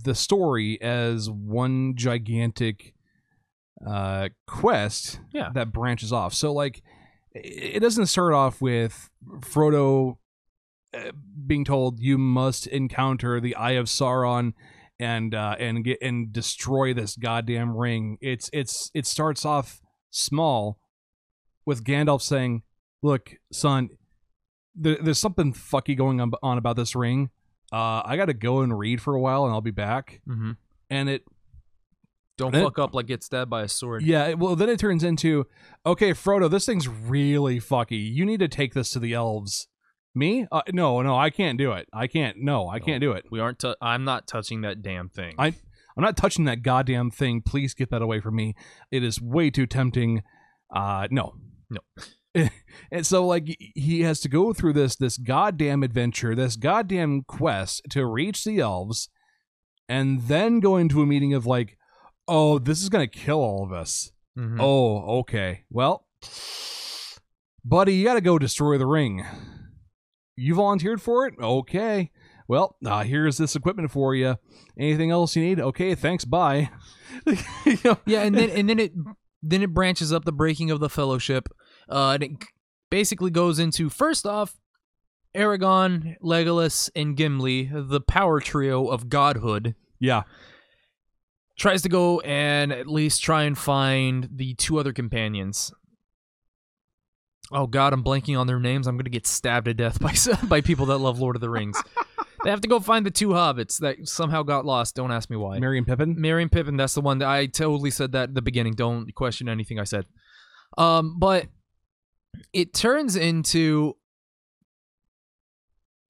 the 0.04 0.14
story 0.16 0.80
as 0.82 1.30
one 1.30 1.96
gigantic 1.96 2.94
uh 3.88 4.30
quest 4.46 5.20
Yeah. 5.34 5.50
that 5.54 5.72
branches 5.72 6.12
off. 6.14 6.34
So 6.34 6.54
like 6.54 6.82
it 7.34 7.80
doesn't 7.82 8.08
start 8.08 8.34
off 8.34 8.62
with 8.62 9.10
Frodo 9.42 10.18
uh, 10.98 11.12
being 11.46 11.64
told 11.64 12.00
you 12.00 12.18
must 12.18 12.66
encounter 12.68 13.40
the 13.40 13.56
Eye 13.56 13.74
of 13.74 13.86
Sauron 13.86 14.54
and 15.00 15.34
uh, 15.36 15.56
and 15.60 15.84
get 15.84 16.00
and 16.02 16.34
destroy 16.34 16.94
this 16.94 17.16
goddamn 17.16 17.76
ring. 17.78 18.18
It's 18.22 18.50
it's 18.52 18.90
it 18.94 19.06
starts 19.06 19.46
off 19.46 19.80
small 20.10 20.80
with 21.66 21.84
Gandalf 21.84 22.22
saying, 22.24 22.64
"Look, 23.04 23.36
son, 23.54 23.90
there, 24.76 24.98
there's 25.02 25.20
something 25.20 25.54
fucky 25.54 25.98
going 25.98 26.22
on, 26.22 26.32
on 26.44 26.58
about 26.58 26.76
this 26.76 26.96
ring. 26.96 27.30
Uh, 27.72 28.02
I 28.06 28.16
got 28.18 28.26
to 28.26 28.34
go 28.34 28.62
and 28.62 28.78
read 28.78 29.02
for 29.02 29.14
a 29.16 29.20
while, 29.22 29.46
and 29.46 29.54
I'll 29.54 29.62
be 29.62 29.72
back." 29.72 30.22
hmm 30.26 30.52
And 30.90 31.10
it 31.10 31.24
Don't 32.38 32.52
Then- 32.54 32.64
fuck 32.64 32.80
up 32.80 32.94
like 32.96 33.06
get 33.08 33.22
stabbed 33.24 33.50
by 33.50 33.64
a 33.64 33.68
sword. 33.68 34.02
yeah, 34.04 34.28
it- 34.28 34.40
well, 34.40 34.56
then 34.56 34.70
it 34.70 34.80
turns 34.80 35.04
into, 35.04 35.46
okay, 35.86 36.12
Frodo, 36.12 36.50
this 36.50 36.66
thing's 36.66 36.88
really 36.88 37.60
fucky. 37.60 38.14
You 38.14 38.26
need 38.26 38.40
to 38.40 38.48
take 38.48 38.74
this 38.74 38.90
to 38.92 39.00
the 39.00 39.14
elves. 39.14 39.68
Me? 40.16 40.48
Uh, 40.52 40.62
no, 40.74 41.02
no, 41.02 41.16
I 41.18 41.30
can't 41.30 41.58
do 41.58 41.74
it. 41.74 41.88
I 41.94 42.08
can't. 42.08 42.38
No, 42.38 42.68
I 42.70 42.80
can't 42.80 43.02
do 43.02 43.12
it. 43.12 43.26
We 43.30 43.40
aren't. 43.40 43.60
tou- 43.60 43.76
I'm 43.82 44.04
not 44.06 44.26
touching 44.26 44.62
that 44.62 44.82
damn 44.82 45.10
thing. 45.10 45.36
I- 45.38 45.48
I'm 45.98 46.04
not 46.04 46.16
touching 46.18 46.46
that 46.46 46.64
goddamn 46.64 47.12
thing. 47.12 47.42
Please 47.42 47.74
get 47.74 47.90
that 47.92 48.02
away 48.02 48.22
from 48.22 48.36
me. 48.38 48.56
It 48.90 49.04
is 49.04 49.22
way 49.22 49.50
too 49.52 49.66
tempting. 49.68 50.24
Uh, 50.74 51.08
no, 51.12 51.34
No. 51.70 51.82
and 52.92 53.06
so 53.06 53.26
like 53.26 53.56
he 53.76 54.02
has 54.02 54.20
to 54.22 54.30
go 54.30 54.54
through 54.54 54.74
this 54.74 54.96
this 54.96 55.18
goddamn 55.18 55.84
adventure, 55.84 56.36
this 56.36 56.56
goddamn 56.56 57.24
quest 57.28 57.82
to 57.90 58.06
reach 58.06 58.44
the 58.44 58.60
elves, 58.60 59.10
and 59.88 60.24
then 60.24 60.60
go 60.60 60.78
into 60.78 61.02
a 61.02 61.06
meeting 61.06 61.34
of 61.34 61.46
like, 61.46 61.78
oh, 62.28 62.60
this 62.60 62.82
is 62.82 62.90
gonna 62.90 63.08
kill 63.08 63.40
all 63.40 63.64
of 63.64 63.72
us. 63.72 64.12
Mhm. 64.38 64.58
Oh, 64.60 65.20
okay. 65.20 65.64
Well, 65.70 66.06
buddy, 67.66 67.96
you 67.96 68.06
got 68.06 68.14
to 68.16 68.22
go 68.22 68.38
destroy 68.40 68.78
the 68.78 68.86
ring. 68.86 69.26
You 70.36 70.56
volunteered 70.56 71.02
for 71.02 71.28
it? 71.28 71.34
Okay. 71.42 72.12
Well, 72.48 72.78
uh, 72.86 73.04
here's 73.04 73.38
this 73.38 73.56
equipment 73.56 73.92
for 73.92 74.16
you. 74.16 74.38
Anything 74.78 75.12
else 75.12 75.36
you 75.36 75.44
need? 75.44 75.60
Okay, 75.60 75.94
thanks. 75.96 76.26
Bye. 76.26 76.70
You 77.66 77.78
know? 77.84 77.98
Yeah, 78.06 78.22
and 78.22 78.36
then 78.36 78.50
and 78.56 78.70
then 78.70 78.80
it 78.80 78.94
then 79.44 79.62
it 79.64 79.74
branches 79.74 80.14
up 80.14 80.26
the 80.26 80.32
breaking 80.32 80.72
of 80.72 80.80
the 80.80 80.90
fellowship. 80.90 81.50
Uh, 81.90 82.12
and 82.12 82.24
it 82.24 82.32
basically 82.90 83.32
goes 83.32 83.60
into 83.60 83.90
first 83.90 84.26
off, 84.26 84.58
Aragorn, 85.36 86.18
Legolas, 86.24 86.90
and 86.96 87.16
Gimli, 87.16 87.70
the 87.72 88.02
power 88.02 88.40
trio 88.40 88.88
of 88.88 89.10
godhood, 89.10 89.76
yeah. 90.00 90.24
tries 91.58 91.82
to 91.84 91.90
go 91.90 92.20
and 92.22 92.72
at 92.72 92.88
least 92.88 93.24
try 93.24 93.44
and 93.44 93.58
find 93.58 94.30
the 94.32 94.56
two 94.56 94.80
other 94.80 94.94
companions. 94.94 95.72
Oh 97.52 97.68
God, 97.68 97.94
I'm 97.94 98.04
blanking 98.04 98.40
on 98.40 98.48
their 98.48 98.60
names. 98.60 98.88
I'm 98.88 98.98
gonna 98.98 99.10
get 99.10 99.28
stabbed 99.28 99.66
to 99.66 99.74
death 99.74 100.00
by 100.02 100.14
by 100.48 100.62
people 100.62 100.88
that 100.88 100.98
love 100.98 101.20
Lord 101.20 101.36
of 101.36 101.42
the 101.42 101.50
Rings. 101.50 101.82
they 102.44 102.50
have 102.50 102.62
to 102.62 102.68
go 102.68 102.80
find 102.80 103.06
the 103.06 103.12
two 103.12 103.30
hobbits 103.30 103.80
that 103.80 104.08
somehow 104.08 104.44
got 104.44 104.66
lost. 104.66 104.96
Don't 104.96 105.12
ask 105.12 105.30
me 105.30 105.38
why. 105.38 105.60
Merry 105.60 105.78
and 105.78 105.88
Pippin. 105.88 106.16
Merry 106.20 106.44
and 106.44 106.52
Pippin, 106.52 106.78
that's 106.78 106.94
the 106.94 107.02
one 107.02 107.20
that 107.20 107.28
I 107.28 107.48
totally 107.48 107.92
said 107.92 108.12
that 108.14 108.30
at 108.30 108.36
the 108.36 108.42
beginning. 108.42 108.74
Don't 108.74 109.14
question 109.16 109.50
anything 109.50 109.80
I 109.80 109.84
said. 109.84 110.06
Um, 110.78 111.18
but 111.20 111.48
it 112.54 112.74
turns 112.74 113.16
into 113.16 113.96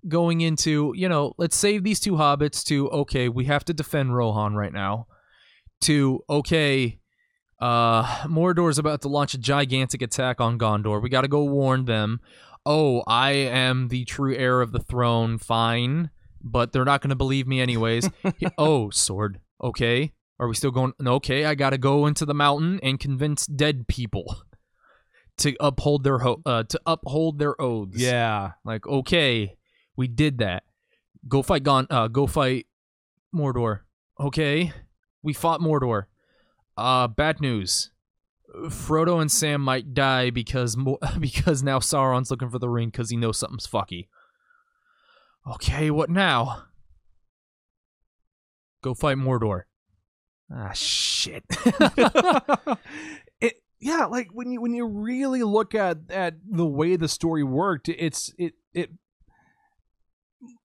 going 0.07 0.41
into, 0.41 0.93
you 0.95 1.09
know, 1.09 1.33
let's 1.37 1.55
save 1.55 1.83
these 1.83 1.99
two 1.99 2.13
hobbits 2.13 2.63
to 2.65 2.89
okay, 2.89 3.29
we 3.29 3.45
have 3.45 3.65
to 3.65 3.73
defend 3.73 4.15
Rohan 4.15 4.55
right 4.55 4.73
now. 4.73 5.07
To 5.81 6.23
okay, 6.29 6.99
uh 7.59 8.03
Mordor's 8.27 8.77
about 8.77 9.01
to 9.01 9.09
launch 9.09 9.33
a 9.33 9.37
gigantic 9.37 10.01
attack 10.01 10.39
on 10.41 10.57
Gondor. 10.57 11.01
We 11.01 11.09
gotta 11.09 11.27
go 11.27 11.43
warn 11.43 11.85
them. 11.85 12.19
Oh, 12.65 13.03
I 13.07 13.31
am 13.31 13.87
the 13.87 14.05
true 14.05 14.35
heir 14.35 14.61
of 14.61 14.71
the 14.71 14.79
throne, 14.79 15.37
fine. 15.37 16.11
But 16.41 16.71
they're 16.71 16.85
not 16.85 17.01
gonna 17.01 17.15
believe 17.15 17.47
me 17.47 17.59
anyways. 17.59 18.09
oh, 18.57 18.89
sword. 18.91 19.39
Okay. 19.61 20.13
Are 20.39 20.47
we 20.47 20.55
still 20.55 20.71
going? 20.71 20.93
Okay, 21.05 21.43
I 21.43 21.55
gotta 21.55 21.77
go 21.77 22.05
into 22.05 22.25
the 22.25 22.33
mountain 22.33 22.79
and 22.81 22.99
convince 22.99 23.45
dead 23.45 23.87
people 23.87 24.37
to 25.39 25.55
uphold 25.59 26.03
their 26.03 26.19
ho- 26.19 26.41
uh, 26.45 26.63
to 26.63 26.79
uphold 26.85 27.39
their 27.39 27.59
oaths. 27.61 27.97
Yeah. 27.99 28.51
Like, 28.63 28.85
okay, 28.87 29.55
we 29.95 30.07
did 30.07 30.37
that. 30.39 30.63
Go 31.27 31.41
fight 31.41 31.63
Gon 31.63 31.85
uh 31.89 32.07
go 32.07 32.27
fight 32.27 32.67
Mordor. 33.35 33.81
Okay. 34.19 34.71
We 35.21 35.33
fought 35.33 35.59
Mordor. 35.59 36.05
Uh 36.77 37.07
bad 37.07 37.41
news. 37.41 37.91
Frodo 38.67 39.21
and 39.21 39.31
Sam 39.31 39.61
might 39.61 39.93
die 39.93 40.29
because 40.29 40.75
Mo- 40.77 40.97
because 41.19 41.61
now 41.61 41.79
Sauron's 41.79 42.31
looking 42.31 42.49
for 42.49 42.59
the 42.59 42.69
ring 42.69 42.89
cuz 42.91 43.09
he 43.09 43.17
knows 43.17 43.37
something's 43.37 43.67
fucky. 43.67 44.07
Okay, 45.45 45.91
what 45.91 46.09
now? 46.09 46.63
Go 48.81 48.93
fight 48.93 49.17
Mordor. 49.17 49.63
Ah 50.51 50.71
shit. 50.73 51.43
yeah, 53.79 54.05
like 54.05 54.29
when 54.33 54.51
you 54.51 54.61
when 54.61 54.73
you 54.73 54.85
really 54.85 55.43
look 55.43 55.73
at 55.73 55.97
at 56.09 56.35
the 56.45 56.65
way 56.65 56.95
the 56.95 57.07
story 57.07 57.43
worked, 57.43 57.87
it's 57.87 58.33
it 58.37 58.53
it 58.73 58.91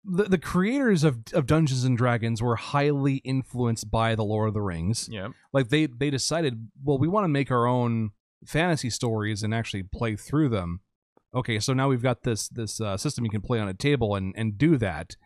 the, 0.05 0.25
the 0.25 0.39
creators 0.39 1.05
of, 1.05 1.19
of 1.33 1.47
Dungeons 1.47 1.85
and 1.85 1.97
Dragons 1.97 2.43
were 2.43 2.57
highly 2.57 3.17
influenced 3.17 3.91
by 3.91 4.15
the 4.15 4.25
Lord 4.25 4.49
of 4.49 4.55
the 4.55 4.61
Rings. 4.61 5.09
yeah. 5.11 5.29
Like 5.53 5.69
they 5.69 5.87
they 5.87 6.11
decided, 6.11 6.69
well, 6.83 6.99
we 6.99 7.09
want 7.09 7.25
to 7.25 7.29
make 7.29 7.51
our 7.51 7.67
own 7.67 8.11
fantasy 8.47 8.91
stories 8.91 9.43
and 9.43 9.55
actually 9.55 9.85
play 9.85 10.17
through 10.17 10.49
them. 10.49 10.81
Okay, 11.35 11.59
so 11.59 11.73
now 11.73 11.89
we've 11.89 12.03
got 12.03 12.23
this 12.23 12.49
this 12.49 12.81
uh, 12.81 12.97
system 12.97 13.25
you 13.25 13.31
can 13.31 13.41
play 13.41 13.61
on 13.61 13.69
a 13.69 13.75
table 13.75 14.15
and 14.15 14.35
and 14.37 14.59
do 14.59 14.77
that. 14.79 15.17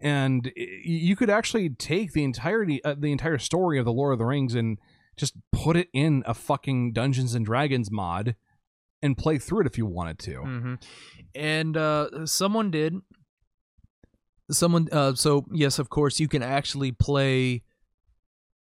And 0.00 0.52
you 0.56 1.16
could 1.16 1.30
actually 1.30 1.70
take 1.70 2.12
the 2.12 2.24
entirety 2.24 2.82
uh, 2.84 2.94
the 2.98 3.12
entire 3.12 3.38
story 3.38 3.78
of 3.78 3.84
the 3.84 3.92
Lord 3.92 4.12
of 4.12 4.18
the 4.18 4.24
Rings 4.24 4.54
and 4.54 4.78
just 5.16 5.34
put 5.52 5.76
it 5.76 5.88
in 5.92 6.22
a 6.26 6.34
fucking 6.34 6.92
Dungeons 6.92 7.34
and 7.34 7.44
Dragons 7.46 7.90
mod 7.90 8.36
and 9.02 9.16
play 9.16 9.38
through 9.38 9.60
it 9.60 9.66
if 9.66 9.76
you 9.78 9.86
wanted 9.86 10.18
to. 10.20 10.36
hmm 10.40 10.74
And 11.34 11.76
uh, 11.76 12.26
someone 12.26 12.70
did. 12.70 12.94
Someone. 14.50 14.88
Uh, 14.92 15.14
so 15.14 15.46
yes, 15.52 15.78
of 15.78 15.88
course, 15.88 16.20
you 16.20 16.28
can 16.28 16.42
actually 16.42 16.92
play 16.92 17.62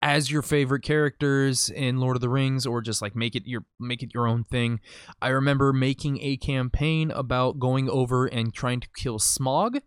as 0.02 0.32
your 0.32 0.42
favorite 0.42 0.84
characters 0.84 1.70
in 1.70 1.98
Lord 1.98 2.16
of 2.16 2.22
the 2.22 2.30
Rings, 2.30 2.66
or 2.66 2.82
just 2.82 3.02
like 3.02 3.16
make 3.16 3.36
it 3.36 3.44
your 3.46 3.66
make 3.80 4.04
it 4.04 4.14
your 4.14 4.28
own 4.28 4.44
thing. 4.44 4.80
I 5.22 5.30
remember 5.30 5.74
making 5.74 6.22
a 6.22 6.38
campaign 6.38 7.12
about 7.12 7.60
going 7.60 7.90
over 7.90 8.28
and 8.28 8.54
trying 8.54 8.80
to 8.80 8.88
kill 8.96 9.20
Smaug, 9.20 9.82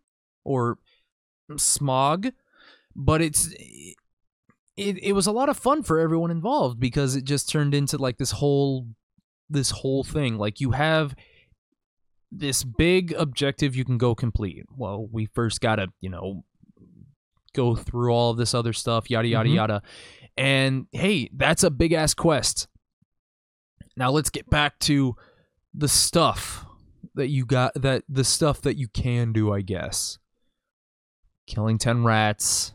or 0.45 0.79
Smaug, 1.53 2.33
but 2.95 3.23
it's. 3.23 3.55
It, 4.81 4.99
it 5.03 5.13
was 5.13 5.27
a 5.27 5.33
lot 5.33 5.49
of 5.49 5.57
fun 5.57 5.83
for 5.83 5.99
everyone 5.99 6.31
involved 6.31 6.81
because 6.81 7.15
it 7.17 7.25
just 7.25 7.49
turned 7.49 7.75
into 7.75 7.99
like 7.99 8.17
this 8.19 8.31
whole 8.31 8.87
this 9.49 9.71
whole 9.71 10.05
thing 10.05 10.39
like 10.39 10.61
you 10.61 10.71
have 10.71 11.15
this 12.33 12.63
big 12.63 13.13
objective 13.19 13.75
you 13.75 13.85
can 13.85 13.99
go 13.99 14.15
complete. 14.15 14.65
Well, 14.77 15.09
we 15.11 15.27
first 15.27 15.61
got 15.61 15.77
to, 15.77 15.89
you 16.01 16.09
know, 16.09 16.45
go 17.53 17.75
through 17.75 18.13
all 18.13 18.31
of 18.31 18.37
this 18.37 18.55
other 18.55 18.73
stuff, 18.73 19.11
yada, 19.11 19.27
yada, 19.27 19.49
Mhm. 19.49 19.55
yada. 19.55 19.83
And 20.37 20.87
hey, 20.93 21.29
that's 21.35 21.65
a 21.65 21.71
big 21.71 21.93
ass 21.93 22.15
quest. 22.15 22.69
Now 23.97 24.11
let's 24.13 24.31
get 24.31 24.49
back 24.49 24.79
to 24.81 25.17
the 25.75 25.89
stuff 25.89 26.65
that 27.17 27.29
you 27.29 27.45
got, 27.45 27.75
that 27.75 28.05
the 28.09 28.25
stuff 28.25 28.63
that 28.63 28.77
you 28.77 28.87
can 28.89 29.33
do, 29.33 29.53
I 29.53 29.63
guess. 29.63 30.19
Killing 31.49 31.79
10 31.79 32.05
rats, 32.05 32.73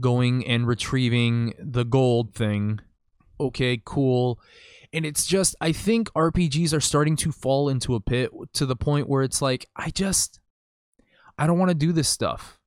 going 0.00 0.46
and 0.46 0.66
retrieving 0.66 1.54
the 1.58 1.84
gold 1.84 2.34
thing. 2.34 2.80
Okay, 3.40 3.80
cool. 3.84 4.38
And 4.92 5.04
it's 5.04 5.26
just 5.26 5.56
i 5.60 5.72
think 5.72 6.08
rpgs 6.12 6.72
are 6.72 6.80
starting 6.80 7.16
to 7.16 7.32
fall 7.32 7.68
into 7.68 7.96
a 7.96 8.00
pit 8.00 8.30
to 8.52 8.64
the 8.64 8.76
point 8.76 9.08
where 9.08 9.24
it's 9.24 9.42
like 9.42 9.66
i 9.74 9.90
just 9.90 10.38
i 11.36 11.48
don't 11.48 11.58
want 11.58 11.70
to 11.70 11.74
do 11.74 11.90
this 11.90 12.08
stuff. 12.08 12.60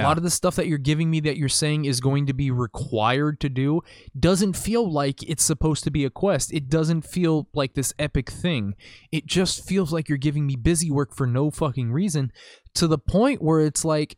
A 0.00 0.04
lot 0.04 0.16
of 0.16 0.22
the 0.22 0.30
stuff 0.30 0.56
that 0.56 0.68
you're 0.68 0.78
giving 0.78 1.10
me 1.10 1.20
that 1.20 1.36
you're 1.36 1.48
saying 1.48 1.84
is 1.84 2.00
going 2.00 2.26
to 2.26 2.32
be 2.32 2.50
required 2.50 3.40
to 3.40 3.48
do 3.48 3.82
doesn't 4.18 4.56
feel 4.56 4.90
like 4.90 5.22
it's 5.28 5.42
supposed 5.42 5.84
to 5.84 5.90
be 5.90 6.04
a 6.04 6.10
quest. 6.10 6.52
It 6.52 6.68
doesn't 6.68 7.02
feel 7.02 7.48
like 7.52 7.74
this 7.74 7.92
epic 7.98 8.30
thing. 8.30 8.74
It 9.10 9.26
just 9.26 9.66
feels 9.66 9.92
like 9.92 10.08
you're 10.08 10.18
giving 10.18 10.46
me 10.46 10.56
busy 10.56 10.90
work 10.90 11.14
for 11.14 11.26
no 11.26 11.50
fucking 11.50 11.92
reason 11.92 12.32
to 12.74 12.86
the 12.86 12.98
point 12.98 13.42
where 13.42 13.60
it's 13.60 13.84
like 13.84 14.16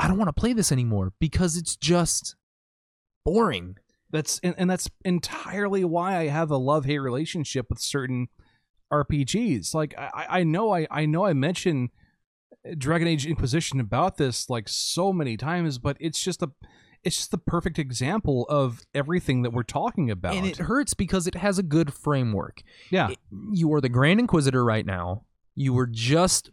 i 0.00 0.08
don't 0.08 0.18
want 0.18 0.28
to 0.28 0.40
play 0.40 0.52
this 0.52 0.72
anymore 0.72 1.12
because 1.20 1.56
it's 1.56 1.76
just 1.76 2.34
boring 3.24 3.76
that's 4.12 4.40
and, 4.42 4.54
and 4.58 4.68
that's 4.68 4.90
entirely 5.04 5.84
why 5.84 6.16
I 6.16 6.26
have 6.28 6.50
a 6.50 6.56
love 6.56 6.84
hate 6.84 6.98
relationship 6.98 7.66
with 7.70 7.78
certain 7.78 8.28
RPGs. 8.92 9.74
Like 9.74 9.94
I, 9.96 10.26
I 10.28 10.42
know 10.42 10.74
I, 10.74 10.86
I 10.90 11.06
know 11.06 11.24
I 11.24 11.32
mentioned 11.32 11.90
uh, 12.68 12.74
Dragon 12.76 13.08
Age 13.08 13.26
Inquisition 13.26 13.80
about 13.80 14.16
this 14.16 14.50
like 14.50 14.68
so 14.68 15.12
many 15.12 15.36
times, 15.36 15.78
but 15.78 15.96
it's 16.00 16.20
just 16.22 16.42
a 16.42 16.50
it's 17.02 17.16
just 17.16 17.30
the 17.30 17.38
perfect 17.38 17.78
example 17.78 18.46
of 18.50 18.82
everything 18.94 19.42
that 19.42 19.52
we're 19.52 19.62
talking 19.62 20.10
about. 20.10 20.34
and 20.34 20.44
it 20.44 20.58
hurts 20.58 20.92
because 20.92 21.26
it 21.26 21.34
has 21.34 21.58
a 21.58 21.62
good 21.62 21.94
framework 21.94 22.62
yeah. 22.90 23.10
it- 23.10 23.18
you 23.52 23.72
are 23.72 23.80
the 23.80 23.88
Grand 23.88 24.20
Inquisitor 24.20 24.64
right 24.64 24.84
now. 24.84 25.24
You 25.54 25.72
were 25.72 25.86
just 25.86 26.50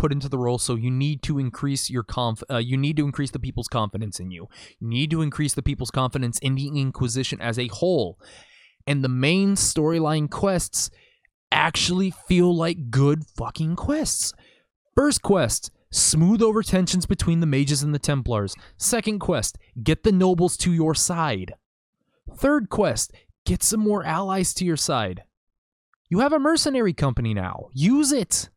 put 0.00 0.12
into 0.12 0.30
the 0.30 0.38
role, 0.38 0.56
so 0.58 0.76
you 0.76 0.90
need 0.90 1.22
to 1.22 1.38
increase 1.38 1.90
your 1.90 2.02
conf. 2.02 2.42
Uh, 2.50 2.56
you 2.56 2.78
need 2.78 2.96
to 2.96 3.04
increase 3.04 3.30
the 3.30 3.38
people's 3.38 3.68
confidence 3.68 4.18
in 4.18 4.30
you. 4.30 4.48
You 4.78 4.88
need 4.88 5.10
to 5.10 5.20
increase 5.20 5.52
the 5.52 5.62
people's 5.62 5.90
confidence 5.90 6.38
in 6.38 6.54
the 6.54 6.68
Inquisition 6.68 7.38
as 7.40 7.58
a 7.58 7.68
whole. 7.68 8.18
And 8.86 9.04
the 9.04 9.08
main 9.10 9.56
storyline 9.56 10.30
quests 10.30 10.90
actually 11.52 12.10
feel 12.10 12.56
like 12.56 12.90
good 12.90 13.26
fucking 13.36 13.76
quests. 13.76 14.32
First 14.96 15.20
quest. 15.20 15.70
Smooth 15.92 16.40
over 16.40 16.62
tensions 16.62 17.04
between 17.04 17.40
the 17.40 17.46
mages 17.46 17.82
and 17.82 17.92
the 17.92 17.98
Templars. 17.98 18.54
Second 18.78 19.18
quest, 19.18 19.58
get 19.82 20.04
the 20.04 20.12
nobles 20.12 20.56
to 20.58 20.72
your 20.72 20.94
side. 20.94 21.54
Third 22.36 22.70
quest, 22.70 23.12
get 23.44 23.62
some 23.62 23.80
more 23.80 24.04
allies 24.04 24.54
to 24.54 24.64
your 24.64 24.76
side. 24.76 25.24
You 26.08 26.20
have 26.20 26.32
a 26.32 26.38
mercenary 26.38 26.92
company 26.92 27.34
now. 27.34 27.68
Use 27.74 28.12
it. 28.12 28.48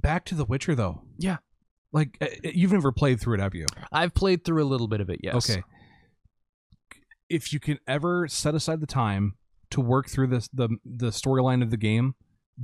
Back 0.00 0.24
to 0.26 0.34
The 0.34 0.44
Witcher 0.44 0.74
though. 0.74 1.02
Yeah. 1.18 1.38
Like 1.92 2.18
you've 2.44 2.72
never 2.72 2.92
played 2.92 3.20
through 3.20 3.34
it, 3.34 3.40
have 3.40 3.54
you? 3.54 3.66
I've 3.90 4.12
played 4.14 4.44
through 4.44 4.62
a 4.62 4.68
little 4.68 4.88
bit 4.88 5.00
of 5.00 5.08
it, 5.08 5.20
yes. 5.22 5.50
Okay. 5.50 5.62
If 7.28 7.52
you 7.52 7.60
can 7.60 7.78
ever 7.88 8.28
set 8.28 8.54
aside 8.54 8.80
the 8.80 8.86
time 8.86 9.34
to 9.70 9.80
work 9.80 10.08
through 10.08 10.28
this 10.28 10.48
the 10.48 10.68
the 10.84 11.08
storyline 11.08 11.62
of 11.62 11.70
the 11.70 11.76
game, 11.76 12.14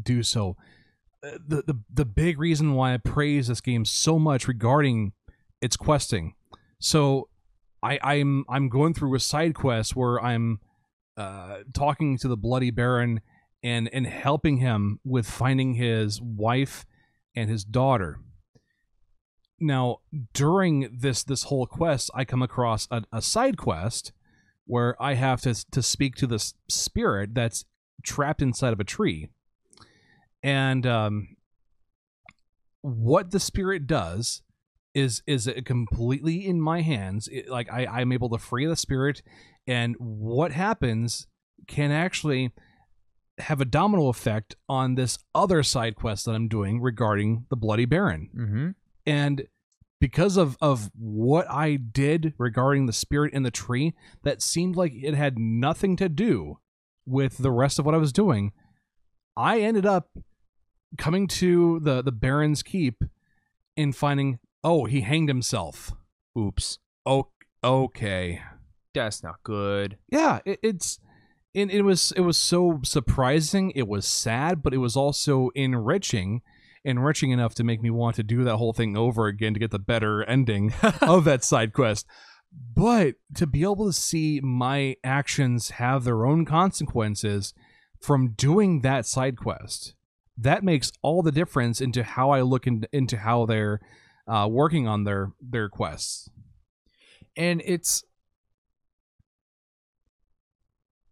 do 0.01 0.22
so. 0.22 0.57
Uh, 1.24 1.39
The, 1.47 1.62
the 1.66 1.78
the 1.93 2.05
big 2.05 2.39
reason 2.39 2.74
why 2.74 2.95
I 2.95 2.99
praise 2.99 3.49
this 3.49 3.61
game 3.61 3.85
so 3.85 4.18
much 4.18 4.47
regarding 4.47 5.12
its 5.61 5.76
questing. 5.76 6.35
So 6.78 7.28
I 7.83 7.99
I'm 8.03 8.45
I'm 8.49 8.68
going 8.68 8.93
through 8.95 9.14
a 9.14 9.20
side 9.20 9.55
quest 9.55 9.97
where 9.97 10.22
I'm 10.22 10.61
uh 11.16 11.59
talking 11.72 12.18
to 12.18 12.28
the 12.28 12.37
bloody 12.37 12.70
baron 12.70 13.20
and 13.62 13.89
and 13.93 14.07
helping 14.07 14.59
him 14.59 15.01
with 15.05 15.26
finding 15.26 15.74
his 15.74 16.20
wife 16.20 16.85
and 17.35 17.51
his 17.51 17.64
daughter. 17.64 18.18
Now, 19.61 19.99
during 20.33 20.89
this 20.93 21.22
this 21.22 21.45
whole 21.45 21.66
quest, 21.66 22.11
I 22.14 22.24
come 22.24 22.43
across 22.43 22.89
a, 22.91 23.05
a 23.12 23.22
side 23.22 23.57
quest 23.57 24.12
where 24.66 25.01
I 25.01 25.14
have 25.14 25.41
to 25.43 25.55
to 25.70 25.83
speak 25.83 26.16
to 26.16 26.26
this 26.26 26.55
spirit 26.68 27.35
that's 27.35 27.64
trapped 28.03 28.43
inside 28.43 28.72
of 28.72 28.80
a 28.80 28.85
tree, 28.85 29.28
and 30.43 30.85
um, 30.87 31.37
what 32.80 33.30
the 33.30 33.41
spirit 33.41 33.87
does 33.87 34.43
is 34.95 35.22
is 35.26 35.47
it 35.47 35.64
completely 35.64 36.47
in 36.47 36.61
my 36.61 36.80
hands. 36.80 37.28
It, 37.28 37.49
like 37.49 37.72
I 37.72 37.87
I'm 37.87 38.12
able 38.12 38.30
to 38.30 38.39
free 38.39 38.66
the 38.66 38.76
spirit, 38.76 39.22
and 39.66 39.95
what 39.99 40.51
happens 40.51 41.28
can 41.68 41.93
actually 41.93 42.51
have 43.39 43.61
a 43.61 43.64
domino 43.64 44.09
effect 44.09 44.55
on 44.68 44.95
this 44.95 45.18
other 45.35 45.62
side 45.62 45.97
quest 45.97 46.26
that 46.26 46.35
I'm 46.35 46.49
doing 46.49 46.80
regarding 46.80 47.47
the 47.51 47.57
Bloody 47.57 47.85
Baron 47.87 48.28
Mm-hmm. 48.37 48.68
and 49.07 49.47
because 50.01 50.37
of 50.37 50.57
of 50.61 50.91
what 50.99 51.49
I 51.49 51.76
did 51.76 52.35
regarding 52.37 52.87
the 52.87 52.93
spirit 52.93 53.33
in 53.33 53.45
the 53.45 53.53
tree, 53.53 53.95
that 54.24 54.43
seemed 54.43 54.74
like 54.74 54.93
it 54.95 55.14
had 55.14 55.39
nothing 55.39 55.95
to 55.97 56.09
do 56.09 56.59
with 57.07 57.39
the 57.39 57.53
rest 57.53 57.78
of 57.78 57.87
what 57.87 57.95
I 57.95 57.99
was 57.99 58.12
doing. 58.12 58.51
I 59.37 59.61
ended 59.61 59.87
up 59.87 60.11
coming 60.99 61.28
to 61.28 61.78
the 61.80 62.03
the 62.03 62.11
Baron's 62.11 62.64
Keep 62.64 63.05
and 63.76 63.95
finding, 63.95 64.41
oh, 64.64 64.87
he 64.87 65.03
hanged 65.03 65.28
himself. 65.28 65.93
Oops. 66.37 66.80
Oh, 67.07 67.28
okay. 67.62 68.43
That's 68.95 69.22
not 69.22 69.37
good. 69.45 69.99
Yeah, 70.11 70.41
it, 70.45 70.59
it's 70.64 70.99
and 71.55 71.70
it 71.70 71.82
was 71.82 72.12
it 72.16 72.20
was 72.22 72.38
so 72.38 72.80
surprising. 72.84 73.72
It 73.74 73.88
was 73.88 74.07
sad, 74.07 74.62
but 74.62 74.72
it 74.74 74.78
was 74.78 74.96
also 74.96 75.50
enriching, 75.55 76.42
enriching 76.84 77.30
enough 77.30 77.55
to 77.57 77.64
make 77.64 77.82
me 77.82 77.90
want 77.90 78.16
to 78.16 78.22
do 78.22 78.44
that 78.44 78.57
whole 78.57 78.72
thing 78.72 78.96
over 78.96 79.26
again 79.26 79.55
to 79.55 79.61
get 79.61 79.70
the 79.70 79.78
better 79.78 80.24
ending 80.24 80.72
of 81.03 81.24
that 81.24 81.44
side 81.44 81.72
quest. 81.72 82.07
but 82.74 83.14
to 83.34 83.46
be 83.46 83.62
able 83.62 83.86
to 83.86 83.92
see 83.92 84.40
my 84.42 84.96
actions 85.03 85.70
have 85.70 86.05
their 86.05 86.26
own 86.26 86.44
consequences 86.44 87.55
from 88.00 88.32
doing 88.32 88.80
that 88.80 89.07
side 89.07 89.36
quest, 89.36 89.94
that 90.36 90.64
makes 90.64 90.92
all 91.03 91.22
the 91.22 91.32
difference 91.32 91.80
into 91.80 92.03
how 92.03 92.30
I 92.30 92.40
look 92.42 92.66
in, 92.66 92.84
into 92.92 93.18
how 93.18 93.46
they're 93.46 93.80
uh, 94.26 94.48
working 94.50 94.86
on 94.86 95.05
their 95.05 95.32
their 95.40 95.68
quests. 95.68 96.30
and 97.36 97.62
it's 97.64 98.05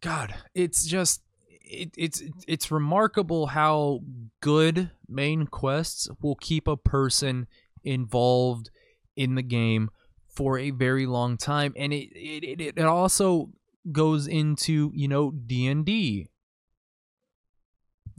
god 0.01 0.35
it's 0.55 0.87
just 0.87 1.23
it, 1.63 1.91
it's 1.97 2.23
it's 2.49 2.71
remarkable 2.71 3.49
how 3.49 4.01
good 4.41 4.91
main 5.09 5.47
quests 5.47 6.09
will 6.21 6.37
keep 6.37 6.67
a 6.67 6.77
person 6.77 7.47
involved 7.85 8.71
in 9.17 9.35
the 9.35 9.43
game 9.43 9.91
for 10.29 10.59
a 10.59 10.71
very 10.71 11.07
long 11.07 11.37
time. 11.37 11.73
And 11.77 11.93
it 11.93 12.09
it, 12.15 12.61
it, 12.61 12.79
it 12.79 12.85
also 12.85 13.51
goes 13.91 14.27
into 14.27 14.93
you 14.95 15.09
know 15.09 15.31
d&d 15.31 16.29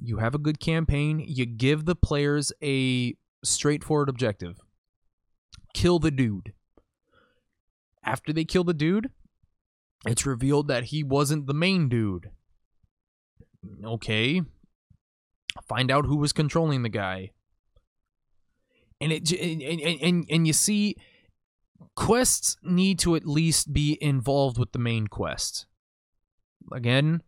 you 0.03 0.17
have 0.17 0.33
a 0.33 0.39
good 0.39 0.59
campaign 0.59 1.23
you 1.25 1.45
give 1.45 1.85
the 1.85 1.95
players 1.95 2.51
a 2.63 3.15
straightforward 3.43 4.09
objective. 4.09 4.59
Kill 5.73 5.99
the 5.99 6.11
dude. 6.11 6.53
After 8.03 8.33
they 8.33 8.43
kill 8.43 8.63
the 8.63 8.73
dude, 8.73 9.11
it's 10.05 10.25
revealed 10.25 10.67
that 10.67 10.85
he 10.85 11.03
wasn't 11.03 11.47
the 11.47 11.53
main 11.53 11.89
dude. 11.89 12.31
Okay. 13.83 14.41
Find 15.67 15.91
out 15.91 16.05
who 16.05 16.17
was 16.17 16.33
controlling 16.33 16.83
the 16.83 16.89
guy. 16.89 17.31
And 18.99 19.11
it 19.11 19.31
and 19.31 19.61
and, 19.61 20.01
and, 20.01 20.25
and 20.29 20.47
you 20.47 20.53
see 20.53 20.95
quests 21.95 22.57
need 22.63 22.99
to 22.99 23.15
at 23.15 23.25
least 23.25 23.73
be 23.73 23.97
involved 24.01 24.57
with 24.57 24.71
the 24.71 24.79
main 24.79 25.07
quest. 25.07 25.65
Again, 26.71 27.21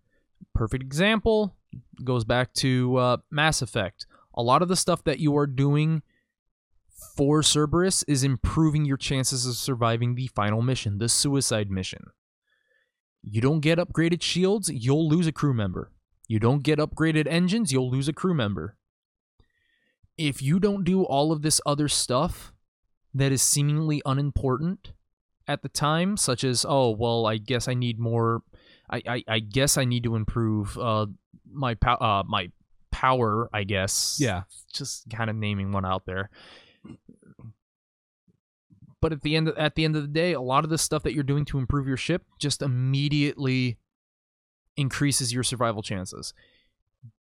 perfect 0.54 0.84
example 0.84 1.56
goes 2.04 2.24
back 2.24 2.54
to 2.54 2.98
uh, 2.98 3.18
Mass 3.32 3.62
Effect. 3.62 4.06
A 4.36 4.44
lot 4.44 4.62
of 4.62 4.68
the 4.68 4.76
stuff 4.76 5.04
that 5.04 5.20
you 5.20 5.36
are 5.38 5.48
doing 5.48 6.02
for 7.16 7.42
Cerberus 7.44 8.04
is 8.08 8.24
improving 8.24 8.86
your 8.86 8.98
chances 8.98 9.46
of 9.46 9.56
surviving 9.56 10.16
the 10.16 10.28
final 10.28 10.62
mission, 10.62 10.98
the 10.98 11.10
suicide 11.10 11.70
mission. 11.70 12.12
You 13.24 13.42
don't 13.42 13.62
get 13.62 13.80
upgraded 13.80 14.22
shields, 14.22 14.70
you'll 14.70 15.08
lose 15.08 15.28
a 15.28 15.32
crew 15.32 15.54
member. 15.54 15.92
You 16.28 16.40
don't 16.40 16.64
get 16.64 16.80
upgraded 16.80 17.28
engines, 17.28 17.72
you'll 17.72 17.90
lose 17.90 18.08
a 18.08 18.14
crew 18.14 18.34
member. 18.34 18.78
If 20.18 20.42
you 20.42 20.60
don't 20.60 20.84
do 20.84 21.04
all 21.04 21.32
of 21.32 21.42
this 21.42 21.60
other 21.66 21.88
stuff 21.88 22.54
that 23.14 23.32
is 23.32 23.42
seemingly 23.42 24.02
unimportant 24.06 24.92
at 25.48 25.62
the 25.64 25.70
time, 25.70 26.18
such 26.18 26.44
as, 26.44 26.66
oh, 26.68 26.92
well, 26.92 27.26
I 27.26 27.38
guess 27.38 27.68
I 27.68 27.74
need 27.74 28.00
more. 28.00 28.44
I, 28.90 29.02
I, 29.08 29.24
I 29.28 29.40
guess 29.40 29.78
I 29.78 29.86
need 29.86 30.04
to 30.04 30.16
improve 30.16 30.78
uh, 30.78 31.08
my 31.52 31.76
pow- 31.76 31.96
uh, 31.96 32.24
my 32.28 32.52
power, 32.92 33.50
I 33.54 33.64
guess. 33.64 34.18
Yeah. 34.20 34.44
Just 34.74 35.10
kind 35.10 35.30
of 35.30 35.36
naming 35.36 35.72
one 35.72 35.86
out 35.86 36.06
there 36.06 36.30
but 39.04 39.12
at 39.12 39.22
the 39.22 39.36
end 39.36 39.50
of, 39.50 39.58
at 39.58 39.76
the 39.76 39.84
end 39.84 39.98
of 39.98 40.02
the 40.02 40.08
day, 40.08 40.32
a 40.32 40.40
lot 40.40 40.64
of 40.64 40.70
the 40.70 40.78
stuff 40.78 41.04
that 41.04 41.14
you're 41.14 41.26
doing 41.26 41.44
to 41.44 41.60
improve 41.60 41.86
your 41.86 41.98
ship 41.98 42.24
just 42.40 42.62
immediately 42.62 43.78
increases 44.78 45.34
your 45.34 45.44
survival 45.44 45.82
chances. 45.82 46.34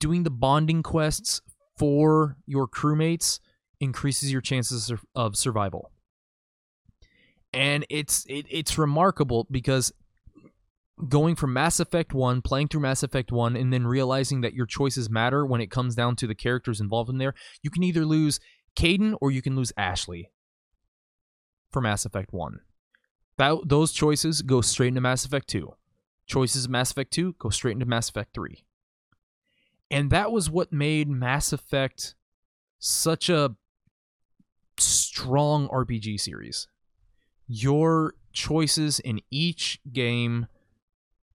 Doing 0.01 0.23
the 0.23 0.31
bonding 0.31 0.83
quests 0.83 1.43
for 1.77 2.39
your 2.47 2.67
crewmates 2.67 3.41
increases 3.79 4.33
your 4.33 4.41
chances 4.41 4.91
of- 5.15 5.37
survival. 5.37 5.91
And 7.53 7.85
it's 7.91 8.25
it, 8.25 8.47
it's 8.49 8.79
remarkable 8.79 9.47
because 9.51 9.93
going 11.11 11.37
from 11.37 11.53
Mass 11.53 11.79
Effect 11.79 12.15
1, 12.15 12.41
playing 12.41 12.69
through 12.69 12.81
Mass 12.81 13.03
Effect 13.03 13.31
1 13.31 13.55
and 13.55 13.71
then 13.71 13.87
realizing 13.87 14.41
that 14.41 14.55
your 14.55 14.65
choices 14.65 15.11
matter 15.11 15.45
when 15.45 15.61
it 15.61 15.71
comes 15.71 15.95
down 15.95 16.17
to 16.17 16.27
the 16.27 16.35
characters 16.35 16.81
involved 16.81 17.11
in 17.11 17.19
there, 17.19 17.35
you 17.63 17.69
can 17.69 17.83
either 17.83 18.07
lose 18.07 18.41
Kaidan 18.79 19.15
or 19.21 19.31
you 19.31 19.43
can 19.43 19.55
lose 19.55 19.75
Ashley 19.77 20.31
for 21.71 21.81
Mass 21.81 22.05
Effect 22.05 22.33
1. 22.33 22.61
That, 23.39 23.59
those 23.65 23.93
choices 23.93 24.43
go 24.43 24.61
straight 24.61 24.89
into 24.89 25.01
Mass 25.01 25.25
Effect 25.25 25.49
2. 25.49 25.75
Choices 26.27 26.65
of 26.65 26.71
Mass 26.71 26.91
Effect 26.91 27.13
2 27.13 27.37
go 27.39 27.51
straight 27.51 27.73
into 27.73 27.87
Mass 27.87 28.09
Effect 28.09 28.35
3. 28.35 28.65
And 29.91 30.11
that 30.11 30.33
was 30.33 30.51
what 30.51 30.73
made 30.73 31.09
Mass 31.09 31.53
Effect 31.53 32.15
such 32.79 33.29
a 33.29 33.57
strong 34.79 35.69
RPG 35.69 36.21
series. 36.21 36.67
Your 37.47 38.15
choices 38.33 38.99
in 38.99 39.21
each 39.31 39.81
game 39.93 40.47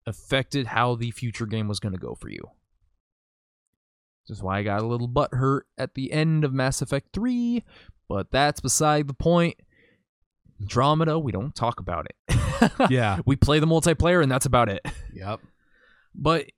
affected 0.06 0.68
how 0.68 0.96
the 0.96 1.12
future 1.12 1.46
game 1.46 1.68
was 1.68 1.80
going 1.80 1.94
to 1.94 2.00
go 2.00 2.16
for 2.16 2.30
you. 2.30 2.52
This 4.28 4.38
is 4.38 4.44
why 4.44 4.60
I 4.60 4.64
got 4.64 4.82
a 4.82 4.88
little 4.88 5.08
butt 5.08 5.34
hurt 5.34 5.68
at 5.78 5.96
the 5.96 6.12
end 6.12 6.44
of 6.44 6.54
Mass 6.54 6.82
Effect 6.82 7.10
3, 7.14 7.64
but 8.08 8.32
that's 8.32 8.60
beside 8.60 9.08
the 9.08 9.14
point. 9.14 9.56
Andromeda, 10.62 11.18
we 11.20 11.32
don't 11.32 11.56
talk 11.56 11.80
about 11.80 12.06
it. 12.06 12.38
Yeah. 12.92 13.20
we 13.26 13.36
play 13.36 13.60
the 13.60 13.66
multiplayer 13.66 14.22
and 14.22 14.32
that's 14.32 14.46
about 14.46 14.70
it. 14.70 14.86
yep. 15.14 15.40
But 16.14 16.52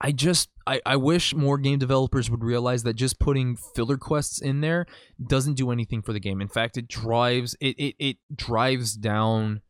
I 0.00 0.12
just 0.12 0.48
I, 0.66 0.80
I 0.86 0.96
wish 0.96 1.34
more 1.34 1.58
game 1.58 1.78
developers 1.78 2.30
would 2.30 2.42
realize 2.42 2.84
that 2.84 2.94
just 2.94 3.18
putting 3.18 3.54
filler 3.56 3.98
quests 3.98 4.40
in 4.40 4.62
there 4.62 4.86
doesn't 5.22 5.54
do 5.54 5.70
anything 5.70 6.00
for 6.00 6.14
the 6.14 6.20
game. 6.20 6.40
In 6.40 6.48
fact, 6.48 6.78
it 6.78 6.88
drives 6.88 7.54
it 7.60 7.78
it, 7.78 7.94
it 7.98 8.16
drives 8.34 8.94
down 8.94 9.60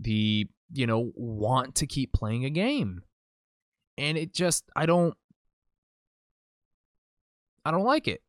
the 0.00 0.46
you 0.72 0.86
know 0.86 1.12
want 1.14 1.74
to 1.74 1.86
keep 1.86 2.12
playing 2.14 2.46
a 2.46 2.50
game. 2.50 3.02
And 3.98 4.16
it 4.16 4.32
just 4.32 4.64
I 4.74 4.86
don't 4.86 5.14
I 7.66 7.70
don't 7.70 7.84
like 7.84 8.08
it. 8.08 8.22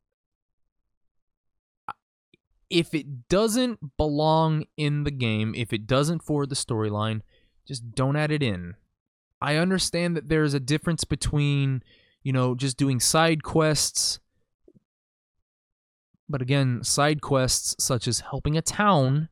If 2.70 2.94
it 2.94 3.28
doesn't 3.28 3.96
belong 3.96 4.64
in 4.76 5.04
the 5.04 5.10
game, 5.10 5.54
if 5.56 5.72
it 5.72 5.86
doesn't 5.86 6.22
forward 6.22 6.50
the 6.50 6.56
storyline, 6.56 7.22
just 7.66 7.94
don't 7.94 8.16
add 8.16 8.30
it 8.30 8.42
in. 8.42 8.74
I 9.40 9.56
understand 9.56 10.16
that 10.16 10.28
there's 10.28 10.54
a 10.54 10.60
difference 10.60 11.04
between, 11.04 11.82
you 12.22 12.32
know, 12.32 12.54
just 12.54 12.76
doing 12.76 13.00
side 13.00 13.42
quests. 13.42 14.18
But 16.28 16.42
again, 16.42 16.82
side 16.82 17.22
quests 17.22 17.82
such 17.82 18.06
as 18.06 18.20
helping 18.20 18.56
a 18.56 18.62
town 18.62 19.28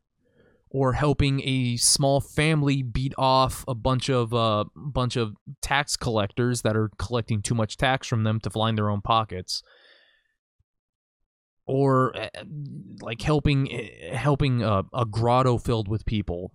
or 0.71 0.95
helping 0.95 1.41
a 1.45 1.77
small 1.77 2.21
family 2.21 2.83
beat 2.83 3.15
off 3.17 3.65
a 3.69 3.75
bunch 3.75 4.11
of 4.11 4.35
uh 4.35 4.65
bunch 4.75 5.17
of 5.17 5.37
tax 5.63 5.97
collectors 5.97 6.63
that 6.63 6.77
are 6.77 6.91
collecting 6.99 7.41
too 7.41 7.55
much 7.55 7.77
tax 7.77 8.07
from 8.07 8.25
them 8.25 8.41
to 8.41 8.59
line 8.59 8.75
their 8.75 8.91
own 8.91 9.01
pockets 9.01 9.63
or 11.67 12.17
uh, 12.17 12.29
like 13.01 13.21
helping 13.23 13.69
uh, 13.73 14.15
helping 14.17 14.63
a, 14.63 14.85
a 14.95 15.05
grotto 15.05 15.59
filled 15.59 15.89
with 15.89 16.07
people 16.07 16.53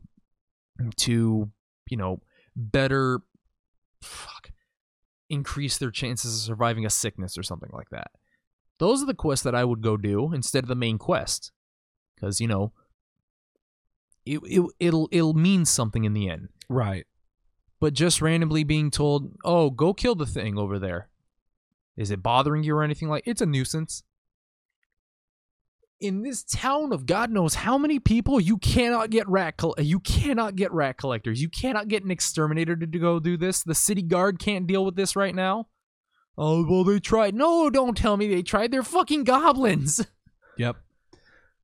to 0.97 1.49
you 1.89 1.97
know 1.97 2.21
better 2.55 3.19
fuck 4.01 4.51
increase 5.29 5.77
their 5.77 5.91
chances 5.91 6.35
of 6.35 6.41
surviving 6.41 6.85
a 6.85 6.89
sickness 6.89 7.37
or 7.37 7.43
something 7.43 7.69
like 7.73 7.89
that. 7.89 8.11
Those 8.79 9.01
are 9.03 9.05
the 9.05 9.13
quests 9.13 9.43
that 9.43 9.55
i 9.55 9.63
would 9.63 9.81
go 9.81 9.95
do 9.97 10.33
instead 10.33 10.63
of 10.63 10.67
the 10.67 10.75
main 10.75 10.97
quest 10.97 11.51
because 12.15 12.41
you 12.41 12.47
know 12.47 12.71
it, 14.25 14.39
it 14.43 14.65
it'll 14.79 15.07
it'll 15.11 15.33
mean 15.33 15.65
something 15.65 16.03
in 16.03 16.13
the 16.13 16.29
end. 16.29 16.49
Right. 16.69 17.05
but 17.81 17.93
just 17.93 18.21
randomly 18.21 18.63
being 18.63 18.91
told 18.91 19.33
oh 19.43 19.69
go 19.69 19.93
kill 19.93 20.15
the 20.15 20.25
thing 20.25 20.57
over 20.57 20.79
there. 20.79 21.09
Is 21.97 22.09
it 22.11 22.23
bothering 22.23 22.63
you 22.63 22.75
or 22.75 22.83
anything 22.83 23.09
like 23.09 23.23
it's 23.25 23.41
a 23.41 23.45
nuisance 23.45 24.03
in 26.01 26.23
this 26.23 26.43
town 26.43 26.91
of 26.91 27.05
God 27.05 27.29
knows 27.29 27.53
how 27.53 27.77
many 27.77 27.99
people, 27.99 28.39
you 28.39 28.57
cannot 28.57 29.11
get 29.11 29.29
rat 29.29 29.55
col- 29.57 29.75
you 29.77 29.99
cannot 29.99 30.55
get 30.55 30.71
rat 30.73 30.97
collectors. 30.97 31.41
You 31.41 31.47
cannot 31.47 31.87
get 31.87 32.03
an 32.03 32.11
exterminator 32.11 32.75
to, 32.75 32.87
go 32.87 33.19
do 33.19 33.37
this. 33.37 33.63
The 33.63 33.75
city 33.75 34.01
guard 34.01 34.39
can't 34.39 34.67
deal 34.67 34.83
with 34.83 34.95
this 34.95 35.15
right 35.15 35.33
now. 35.33 35.67
Oh 36.37 36.65
well, 36.67 36.83
they 36.83 36.99
tried. 36.99 37.35
No, 37.35 37.69
don't 37.69 37.95
tell 37.95 38.17
me 38.17 38.27
they 38.27 38.41
tried. 38.41 38.71
They're 38.71 38.83
fucking 38.83 39.23
goblins. 39.23 40.05
Yep. 40.57 40.75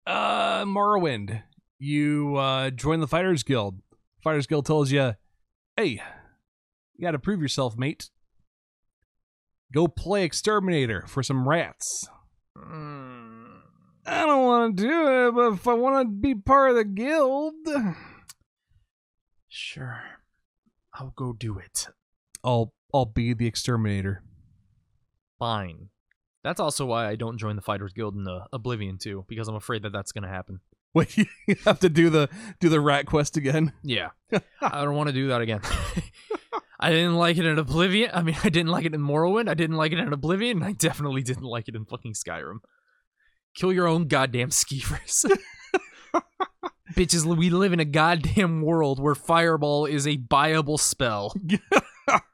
Uh, 0.07 0.63
Morrowind. 0.63 1.43
You 1.77 2.37
uh, 2.37 2.69
join 2.71 3.01
the 3.01 3.07
Fighters 3.07 3.43
Guild. 3.43 3.79
Fighters 4.23 4.47
Guild 4.47 4.65
tells 4.65 4.91
you, 4.91 5.15
"Hey, 5.75 6.01
you 6.95 7.01
got 7.01 7.11
to 7.11 7.19
prove 7.19 7.41
yourself, 7.41 7.77
mate. 7.77 8.09
Go 9.73 9.87
play 9.89 10.23
exterminator 10.23 11.03
for 11.05 11.21
some 11.21 11.47
rats." 11.47 12.07
I 14.07 14.25
don't 14.25 14.45
want 14.45 14.77
to 14.77 14.83
do 14.83 15.27
it, 15.27 15.35
but 15.35 15.53
if 15.53 15.67
I 15.67 15.73
want 15.73 16.07
to 16.07 16.11
be 16.11 16.33
part 16.33 16.71
of 16.71 16.75
the 16.77 16.85
guild, 16.85 17.55
Sure, 19.49 20.01
I'll 20.93 21.13
go 21.15 21.33
do 21.33 21.57
it. 21.57 21.87
I'll 22.43 22.73
I'll 22.93 23.05
be 23.05 23.33
the 23.33 23.47
exterminator. 23.47 24.23
Fine. 25.39 25.89
That's 26.43 26.59
also 26.59 26.85
why 26.85 27.07
I 27.07 27.15
don't 27.15 27.37
join 27.37 27.55
the 27.55 27.61
Fighters 27.61 27.91
Guild 27.91 28.15
in 28.15 28.27
uh, 28.27 28.45
Oblivion 28.53 28.97
too, 28.97 29.25
because 29.27 29.47
I'm 29.47 29.55
afraid 29.55 29.83
that 29.83 29.91
that's 29.91 30.11
gonna 30.11 30.27
happen. 30.29 30.61
Wait, 30.93 31.17
you 31.17 31.25
have 31.65 31.79
to 31.81 31.89
do 31.89 32.09
the 32.09 32.29
do 32.59 32.69
the 32.69 32.79
rat 32.79 33.05
quest 33.05 33.35
again. 33.35 33.73
Yeah. 33.83 34.09
I 34.61 34.83
don't 34.83 34.95
want 34.95 35.07
to 35.07 35.13
do 35.13 35.27
that 35.27 35.41
again. 35.41 35.61
I 36.79 36.91
didn't 36.91 37.15
like 37.15 37.37
it 37.37 37.45
in 37.45 37.57
Oblivion. 37.57 38.11
I 38.13 38.21
mean, 38.21 38.37
I 38.43 38.49
didn't 38.49 38.71
like 38.71 38.85
it 38.85 38.93
in 38.93 39.01
Morrowind. 39.01 39.49
I 39.49 39.55
didn't 39.55 39.75
like 39.77 39.91
it 39.91 39.99
in 39.99 40.13
Oblivion. 40.13 40.61
I 40.61 40.73
definitely 40.73 41.23
didn't 41.23 41.43
like 41.43 41.67
it 41.67 41.75
in 41.75 41.85
fucking 41.85 42.13
Skyrim. 42.13 42.59
Kill 43.57 43.73
your 43.73 43.87
own 43.87 44.07
goddamn 44.07 44.49
skeevers. 44.51 45.25
Bitches, 46.93 47.25
we 47.37 47.49
live 47.49 47.73
in 47.73 47.79
a 47.79 47.85
goddamn 47.85 48.61
world 48.61 48.99
where 48.99 49.15
Fireball 49.15 49.85
is 49.85 50.07
a 50.07 50.17
buyable 50.17 50.79
spell. 50.79 51.35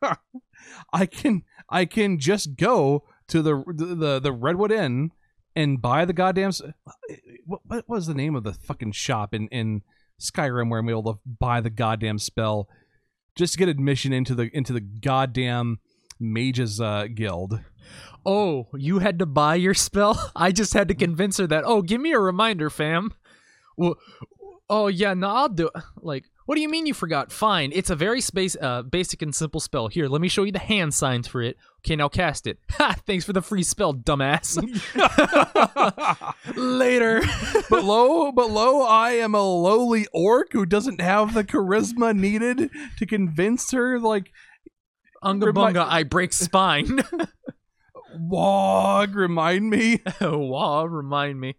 I 0.93 1.05
can 1.05 1.43
I 1.69 1.85
can 1.85 2.19
just 2.19 2.55
go 2.55 3.05
to 3.29 3.41
the 3.41 3.63
the 3.67 4.19
the 4.19 4.31
Redwood 4.31 4.71
Inn 4.71 5.11
and 5.55 5.81
buy 5.81 6.05
the 6.05 6.13
goddamn. 6.13 6.51
What, 7.45 7.61
what 7.65 7.89
was 7.89 8.05
the 8.07 8.13
name 8.13 8.35
of 8.35 8.43
the 8.43 8.53
fucking 8.53 8.91
shop 8.91 9.33
in 9.33 9.47
in 9.47 9.81
Skyrim 10.21 10.69
where 10.69 10.79
I'm 10.79 10.89
able 10.89 11.13
to 11.13 11.19
buy 11.25 11.61
the 11.61 11.69
goddamn 11.69 12.19
spell 12.19 12.67
just 13.35 13.53
to 13.53 13.59
get 13.59 13.69
admission 13.69 14.13
into 14.13 14.35
the 14.35 14.49
into 14.55 14.73
the 14.73 14.81
goddamn 14.81 15.79
mages 16.19 16.79
uh, 16.79 17.07
guild? 17.13 17.59
Oh, 18.25 18.67
you 18.73 18.99
had 18.99 19.19
to 19.19 19.25
buy 19.25 19.55
your 19.55 19.73
spell? 19.73 20.31
I 20.35 20.51
just 20.51 20.73
had 20.73 20.87
to 20.87 20.95
convince 20.95 21.37
her 21.37 21.47
that, 21.47 21.63
oh, 21.65 21.81
give 21.81 22.01
me 22.01 22.13
a 22.13 22.19
reminder, 22.19 22.69
fam. 22.69 23.13
Well, 23.77 23.95
oh, 24.69 24.87
yeah, 24.87 25.13
no, 25.13 25.29
I'll 25.29 25.49
do 25.49 25.69
it. 25.73 25.83
Like, 25.97 26.25
what 26.45 26.55
do 26.55 26.61
you 26.61 26.69
mean 26.69 26.85
you 26.85 26.93
forgot? 26.93 27.31
Fine. 27.31 27.71
It's 27.73 27.89
a 27.89 27.95
very 27.95 28.19
space, 28.19 28.57
uh, 28.59 28.81
basic 28.81 29.21
and 29.21 29.33
simple 29.33 29.59
spell. 29.61 29.87
Here, 29.87 30.07
let 30.07 30.19
me 30.21 30.27
show 30.27 30.43
you 30.43 30.51
the 30.51 30.59
hand 30.59 30.93
signs 30.93 31.27
for 31.27 31.41
it. 31.41 31.57
Okay, 31.79 31.95
now 31.95 32.09
cast 32.09 32.47
it. 32.47 32.59
Ha! 32.73 32.95
Thanks 33.05 33.23
for 33.23 33.33
the 33.33 33.41
free 33.41 33.63
spell, 33.63 33.93
dumbass. 33.93 34.57
Later. 36.55 37.21
but 37.69 37.83
lo, 37.83 38.31
but 38.31 38.49
lo, 38.49 38.81
I 38.81 39.11
am 39.11 39.35
a 39.35 39.41
lowly 39.41 40.07
orc 40.13 40.51
who 40.53 40.65
doesn't 40.65 40.99
have 41.01 41.33
the 41.33 41.43
charisma 41.43 42.15
needed 42.15 42.69
to 42.97 43.05
convince 43.05 43.71
her. 43.71 43.99
Like, 43.99 44.31
Unga 45.21 45.47
Remi- 45.47 45.59
bunga, 45.73 45.85
I 45.87 46.03
break 46.03 46.33
spine. 46.33 46.99
Wog, 48.15 49.15
remind 49.15 49.69
me. 49.69 50.01
wow, 50.21 50.85
remind 50.85 51.39
me. 51.39 51.55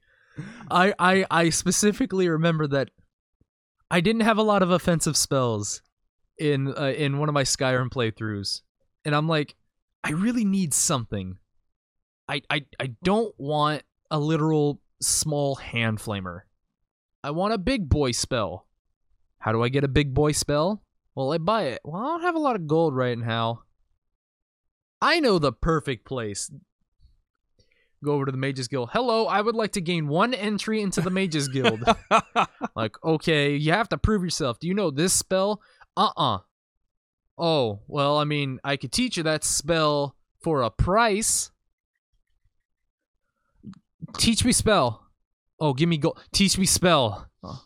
I, 0.70 0.94
I 0.98 1.26
I 1.30 1.50
specifically 1.50 2.28
remember 2.28 2.66
that 2.68 2.90
I 3.90 4.00
didn't 4.00 4.22
have 4.22 4.38
a 4.38 4.42
lot 4.42 4.62
of 4.62 4.70
offensive 4.70 5.16
spells 5.16 5.82
in 6.38 6.76
uh, 6.76 6.92
in 6.96 7.18
one 7.18 7.28
of 7.28 7.34
my 7.34 7.44
Skyrim 7.44 7.90
playthroughs, 7.90 8.62
and 9.04 9.14
I'm 9.14 9.28
like, 9.28 9.54
I 10.02 10.10
really 10.10 10.44
need 10.44 10.74
something. 10.74 11.38
I 12.28 12.42
I 12.50 12.66
I 12.80 12.94
don't 13.02 13.34
want 13.38 13.82
a 14.10 14.18
literal 14.18 14.80
small 15.00 15.56
hand 15.56 15.98
flamer. 15.98 16.40
I 17.22 17.30
want 17.30 17.54
a 17.54 17.58
big 17.58 17.88
boy 17.88 18.12
spell. 18.12 18.66
How 19.38 19.52
do 19.52 19.62
I 19.62 19.68
get 19.68 19.84
a 19.84 19.88
big 19.88 20.14
boy 20.14 20.32
spell? 20.32 20.82
Well, 21.14 21.32
I 21.32 21.38
buy 21.38 21.64
it. 21.64 21.80
Well, 21.84 22.02
I 22.02 22.06
don't 22.06 22.22
have 22.22 22.34
a 22.34 22.40
lot 22.40 22.56
of 22.56 22.66
gold 22.66 22.96
right 22.96 23.16
now. 23.16 23.63
I 25.04 25.20
know 25.20 25.38
the 25.38 25.52
perfect 25.52 26.06
place 26.06 26.50
go 28.02 28.12
over 28.12 28.24
to 28.24 28.32
the 28.32 28.38
Mages 28.38 28.68
Guild. 28.68 28.88
Hello, 28.90 29.26
I 29.26 29.42
would 29.42 29.54
like 29.54 29.72
to 29.72 29.82
gain 29.82 30.08
one 30.08 30.32
entry 30.32 30.80
into 30.80 31.02
the 31.02 31.10
Mages 31.10 31.46
Guild. 31.48 31.84
like, 32.74 32.96
okay, 33.04 33.54
you 33.54 33.72
have 33.72 33.90
to 33.90 33.98
prove 33.98 34.24
yourself. 34.24 34.58
Do 34.58 34.66
you 34.66 34.72
know 34.72 34.90
this 34.90 35.12
spell? 35.12 35.60
Uh 35.94 36.08
uh 36.16 36.38
Oh, 37.36 37.80
well, 37.86 38.16
I 38.16 38.24
mean, 38.24 38.60
I 38.64 38.78
could 38.78 38.92
teach 38.92 39.18
you 39.18 39.24
that 39.24 39.44
spell 39.44 40.16
for 40.40 40.62
a 40.62 40.70
price. 40.70 41.50
Teach 44.16 44.42
me 44.42 44.52
spell. 44.52 45.06
Oh, 45.60 45.74
give 45.74 45.90
me 45.90 45.98
gold. 45.98 46.18
Teach 46.32 46.56
me 46.56 46.64
spell. 46.64 47.28
Oh. 47.42 47.62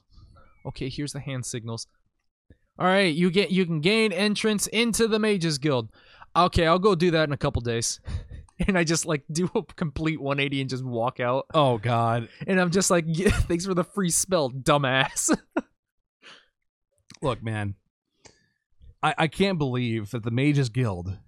Okay, 0.66 0.89
here's 0.89 1.12
the 1.12 1.20
hand 1.20 1.47
signals. 1.47 1.86
All 2.80 2.86
right, 2.86 3.14
you 3.14 3.30
get 3.30 3.53
you 3.53 3.64
can 3.64 3.80
gain 3.80 4.12
entrance 4.12 4.66
into 4.66 5.07
the 5.07 5.20
Mages 5.20 5.59
Guild. 5.59 5.91
Okay, 6.37 6.66
I'll 6.66 6.79
go 6.79 6.95
do 6.95 7.11
that 7.12 7.24
in 7.24 7.33
a 7.33 7.37
couple 7.37 7.61
days. 7.62 8.01
and 8.66 8.76
I 8.76 8.85
just 8.85 9.07
like 9.07 9.22
do 9.31 9.51
a 9.55 9.62
complete 9.62 10.20
180 10.20 10.61
and 10.61 10.70
just 10.70 10.85
walk 10.85 11.20
out. 11.20 11.47
Oh 11.55 11.79
God. 11.79 12.29
And 12.47 12.61
I'm 12.61 12.70
just 12.70 12.91
like, 12.91 13.05
yeah, 13.07 13.31
thanks 13.31 13.66
for 13.66 13.74
the 13.74 13.85
free 13.85 14.11
spell, 14.11 14.51
dumbass. 14.51 15.37
Look, 17.22 17.43
man. 17.43 17.74
I, 19.03 19.14
I 19.16 19.26
can't 19.29 19.59
believe 19.59 20.11
that 20.11 20.24
the 20.24 20.31
Mages 20.31 20.70
Guild 20.70 21.18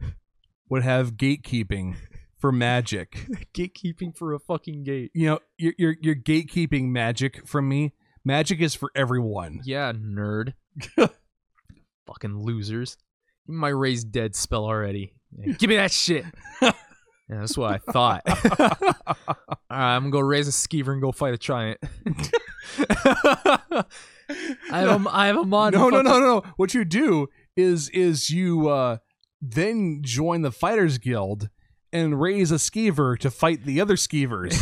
would 0.69 0.83
have 0.83 1.15
gatekeeping 1.15 1.97
for 2.39 2.51
magic. 2.51 3.27
Gatekeeping 3.55 4.17
for 4.17 4.35
a 4.35 4.41
fucking 4.41 4.83
gate. 4.83 5.13
You 5.15 5.27
know, 5.27 5.39
you're, 5.57 5.75
you're 5.79 5.97
you're 6.01 6.15
gatekeeping 6.17 6.89
magic 6.89 7.47
from 7.47 7.69
me. 7.69 7.93
Magic 8.25 8.61
is 8.61 8.75
for 8.75 8.91
everyone. 8.95 9.61
Yeah, 9.65 9.93
nerd. 9.93 10.55
fucking 12.07 12.39
losers. 12.39 12.97
My 13.51 13.69
raised 13.69 14.11
dead 14.13 14.35
spell 14.37 14.65
already. 14.65 15.15
Yeah, 15.37 15.53
give 15.59 15.69
me 15.71 15.77
that 15.77 15.91
shit. 15.93 16.25
yeah, 16.63 16.73
that's 17.29 17.57
what 17.57 17.73
I 17.73 17.79
thought. 17.93 18.23
All 18.61 18.67
right, 19.71 19.97
I'm 19.97 20.03
gonna 20.03 20.11
go 20.13 20.21
raise 20.21 20.49
a 20.49 20.51
skeever 20.53 20.93
and 20.93 21.01
go 21.01 21.13
fight 21.13 21.35
a 21.35 21.39
giant. 21.39 21.79
I 24.73 24.79
have 24.79 25.07
a, 25.07 25.11
I 25.11 25.27
have 25.27 25.37
a 25.37 25.45
mod. 25.45 25.73
no, 25.73 25.89
no, 25.89 25.97
fucking- 25.99 26.05
no, 26.11 26.21
no. 26.21 26.43
What 26.57 26.75
you 26.75 26.85
do 26.85 27.29
is 27.57 27.89
is 27.91 28.31
you 28.31 28.69
uh, 28.69 28.99
then 29.41 30.01
join 30.03 30.43
the 30.43 30.53
Fighters 30.53 30.99
Guild 30.99 31.49
and 31.93 32.21
raise 32.21 32.53
a 32.53 32.57
skeever 32.57 33.19
to 33.19 33.31
fight 33.31 33.65
the 33.65 33.81
other 33.81 33.97
skeevers. 33.97 34.55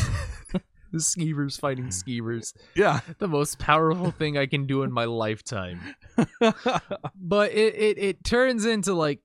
The 0.92 0.98
skeevers 0.98 1.58
fighting 1.58 1.88
skeevers. 1.88 2.52
yeah. 2.74 3.00
the 3.18 3.28
most 3.28 3.58
powerful 3.58 4.10
thing 4.10 4.38
I 4.38 4.46
can 4.46 4.66
do 4.66 4.82
in 4.82 4.92
my 4.92 5.04
lifetime. 5.04 5.80
but 7.14 7.52
it, 7.52 7.74
it 7.74 7.98
it 7.98 8.24
turns 8.24 8.64
into 8.64 8.94
like 8.94 9.20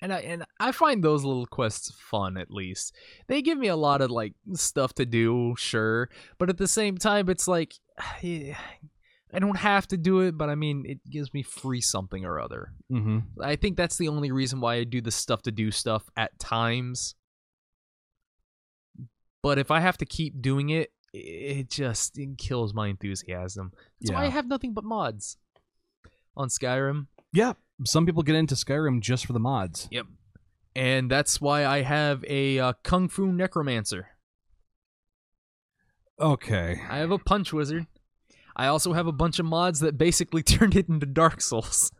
and 0.00 0.12
I 0.12 0.18
and 0.20 0.44
I 0.60 0.72
find 0.72 1.02
those 1.02 1.24
little 1.24 1.46
quests 1.46 1.90
fun 1.90 2.36
at 2.36 2.50
least. 2.50 2.94
They 3.28 3.42
give 3.42 3.58
me 3.58 3.68
a 3.68 3.76
lot 3.76 4.00
of 4.00 4.10
like 4.10 4.34
stuff 4.54 4.94
to 4.94 5.06
do, 5.06 5.54
sure, 5.58 6.08
but 6.38 6.50
at 6.50 6.58
the 6.58 6.68
same 6.68 6.98
time 6.98 7.28
it's 7.28 7.48
like 7.48 7.74
I 8.22 9.40
don't 9.40 9.56
have 9.56 9.88
to 9.88 9.96
do 9.96 10.20
it, 10.20 10.38
but 10.38 10.48
I 10.48 10.54
mean 10.54 10.84
it 10.86 11.00
gives 11.10 11.34
me 11.34 11.42
free 11.42 11.80
something 11.80 12.24
or 12.24 12.40
other. 12.40 12.72
hmm 12.90 13.18
I 13.42 13.56
think 13.56 13.76
that's 13.76 13.96
the 13.96 14.08
only 14.08 14.30
reason 14.30 14.60
why 14.60 14.74
I 14.76 14.84
do 14.84 15.00
the 15.00 15.10
stuff 15.10 15.42
to 15.42 15.52
do 15.52 15.70
stuff 15.70 16.08
at 16.16 16.38
times. 16.38 17.14
But 19.46 19.58
if 19.58 19.70
I 19.70 19.78
have 19.78 19.96
to 19.98 20.04
keep 20.04 20.42
doing 20.42 20.70
it, 20.70 20.90
it 21.12 21.70
just 21.70 22.18
it 22.18 22.36
kills 22.36 22.74
my 22.74 22.88
enthusiasm. 22.88 23.70
That's 24.00 24.10
why 24.10 24.24
I 24.24 24.28
have 24.28 24.48
nothing 24.48 24.74
but 24.74 24.82
mods 24.82 25.36
on 26.36 26.48
Skyrim. 26.48 27.06
Yeah. 27.32 27.52
Some 27.84 28.06
people 28.06 28.24
get 28.24 28.34
into 28.34 28.56
Skyrim 28.56 29.00
just 29.00 29.24
for 29.24 29.32
the 29.32 29.38
mods. 29.38 29.86
Yep. 29.92 30.06
And 30.74 31.08
that's 31.08 31.40
why 31.40 31.64
I 31.64 31.82
have 31.82 32.24
a 32.26 32.58
uh, 32.58 32.72
Kung 32.82 33.08
Fu 33.08 33.30
Necromancer. 33.30 34.08
Okay. 36.20 36.80
I 36.90 36.96
have 36.96 37.12
a 37.12 37.18
Punch 37.18 37.52
Wizard. 37.52 37.86
I 38.56 38.66
also 38.66 38.94
have 38.94 39.06
a 39.06 39.12
bunch 39.12 39.38
of 39.38 39.46
mods 39.46 39.78
that 39.78 39.96
basically 39.96 40.42
turned 40.42 40.74
it 40.74 40.88
into 40.88 41.06
Dark 41.06 41.40
Souls. 41.40 41.92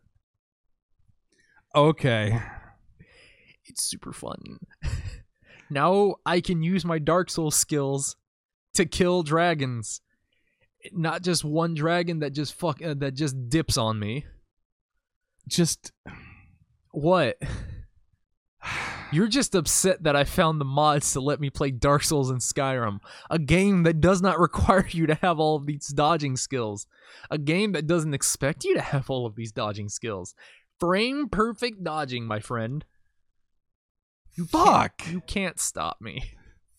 Okay. 1.76 2.42
It's 3.66 3.84
super 3.84 4.12
fun. 4.12 4.58
now 5.70 6.16
I 6.24 6.40
can 6.40 6.62
use 6.62 6.84
my 6.84 6.98
Dark 6.98 7.30
Souls 7.30 7.56
skills 7.56 8.16
to 8.74 8.84
kill 8.84 9.22
dragons. 9.22 10.00
Not 10.92 11.22
just 11.22 11.44
one 11.44 11.74
dragon 11.74 12.20
that 12.20 12.32
just 12.32 12.54
fuck 12.54 12.82
uh, 12.82 12.94
that 12.98 13.14
just 13.14 13.48
dips 13.48 13.76
on 13.76 13.98
me. 13.98 14.24
Just 15.48 15.92
What? 16.92 17.38
You're 19.12 19.28
just 19.28 19.54
upset 19.54 20.02
that 20.02 20.16
I 20.16 20.24
found 20.24 20.60
the 20.60 20.64
mods 20.64 21.12
to 21.12 21.20
let 21.20 21.38
me 21.38 21.48
play 21.48 21.70
Dark 21.70 22.02
Souls 22.02 22.28
and 22.28 22.40
Skyrim, 22.40 22.98
a 23.30 23.38
game 23.38 23.84
that 23.84 24.00
does 24.00 24.20
not 24.20 24.38
require 24.40 24.86
you 24.90 25.06
to 25.06 25.14
have 25.14 25.38
all 25.38 25.54
of 25.54 25.66
these 25.66 25.86
dodging 25.88 26.36
skills, 26.36 26.88
a 27.30 27.38
game 27.38 27.70
that 27.72 27.86
doesn't 27.86 28.14
expect 28.14 28.64
you 28.64 28.74
to 28.74 28.80
have 28.80 29.08
all 29.08 29.24
of 29.24 29.36
these 29.36 29.52
dodging 29.52 29.88
skills. 29.88 30.34
Frame 30.80 31.28
perfect 31.28 31.84
dodging, 31.84 32.26
my 32.26 32.40
friend. 32.40 32.84
Fuck. 34.44 35.02
You 35.10 35.20
can't 35.22 35.58
stop 35.58 36.00
me. 36.00 36.32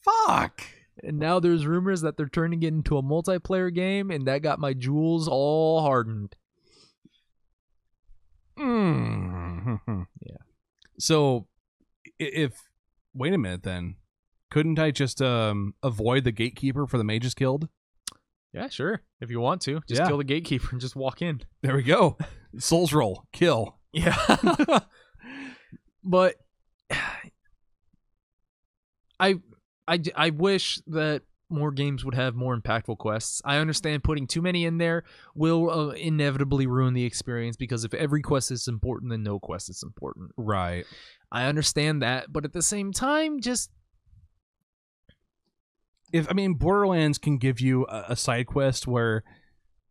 Fuck. 0.03 0.61
And 1.03 1.19
now 1.19 1.39
there's 1.39 1.65
rumors 1.67 2.01
that 2.01 2.17
they're 2.17 2.27
turning 2.29 2.63
it 2.63 2.67
into 2.67 2.97
a 2.97 3.03
multiplayer 3.03 3.73
game, 3.73 4.09
and 4.11 4.25
that 4.27 4.41
got 4.41 4.59
my 4.59 4.73
jewels 4.73 5.27
all 5.27 5.81
hardened. 5.81 6.35
Mm. 8.57 9.79
Yeah. 10.25 10.37
So, 10.99 11.47
if 12.19 12.53
wait 13.13 13.33
a 13.33 13.37
minute, 13.37 13.63
then 13.63 13.95
couldn't 14.49 14.79
I 14.79 14.91
just 14.91 15.21
um 15.21 15.73
avoid 15.83 16.23
the 16.23 16.31
gatekeeper 16.31 16.87
for 16.87 16.97
the 16.97 17.03
Mages 17.03 17.33
Guild? 17.35 17.69
Yeah, 18.53 18.69
sure. 18.69 19.01
If 19.21 19.29
you 19.29 19.39
want 19.39 19.61
to, 19.63 19.81
just 19.87 20.01
Yeah. 20.01 20.07
kill 20.07 20.17
the 20.17 20.23
gatekeeper 20.23 20.69
and 20.71 20.81
just 20.81 20.95
walk 20.95 21.21
in. 21.21 21.41
There 21.61 21.75
we 21.75 21.83
go. 21.83 22.17
Souls 22.57 22.93
roll, 22.93 23.25
kill. 23.31 23.77
Yeah. 23.91 24.15
but 26.03 26.35
I, 29.20 29.36
I 29.88 30.01
I 30.15 30.30
wish 30.32 30.80
that 30.88 31.24
more 31.49 31.72
games 31.72 32.03
would 32.03 32.15
have 32.15 32.36
more 32.36 32.59
impactful 32.59 32.97
quests. 32.97 33.41
I 33.45 33.57
understand 33.57 34.03
putting 34.03 34.28
too 34.28 34.41
many 34.41 34.65
in 34.65 34.78
there 34.78 35.03
will 35.34 35.70
uh, 35.70 35.89
inevitably 35.91 36.68
ruin 36.68 36.93
the 36.93 37.05
experience 37.05 37.55
because 37.55 37.86
if 37.86 37.93
every 37.93 38.22
quest 38.22 38.51
is 38.51 38.68
important, 38.68 39.11
then 39.11 39.24
no 39.24 39.39
quest 39.39 39.70
is 39.70 39.82
important. 39.82 40.32
Right. 40.38 40.86
I 41.32 41.45
understand 41.45 42.01
that, 42.01 42.32
but 42.32 42.45
at 42.45 42.53
the 42.53 42.61
same 42.61 42.91
time, 42.91 43.39
just 43.39 43.72
If 46.11 46.30
I 46.30 46.34
mean 46.34 46.55
Borderlands 46.55 47.18
can 47.18 47.38
give 47.38 47.59
you 47.59 47.86
a, 47.88 48.05
a 48.09 48.15
side 48.15 48.47
quest 48.47 48.88
where 48.88 49.24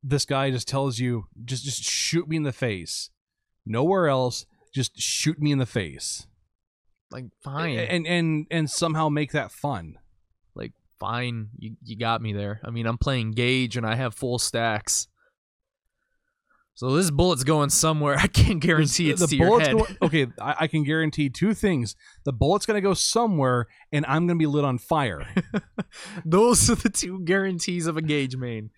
this 0.03 0.25
guy 0.25 0.51
just 0.51 0.69
tells 0.69 0.99
you 0.99 1.27
just 1.45 1.65
just 1.65 1.83
shoot 1.83 2.29
me 2.29 2.37
in 2.37 2.43
the 2.43 2.53
face. 2.53 3.11
Nowhere 3.65 4.09
else, 4.09 4.47
just 4.75 4.99
shoot 5.01 5.41
me 5.41 5.53
in 5.53 5.59
the 5.59 5.67
face. 5.67 6.27
Like 7.11 7.27
fine, 7.43 7.79
And 7.79 8.07
and 8.07 8.47
and 8.51 8.71
somehow 8.71 9.09
make 9.09 9.33
that 9.33 9.53
fun. 9.53 9.95
like 10.55 10.73
fine. 10.99 11.49
You 11.59 11.77
you 11.83 11.97
got 11.97 12.21
me 12.21 12.33
there. 12.33 12.61
I 12.65 12.71
mean, 12.71 12.87
I'm 12.87 12.99
playing 12.99 13.35
Gaige 13.35 13.77
and 13.77 13.87
I 13.87 13.95
have 13.95 14.15
full 14.15 14.39
stacks. 14.39 15.09
So 16.75 16.95
this 16.95 17.11
bullet's 17.11 17.45
going 17.45 17.71
somewhere. 17.71 18.17
I 18.19 18.27
can't 18.27 18.61
guarantee 18.61 19.11
it's 19.11 19.21
the 19.21 19.29
to 19.29 19.37
your 19.37 19.47
bullet's 19.49 19.69
head. 19.69 19.77
go- 19.77 19.87
okay, 20.07 20.27
I, 20.41 20.57
I 20.61 20.67
can 20.67 20.83
guarantee 20.85 21.31
two 21.31 21.55
things. 21.55 21.95
The 22.25 22.33
bullet's 22.33 22.67
gonna 22.67 22.81
go 22.83 22.93
somewhere 22.95 23.67
and 23.93 24.05
I'm 24.07 24.27
gonna 24.27 24.39
be 24.39 24.47
lit 24.47 24.65
on 24.65 24.79
fire. 24.79 25.27
Those 26.25 26.69
are 26.69 26.75
the 26.75 26.91
two 26.91 27.21
guarantees 27.25 27.87
of 27.87 27.97
a 27.97 28.03
Gaige 28.03 28.37
main. 28.37 28.71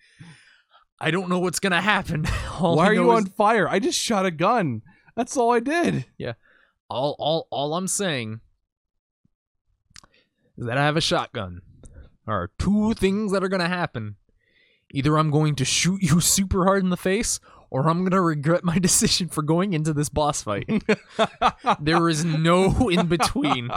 I 1.01 1.11
don't 1.11 1.29
know 1.29 1.39
what's 1.39 1.59
gonna 1.59 1.81
happen. 1.81 2.25
All 2.59 2.75
Why 2.77 2.85
I 2.85 2.87
are 2.89 2.93
you 2.93 3.03
know 3.03 3.11
on 3.11 3.25
fire? 3.25 3.67
I 3.67 3.79
just 3.79 3.99
shot 3.99 4.25
a 4.25 4.31
gun. 4.31 4.81
That's 5.15 5.35
all 5.35 5.51
I 5.51 5.59
did. 5.59 6.05
All 6.89 7.15
all 7.19 7.47
all 7.51 7.73
I'm 7.75 7.87
saying 7.87 8.41
is 10.57 10.65
that 10.65 10.77
I 10.77 10.85
have 10.85 10.97
a 10.97 11.01
shotgun. 11.01 11.61
There 12.25 12.35
are 12.35 12.51
two 12.59 12.93
things 12.93 13.31
that 13.31 13.43
are 13.43 13.49
gonna 13.49 13.67
happen. 13.67 14.15
Either 14.91 15.17
I'm 15.17 15.29
going 15.29 15.55
to 15.55 15.65
shoot 15.65 16.01
you 16.01 16.19
super 16.19 16.65
hard 16.65 16.83
in 16.83 16.89
the 16.89 16.97
face, 16.97 17.39
or 17.69 17.87
I'm 17.87 18.03
gonna 18.03 18.21
regret 18.21 18.63
my 18.63 18.79
decision 18.79 19.29
for 19.29 19.41
going 19.41 19.73
into 19.73 19.93
this 19.93 20.09
boss 20.09 20.41
fight. 20.41 20.69
there 21.79 22.09
is 22.09 22.25
no 22.25 22.89
in 22.89 23.07
between. 23.07 23.69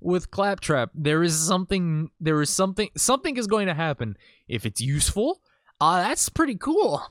With 0.00 0.30
Claptrap, 0.30 0.90
there 0.94 1.22
is 1.22 1.36
something 1.36 2.10
there 2.20 2.40
is 2.40 2.50
something 2.50 2.90
something 2.96 3.36
is 3.36 3.46
going 3.46 3.66
to 3.66 3.74
happen. 3.74 4.16
If 4.46 4.66
it's 4.66 4.80
useful, 4.80 5.40
uh 5.80 6.02
that's 6.02 6.28
pretty 6.28 6.56
cool. 6.56 7.02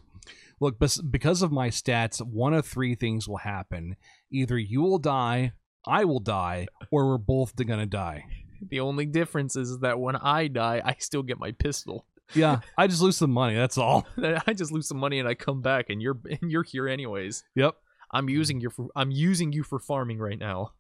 Look, 0.61 0.77
because 0.79 1.41
of 1.41 1.51
my 1.51 1.69
stats, 1.69 2.21
one 2.21 2.53
of 2.53 2.65
three 2.65 2.95
things 2.95 3.27
will 3.27 3.37
happen. 3.37 3.95
Either 4.31 4.57
you 4.57 4.81
will 4.81 4.99
die, 4.99 5.53
I 5.85 6.05
will 6.05 6.19
die, 6.19 6.67
or 6.91 7.07
we're 7.07 7.17
both 7.17 7.55
gonna 7.55 7.85
die. 7.85 8.25
The 8.69 8.79
only 8.79 9.05
difference 9.05 9.55
is 9.55 9.79
that 9.79 9.99
when 9.99 10.15
I 10.15 10.47
die, 10.47 10.81
I 10.83 10.95
still 10.99 11.23
get 11.23 11.39
my 11.39 11.51
pistol. 11.51 12.05
Yeah, 12.33 12.61
I 12.77 12.87
just 12.87 13.01
lose 13.01 13.17
some 13.17 13.31
money. 13.31 13.55
That's 13.55 13.77
all. 13.77 14.07
I 14.47 14.53
just 14.53 14.71
lose 14.71 14.87
some 14.87 14.97
money 14.97 15.19
and 15.19 15.27
I 15.27 15.35
come 15.35 15.61
back, 15.61 15.89
and 15.89 16.01
you're 16.01 16.17
and 16.41 16.49
you're 16.51 16.63
here 16.63 16.87
anyways. 16.87 17.43
Yep. 17.55 17.75
I'm 18.11 18.29
using 18.29 18.61
you 18.61 18.69
for 18.69 18.87
I'm 18.95 19.11
using 19.11 19.51
you 19.51 19.63
for 19.63 19.79
farming 19.79 20.19
right 20.19 20.39
now. 20.39 20.71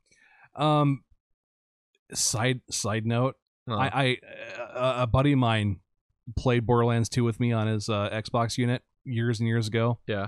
Um. 0.55 1.03
Side 2.13 2.61
side 2.69 3.05
note, 3.05 3.35
Uh, 3.67 3.75
I, 3.77 3.87
I 3.87 4.17
uh, 4.61 4.95
a 5.01 5.07
buddy 5.07 5.31
of 5.33 5.39
mine 5.39 5.79
played 6.37 6.65
Borderlands 6.67 7.09
2 7.09 7.23
with 7.23 7.39
me 7.39 7.51
on 7.51 7.65
his 7.65 7.89
uh, 7.89 8.09
Xbox 8.11 8.59
unit 8.59 8.83
years 9.05 9.39
and 9.39 9.47
years 9.47 9.67
ago. 9.67 9.99
yeah. 10.07 10.27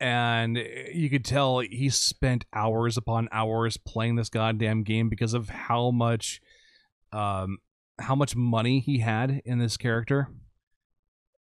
and 0.00 0.56
you 0.92 1.08
could 1.10 1.24
tell 1.24 1.60
he 1.60 1.88
spent 1.88 2.44
hours 2.52 2.96
upon 2.96 3.28
hours 3.32 3.76
playing 3.76 4.16
this 4.16 4.28
goddamn 4.28 4.82
game 4.82 5.08
because 5.08 5.34
of 5.34 5.48
how 5.48 5.90
much 5.90 6.40
um 7.12 7.58
how 7.98 8.14
much 8.14 8.36
money 8.36 8.80
he 8.80 8.98
had 8.98 9.40
in 9.44 9.58
this 9.58 9.76
character 9.78 10.28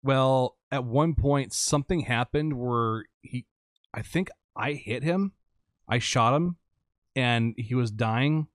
well 0.03 0.57
at 0.71 0.83
one 0.83 1.15
point 1.15 1.53
something 1.53 2.01
happened 2.01 2.53
where 2.53 3.05
he 3.21 3.45
i 3.93 4.01
think 4.01 4.29
i 4.57 4.73
hit 4.73 5.03
him 5.03 5.31
i 5.87 5.97
shot 5.97 6.35
him 6.35 6.57
and 7.15 7.55
he 7.57 7.73
was 7.73 7.91
dying 7.91 8.47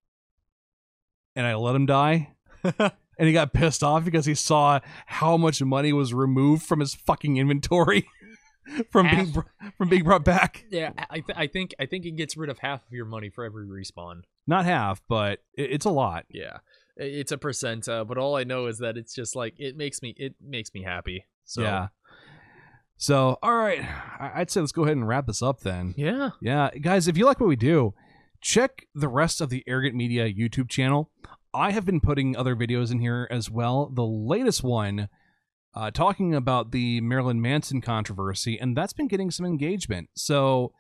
and 1.34 1.46
i 1.46 1.54
let 1.54 1.74
him 1.74 1.86
die 1.86 2.28
and 3.18 3.26
he 3.26 3.32
got 3.32 3.52
pissed 3.52 3.82
off 3.82 4.04
because 4.04 4.26
he 4.26 4.34
saw 4.34 4.80
how 5.06 5.36
much 5.36 5.62
money 5.62 5.92
was 5.92 6.14
removed 6.14 6.62
from 6.62 6.80
his 6.80 6.94
fucking 6.94 7.36
inventory 7.36 8.06
from 8.90 9.08
being 9.10 9.30
br- 9.32 9.40
from 9.76 9.88
being 9.88 10.04
brought 10.04 10.24
back. 10.24 10.64
Yeah, 10.70 10.92
I, 11.10 11.20
th- 11.20 11.36
I 11.36 11.46
think 11.46 11.74
I 11.80 11.86
think 11.86 12.04
it 12.06 12.12
gets 12.12 12.36
rid 12.36 12.50
of 12.50 12.58
half 12.60 12.86
of 12.86 12.92
your 12.92 13.06
money 13.06 13.28
for 13.30 13.44
every 13.44 13.66
respawn. 13.66 14.22
Not 14.46 14.64
half, 14.64 15.02
but 15.08 15.40
it, 15.54 15.70
it's 15.72 15.84
a 15.86 15.90
lot. 15.90 16.24
Yeah, 16.30 16.58
it's 16.96 17.32
a 17.32 17.38
percent. 17.38 17.88
Uh, 17.88 18.04
but 18.04 18.18
all 18.18 18.36
I 18.36 18.44
know 18.44 18.66
is 18.66 18.78
that 18.78 18.96
it's 18.96 19.14
just 19.14 19.34
like 19.36 19.54
it 19.58 19.76
makes 19.76 20.00
me 20.02 20.14
it 20.16 20.34
makes 20.40 20.72
me 20.72 20.82
happy. 20.82 21.24
So 21.44 21.62
Yeah. 21.62 21.88
So, 23.00 23.38
all 23.42 23.54
right, 23.54 23.80
I- 24.18 24.32
I'd 24.36 24.50
say 24.50 24.60
let's 24.60 24.72
go 24.72 24.82
ahead 24.84 24.96
and 24.96 25.06
wrap 25.06 25.26
this 25.26 25.40
up 25.42 25.60
then. 25.60 25.94
yeah. 25.96 26.30
Yeah, 26.40 26.70
guys, 26.80 27.06
if 27.06 27.16
you 27.16 27.26
like 27.26 27.38
what 27.38 27.48
we 27.48 27.54
do, 27.56 27.94
check 28.40 28.86
the 28.94 29.06
rest 29.08 29.40
of 29.40 29.50
the 29.50 29.62
Arrogant 29.68 29.94
Media 29.94 30.32
YouTube 30.32 30.68
channel. 30.68 31.10
I 31.58 31.72
have 31.72 31.84
been 31.84 32.00
putting 32.00 32.36
other 32.36 32.54
videos 32.54 32.92
in 32.92 33.00
here 33.00 33.26
as 33.32 33.50
well. 33.50 33.90
The 33.92 34.06
latest 34.06 34.62
one 34.62 35.08
uh, 35.74 35.90
talking 35.90 36.32
about 36.32 36.70
the 36.70 37.00
Marilyn 37.00 37.42
Manson 37.42 37.80
controversy, 37.80 38.56
and 38.60 38.76
that's 38.76 38.92
been 38.92 39.08
getting 39.08 39.32
some 39.32 39.44
engagement. 39.44 40.08
So 40.14 40.72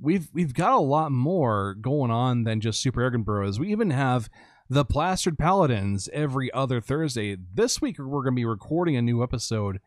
we've 0.00 0.30
we've 0.32 0.54
got 0.54 0.72
a 0.72 0.80
lot 0.80 1.12
more 1.12 1.74
going 1.74 2.10
on 2.10 2.44
than 2.44 2.62
just 2.62 2.80
Super 2.80 3.02
Arrogant 3.02 3.26
Bros. 3.26 3.60
We 3.60 3.70
even 3.70 3.90
have 3.90 4.30
the 4.70 4.86
Plastered 4.86 5.38
Paladins 5.38 6.08
every 6.14 6.50
other 6.52 6.80
Thursday. 6.80 7.36
This 7.36 7.82
week 7.82 7.98
we're 7.98 8.22
going 8.22 8.32
to 8.34 8.40
be 8.40 8.46
recording 8.46 8.96
a 8.96 9.02
new 9.02 9.22
episode, 9.22 9.80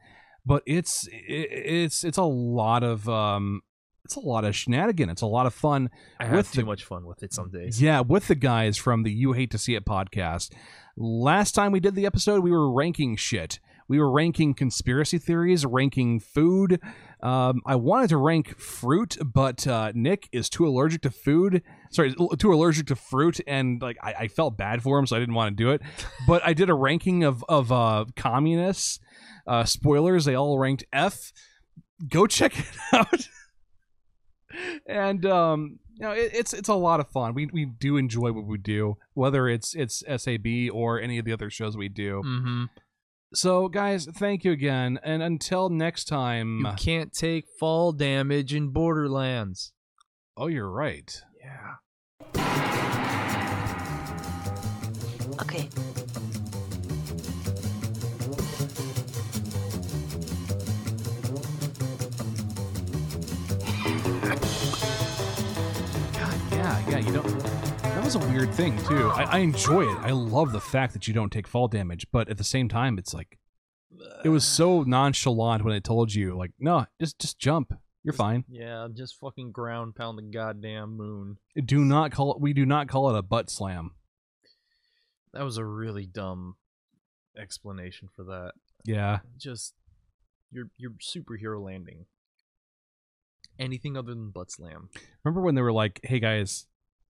but 0.46 0.62
it's 0.68 1.08
it, 1.08 1.50
it's 1.50 2.04
it's 2.04 2.20
a 2.20 2.24
lot 2.24 2.84
of 2.84 3.10
um 3.10 3.62
it's 4.06 4.16
a 4.16 4.20
lot 4.22 4.46
of 4.46 4.56
shenanigan. 4.56 5.10
It's 5.10 5.22
a 5.24 5.26
lot 5.28 5.46
of 5.46 5.54
fun. 5.54 5.90
I 6.20 6.26
have 6.26 6.36
With 6.38 6.52
too 6.52 6.62
the- 6.62 6.66
much 6.68 6.84
fun 6.86 7.06
with 7.06 7.22
it 7.24 7.34
some 7.34 7.50
days. 7.52 7.82
Yeah, 7.82 8.00
with 8.02 8.28
the 8.28 8.36
guys 8.36 8.78
from 8.78 9.04
the 9.04 9.12
You 9.12 9.34
Hate 9.34 9.52
to 9.52 9.58
See 9.58 9.76
It 9.76 9.84
podcast. 9.86 10.54
Last 10.96 11.52
time 11.54 11.72
we 11.72 11.80
did 11.82 11.96
the 11.96 12.06
episode, 12.06 12.42
we 12.44 12.52
were 12.52 12.72
ranking 12.72 13.16
shit. 13.18 13.60
We 13.88 14.00
were 14.00 14.10
ranking 14.10 14.54
conspiracy 14.56 15.18
theories, 15.20 15.64
ranking 15.66 16.20
food. 16.20 16.80
Um, 17.22 17.62
I 17.68 17.76
wanted 17.76 18.10
to 18.10 18.18
rank 18.18 18.58
fruit, 18.60 19.18
but 19.24 19.68
uh, 19.68 19.92
Nick 19.94 20.28
is 20.32 20.50
too 20.50 20.66
allergic 20.68 21.02
to 21.02 21.12
food. 21.12 21.62
Sorry, 21.92 22.14
too 22.40 22.52
allergic 22.54 22.88
to 22.88 22.96
fruit, 22.96 23.40
and 23.46 23.80
like 23.82 23.98
I, 24.02 24.14
I 24.22 24.28
felt 24.28 24.58
bad 24.58 24.82
for 24.82 24.98
him, 24.98 25.06
so 25.06 25.16
I 25.16 25.20
didn't 25.20 25.36
want 25.36 25.56
to 25.56 25.64
do 25.64 25.70
it. 25.72 25.82
But 26.28 26.42
I 26.46 26.54
did 26.54 26.70
a 26.70 26.74
ranking 26.74 27.24
of 27.24 27.44
of 27.50 27.72
uh, 27.72 28.06
communists. 28.16 29.00
Uh, 29.48 29.66
spoilers: 29.66 30.26
they 30.26 30.34
all 30.36 30.58
ranked 30.58 30.84
F. 30.92 31.32
Go 32.10 32.26
check 32.28 32.58
it 32.58 32.66
out. 32.94 33.28
And 34.86 35.26
um, 35.26 35.80
you 35.96 36.06
know, 36.06 36.12
it, 36.12 36.32
it's 36.34 36.54
it's 36.54 36.70
a 36.70 36.76
lot 36.76 37.00
of 37.00 37.10
fun. 37.10 37.34
We 37.34 37.48
we 37.52 37.66
do 37.66 37.98
enjoy 37.98 38.32
what 38.32 38.46
we 38.46 38.58
do, 38.58 38.98
whether 39.14 39.48
it's 39.48 39.76
it's 39.76 40.04
SAB 40.18 40.46
or 40.74 41.00
any 41.00 41.18
of 41.18 41.26
the 41.26 41.34
other 41.34 41.50
shows 41.50 41.78
we 41.78 41.90
do. 41.90 42.22
Mm-hmm. 42.26 42.64
So, 43.34 43.68
guys, 43.68 44.06
thank 44.06 44.46
you 44.46 44.52
again, 44.52 45.00
and 45.04 45.22
until 45.22 45.70
next 45.70 46.06
time. 46.06 46.60
You 46.60 46.72
can't 46.78 47.12
take 47.12 47.46
fall 47.60 47.92
damage 47.92 48.54
in 48.54 48.70
Borderlands. 48.70 49.74
oh, 50.38 50.48
you're 50.48 50.70
right. 50.70 51.22
Yeah. 51.42 51.76
Okay. 55.42 55.70
Was 68.06 68.14
a 68.14 68.20
weird 68.20 68.54
thing 68.54 68.78
too. 68.84 69.10
I, 69.10 69.24
I 69.24 69.38
enjoy 69.40 69.92
it. 69.92 69.98
I 69.98 70.12
love 70.12 70.52
the 70.52 70.62
fact 70.62 70.94
that 70.94 71.08
you 71.08 71.14
don't 71.16 71.32
take 71.32 71.48
fall 71.48 71.68
damage, 71.68 72.06
but 72.12 72.30
at 72.30 72.38
the 72.38 72.44
same 72.44 72.70
time, 72.70 73.00
it's 73.00 73.16
like 73.16 73.40
it 74.24 74.30
was 74.30 74.46
so 74.46 74.84
nonchalant 74.84 75.66
when 75.66 75.74
it 75.74 75.84
told 75.84 76.14
you, 76.14 76.38
like, 76.38 76.52
no, 76.60 76.86
just 77.00 77.18
just 77.18 77.40
jump. 77.40 77.74
You're 78.04 78.14
fine. 78.14 78.44
Yeah, 78.48 78.88
just 78.96 79.16
fucking 79.20 79.52
ground 79.54 79.96
pound 79.96 80.20
the 80.20 80.22
goddamn 80.22 80.96
moon. 80.96 81.38
Do 81.66 81.84
not 81.84 82.12
call 82.12 82.36
it. 82.36 82.40
We 82.40 82.54
do 82.54 82.64
not 82.64 82.88
call 82.88 83.10
it 83.10 83.18
a 83.18 83.24
butt 83.24 83.50
slam. 83.50 83.96
That 85.34 85.44
was 85.44 85.58
a 85.58 85.66
really 85.66 86.06
dumb 86.06 86.58
explanation 87.36 88.10
for 88.16 88.24
that. 88.26 88.52
Yeah. 88.84 89.22
Just 89.36 89.74
your 90.52 90.70
your 90.78 90.92
superhero 91.02 91.60
landing. 91.60 92.06
Anything 93.58 93.98
other 93.98 94.14
than 94.14 94.30
butt 94.30 94.52
slam. 94.52 94.90
Remember 95.24 95.42
when 95.42 95.56
they 95.56 95.64
were 95.64 95.74
like, 95.74 96.02
"Hey 96.04 96.20
guys, 96.20 96.68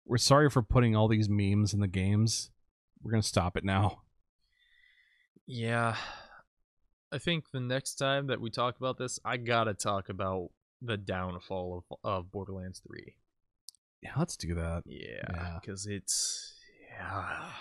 we're 0.06 0.18
sorry 0.18 0.50
for 0.50 0.62
putting 0.62 0.96
all 0.96 1.08
these 1.08 1.30
memes 1.30 1.74
in 1.74 1.80
the 1.80 1.88
games. 1.88 2.52
We're 3.02 3.12
gonna 3.12 3.24
stop 3.24 3.58
it 3.58 3.64
now." 3.64 4.02
Yeah. 5.46 5.96
I 7.12 7.18
think 7.20 7.52
the 7.52 7.60
next 7.60 7.96
time 7.96 8.28
that 8.28 8.42
we 8.42 8.50
talk 8.50 8.78
about 8.78 8.98
this, 8.98 9.20
I 9.24 9.38
gotta 9.38 9.74
talk 9.74 10.10
about 10.10 10.50
the 10.82 10.98
downfall 10.98 11.84
of, 11.92 11.98
of 12.04 12.32
Borderlands 12.32 12.82
3. 12.88 13.16
Yeah, 14.02 14.14
let's 14.18 14.36
do 14.36 14.56
that. 14.56 14.84
Yeah, 14.86 15.22
Yeah. 15.32 15.60
because 15.62 15.86
it's. 15.86 16.56
Yeah. 16.90 17.52